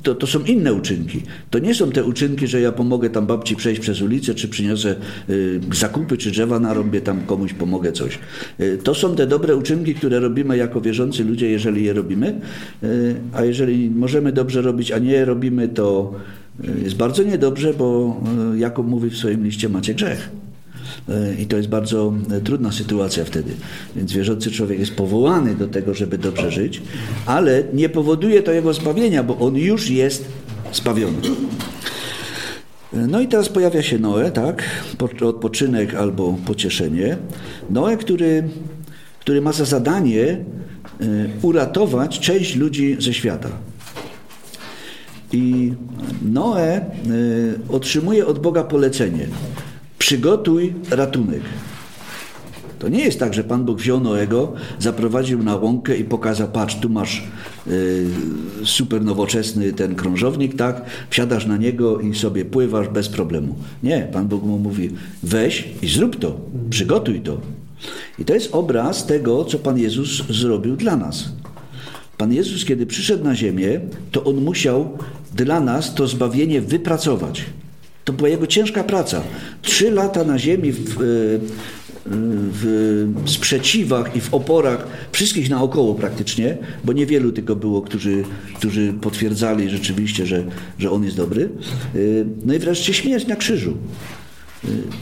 to, 0.04 0.16
to 0.16 0.28
są 0.28 0.39
inne 0.43 0.74
uczynki. 0.74 1.22
To 1.49 1.60
nie 1.60 1.76
są 1.76 1.91
te 1.91 2.04
uczynki, 2.04 2.47
że 2.47 2.62
ja 2.62 2.72
pomogę 2.72 3.10
tam 3.10 3.26
babci 3.26 3.56
przejść 3.56 3.82
przez 3.82 4.02
ulicę, 4.02 4.34
czy 4.36 4.47
przyniosę 4.47 4.95
y, 5.30 5.60
zakupy, 5.74 6.18
czy 6.18 6.32
drzewa 6.32 6.60
narąbię, 6.60 7.02
tam 7.02 7.22
komuś 7.26 7.54
pomogę 7.54 7.91
coś. 7.91 8.20
Y, 8.60 8.80
to 8.84 8.95
są 8.95 9.16
te 9.16 9.28
dobre 9.28 9.56
uczynki, 9.56 9.95
które 9.95 10.20
robimy 10.20 10.58
jako 10.58 10.82
wierzący 10.82 11.24
ludzie, 11.24 11.49
jeżeli 11.49 11.84
je 11.84 11.93
robimy. 11.93 12.41
Y, 12.84 13.16
a 13.34 13.43
jeżeli 13.43 13.89
możemy 13.89 14.32
dobrze 14.32 14.62
robić, 14.62 14.91
a 14.91 14.97
nie 14.97 15.26
robimy, 15.26 15.68
to 15.68 16.14
y, 16.64 16.84
jest 16.84 16.95
bardzo 16.95 17.24
niedobrze, 17.24 17.74
bo 17.74 18.18
y, 18.56 18.60
Jakub 18.60 18.88
mówi 18.88 19.10
w 19.10 19.18
swoim 19.18 19.43
liście, 19.43 19.70
macie 19.70 19.93
grzech. 19.93 20.30
I 21.39 21.45
to 21.45 21.58
jest 21.58 21.70
bardzo 21.70 22.14
trudna 22.43 22.72
sytuacja 22.72 23.26
wtedy. 23.26 23.52
Więc 23.95 24.14
wierzący 24.14 24.52
człowiek 24.52 24.80
jest 24.80 24.95
powołany 24.95 25.56
do 25.56 25.68
tego, 25.68 25.93
żeby 25.93 26.18
dobrze 26.18 26.52
żyć, 26.52 26.82
ale 27.26 27.64
nie 27.74 27.89
powoduje 27.89 28.43
to 28.43 28.52
jego 28.52 28.74
zbawienia, 28.74 29.24
bo 29.24 29.38
on 29.38 29.56
już 29.56 29.89
jest 29.89 30.26
zbawiony. 30.74 31.18
No 32.93 33.22
i 33.22 33.28
teraz 33.28 33.49
pojawia 33.49 33.82
się 33.82 33.99
Noe, 33.99 34.32
tak? 34.32 34.64
Odpoczynek 35.22 35.95
albo 35.95 36.38
pocieszenie. 36.45 37.18
Noe, 37.70 37.97
który, 37.97 38.43
który 39.20 39.41
ma 39.41 39.52
za 39.52 39.66
zadanie 39.66 40.38
uratować 41.41 42.20
część 42.20 42.56
ludzi 42.56 42.97
ze 42.99 43.14
świata. 43.14 43.49
I 45.34 45.74
Noe 46.22 46.86
otrzymuje 47.70 48.26
od 48.26 48.39
Boga 48.39 48.64
polecenie 48.64 49.28
przygotuj 50.12 50.74
ratunek. 50.89 51.41
To 52.80 52.89
nie 52.89 52.99
jest 52.99 53.20
tak, 53.20 53.34
że 53.34 53.43
Pan 53.43 53.66
Bóg 53.66 53.80
wziął 53.80 53.99
Noego, 53.99 54.53
zaprowadził 54.80 55.43
na 55.43 55.55
łąkę 55.55 55.97
i 55.97 56.03
pokazał, 56.03 56.47
patrz, 56.47 56.76
tu 56.76 56.89
masz 56.89 57.24
y, 57.68 58.07
super 58.66 59.01
nowoczesny 59.05 59.74
ten 59.74 59.95
krążownik, 59.95 60.55
tak, 60.55 60.82
wsiadasz 61.09 61.45
na 61.45 61.57
niego 61.57 61.99
i 61.99 62.16
sobie 62.16 62.45
pływasz 62.45 62.88
bez 62.88 63.09
problemu. 63.09 63.55
Nie, 63.84 64.07
Pan 64.14 64.28
Bóg 64.28 64.43
mu 64.43 64.59
mówi, 64.59 64.89
weź 65.24 65.68
i 65.82 65.88
zrób 65.88 66.20
to, 66.20 66.38
przygotuj 66.70 67.22
to. 67.22 67.41
I 68.20 68.26
to 68.26 68.34
jest 68.34 68.55
obraz 68.55 69.05
tego, 69.05 69.45
co 69.45 69.59
Pan 69.59 69.78
Jezus 69.78 70.28
zrobił 70.30 70.76
dla 70.76 70.95
nas. 70.97 71.30
Pan 72.18 72.34
Jezus, 72.34 72.66
kiedy 72.66 72.86
przyszedł 72.86 73.24
na 73.24 73.36
ziemię, 73.36 73.80
to 74.12 74.24
On 74.24 74.36
musiał 74.36 74.97
dla 75.36 75.59
nas 75.59 75.95
to 75.95 76.07
zbawienie 76.07 76.62
wypracować. 76.62 77.45
To 78.06 78.14
była 78.14 78.30
jego 78.30 78.47
ciężka 78.47 78.84
praca. 78.84 79.24
Trzy 79.62 79.91
lata 79.91 80.24
na 80.24 80.39
ziemi 80.39 80.72
w, 80.72 80.95
w 82.06 83.30
sprzeciwach 83.30 84.16
i 84.16 84.22
w 84.22 84.34
oporach 84.34 84.88
wszystkich 85.12 85.49
naokoło 85.49 85.95
praktycznie, 85.95 86.58
bo 86.84 86.93
niewielu 86.93 87.32
tylko 87.32 87.56
było, 87.56 87.82
którzy, 87.82 88.24
którzy 88.56 88.93
potwierdzali 89.02 89.70
rzeczywiście, 89.70 90.26
że, 90.26 90.43
że 90.80 90.91
on 90.91 91.04
jest 91.04 91.18
dobry. 91.18 91.49
No 92.45 92.54
i 92.54 92.60
wreszcie 92.60 92.93
śmierć 92.93 93.28
na 93.28 93.36
krzyżu. 93.36 93.78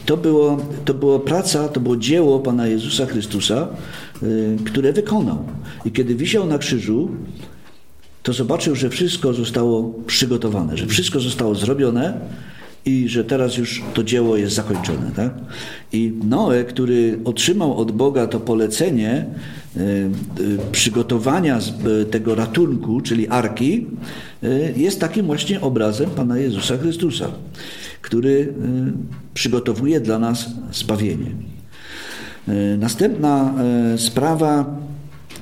To 0.06 0.16
było, 0.16 0.66
to 0.84 0.94
była 0.94 1.18
praca, 1.18 1.68
to 1.68 1.80
było 1.80 1.96
dzieło 1.96 2.38
Pana 2.38 2.66
Jezusa 2.66 3.06
Chrystusa, 3.06 3.68
które 4.64 4.92
wykonał. 4.92 5.44
I 5.84 5.90
kiedy 5.90 6.14
wisiał 6.14 6.46
na 6.46 6.58
krzyżu, 6.58 7.10
to 8.22 8.32
zobaczył, 8.32 8.74
że 8.74 8.90
wszystko 8.90 9.32
zostało 9.32 9.94
przygotowane, 10.06 10.76
że 10.76 10.86
wszystko 10.86 11.20
zostało 11.20 11.54
zrobione 11.54 12.20
i 12.84 13.08
że 13.08 13.24
teraz 13.24 13.56
już 13.56 13.82
to 13.94 14.04
dzieło 14.04 14.36
jest 14.36 14.54
zakończone. 14.54 15.10
Tak? 15.16 15.34
I 15.92 16.12
Noe, 16.24 16.64
który 16.64 17.18
otrzymał 17.24 17.76
od 17.76 17.92
Boga 17.92 18.26
to 18.26 18.40
polecenie 18.40 19.26
y, 19.76 19.80
y, 19.80 20.58
przygotowania 20.72 21.58
y, 22.02 22.04
tego 22.04 22.34
ratunku, 22.34 23.00
czyli 23.00 23.28
arki, 23.28 23.86
jest 24.76 25.00
takim 25.00 25.26
właśnie 25.26 25.60
obrazem 25.60 26.10
Pana 26.10 26.38
Jezusa 26.38 26.76
Chrystusa, 26.76 27.28
który 28.02 28.54
przygotowuje 29.34 30.00
dla 30.00 30.18
nas 30.18 30.50
zbawienie. 30.72 31.26
Następna 32.78 33.54
sprawa 33.96 34.78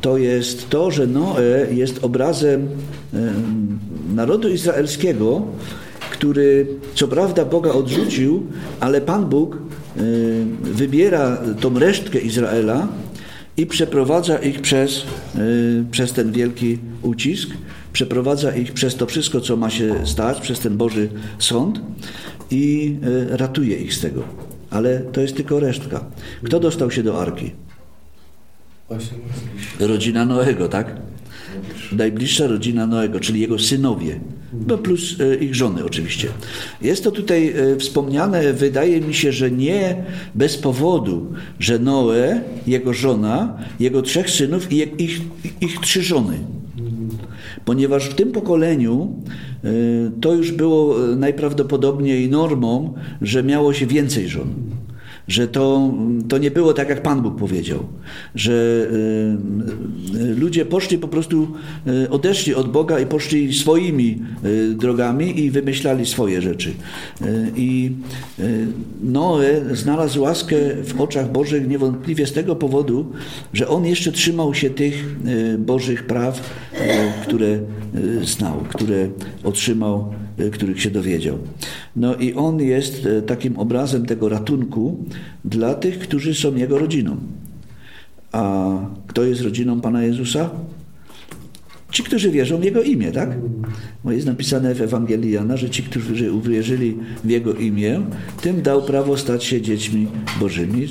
to 0.01 0.19
jest 0.19 0.71
to, 0.71 0.91
że 0.91 1.07
Noe 1.07 1.67
jest 1.71 2.05
obrazem 2.05 2.69
narodu 4.15 4.49
izraelskiego, 4.49 5.43
który 6.19 6.67
co 6.95 7.09
prawda 7.09 7.45
Boga 7.45 7.73
odrzucił, 7.73 8.47
ale 8.81 9.01
Pan 9.01 9.27
Bóg 9.27 9.57
y, 9.57 9.59
wybiera 10.63 11.39
tą 11.61 11.79
resztkę 11.79 12.19
Izraela 12.19 12.89
i 13.57 13.67
przeprowadza 13.67 14.39
ich 14.39 14.61
przez, 14.61 15.05
y, 15.39 15.85
przez 15.91 16.13
ten 16.13 16.33
wielki 16.33 16.79
ucisk, 17.03 17.51
przeprowadza 17.93 18.57
ich 18.57 18.73
przez 18.73 18.97
to 18.97 19.07
wszystko, 19.07 19.41
co 19.41 19.57
ma 19.57 19.71
się 19.71 20.07
stać, 20.07 20.41
przez 20.41 20.61
ten 20.61 20.77
Boży 20.77 21.09
sąd 21.39 21.81
i 22.51 22.97
y, 23.33 23.37
ratuje 23.37 23.77
ich 23.77 23.95
z 23.95 24.01
tego. 24.01 24.23
Ale 24.71 25.01
to 25.01 25.21
jest 25.21 25.37
tylko 25.37 25.61
resztka. 25.61 26.05
Kto 26.43 26.61
dostał 26.61 26.91
się 26.91 27.03
do 27.03 27.21
arki? 27.21 27.51
Rodzina 29.81 30.25
Noego, 30.25 30.69
tak? 30.69 30.97
Najbliższa 31.93 32.47
rodzina 32.47 32.87
Noego, 32.87 33.21
czyli 33.21 33.41
jego 33.41 33.59
synowie, 33.59 34.21
no 34.67 34.79
plus 34.79 35.21
e, 35.21 35.35
ich 35.35 35.55
żony 35.55 35.85
oczywiście. 35.85 36.29
Jest 36.83 37.05
to 37.05 37.11
tutaj 37.11 37.49
e, 37.49 37.77
wspomniane, 37.77 38.53
wydaje 38.53 39.01
mi 39.01 39.15
się, 39.15 39.33
że 39.33 39.51
nie 39.51 40.05
bez 40.35 40.57
powodu, 40.57 41.27
że 41.61 41.79
Noe, 41.79 42.41
jego 42.67 42.95
żona, 42.95 43.59
jego 43.81 44.03
trzech 44.03 44.31
synów 44.31 44.73
i 44.73 45.03
ich, 45.05 45.21
ich 45.61 45.81
trzy 45.81 46.03
żony. 46.03 46.39
Ponieważ 47.65 48.09
w 48.09 48.15
tym 48.15 48.33
pokoleniu 48.33 49.13
e, 49.65 49.69
to 50.21 50.35
już 50.35 50.53
było 50.53 50.99
najprawdopodobniej 51.17 52.29
normą, 52.29 52.95
że 53.23 53.43
miało 53.43 53.73
się 53.73 53.87
więcej 53.87 54.29
żon 54.29 54.78
że 55.29 55.49
to, 55.49 55.95
to 56.29 56.39
nie 56.39 56.51
było 56.51 56.73
tak, 56.73 56.89
jak 56.89 57.03
Pan 57.03 57.23
Bóg 57.23 57.39
powiedział, 57.39 57.79
że 58.35 58.53
y, 58.53 60.19
y, 60.19 60.35
ludzie 60.35 60.65
poszli 60.65 60.99
po 60.99 61.09
prostu, 61.09 61.49
y, 61.87 62.11
odeszli 62.11 62.55
od 62.55 62.73
Boga 62.73 63.01
i 63.01 63.07
poszli 63.07 63.55
swoimi 63.55 64.19
drogami 64.75 65.41
i 65.41 65.51
wymyślali 65.51 66.07
swoje 66.07 66.43
rzeczy. 66.43 66.73
I 67.57 67.91
Noe 69.03 69.45
znalazł 69.73 70.23
łaskę 70.23 70.57
w 70.85 71.01
oczach 71.01 71.33
Bożych 71.33 71.69
niewątpliwie 71.69 72.27
z 72.27 72.33
tego 72.33 72.57
powodu, 72.57 73.13
że 73.53 73.69
on 73.69 73.87
jeszcze 73.87 74.13
trzymał 74.13 74.55
się 74.55 74.71
tych 74.71 75.05
Bożych 75.59 76.07
praw, 76.07 76.51
które 77.23 77.59
znał, 78.23 78.65
które 78.69 79.09
otrzymał, 79.45 80.15
których 80.53 80.83
się 80.83 80.91
dowiedział. 80.91 81.39
No 81.97 82.15
i 82.15 82.35
on 82.35 82.61
jest 82.61 83.09
takim 83.27 83.59
obrazem 83.59 84.07
tego 84.07 84.29
ratunku, 84.29 85.05
dla 85.45 85.75
tych, 85.75 85.99
którzy 85.99 86.35
są 86.35 86.57
Jego 86.57 86.79
rodziną. 86.79 87.17
A 88.33 88.69
kto 89.07 89.25
jest 89.25 89.41
rodziną 89.41 89.81
Pana 89.81 90.03
Jezusa? 90.03 90.51
Ci, 91.91 92.03
którzy 92.03 92.31
wierzą 92.31 92.59
w 92.59 92.65
Jego 92.65 92.83
imię, 92.83 93.13
tak? 93.13 93.31
Bo 94.05 94.13
jest 94.13 94.27
napisane 94.27 94.75
w 94.75 94.83
Ewangelii 94.83 95.33
Jana, 95.33 95.57
że 95.57 95.71
ci, 95.71 95.83
którzy 95.83 96.33
uwierzyli 96.33 96.97
w 97.25 97.31
Jego 97.31 97.55
imię, 97.55 98.01
tym 98.43 98.63
dał 98.63 98.83
prawo 98.83 99.17
stać 99.17 99.45
się 99.45 99.63
dziećmi 99.63 100.07
Bożymi, 100.41 100.87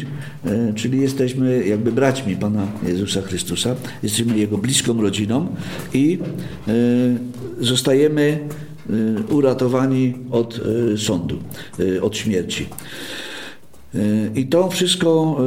e, 0.45 0.73
czyli 0.73 1.01
jesteśmy 1.01 1.67
jakby 1.67 1.91
braćmi 1.91 2.35
Pana 2.35 2.67
Jezusa 2.87 3.21
Chrystusa, 3.21 3.75
jesteśmy 4.03 4.37
Jego 4.37 4.57
bliską 4.57 5.01
rodziną 5.01 5.47
i 5.93 6.19
zostajemy 7.59 8.39
uratowani 9.29 10.13
od 10.31 10.61
sądu, 10.97 11.39
od 12.01 12.17
śmierci. 12.17 12.65
I 14.35 14.45
to 14.45 14.69
wszystko 14.69 15.41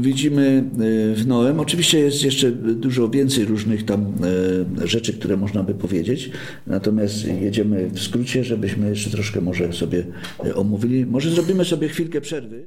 widzimy 0.00 0.64
w 1.14 1.24
Noem. 1.26 1.60
Oczywiście 1.60 1.98
jest 1.98 2.24
jeszcze 2.24 2.50
dużo 2.52 3.08
więcej 3.08 3.44
różnych 3.44 3.84
tam 3.84 4.12
rzeczy, 4.84 5.12
które 5.12 5.36
można 5.36 5.62
by 5.62 5.74
powiedzieć, 5.74 6.30
natomiast 6.66 7.26
jedziemy 7.26 7.90
w 7.92 8.00
skrócie, 8.00 8.44
żebyśmy 8.44 8.88
jeszcze 8.88 9.10
troszkę 9.10 9.40
może 9.40 9.72
sobie 9.72 10.04
omówili. 10.54 11.06
Może 11.06 11.30
zrobimy 11.30 11.64
sobie 11.64 11.88
chwilkę 11.88 12.20
przerwy. 12.20 12.58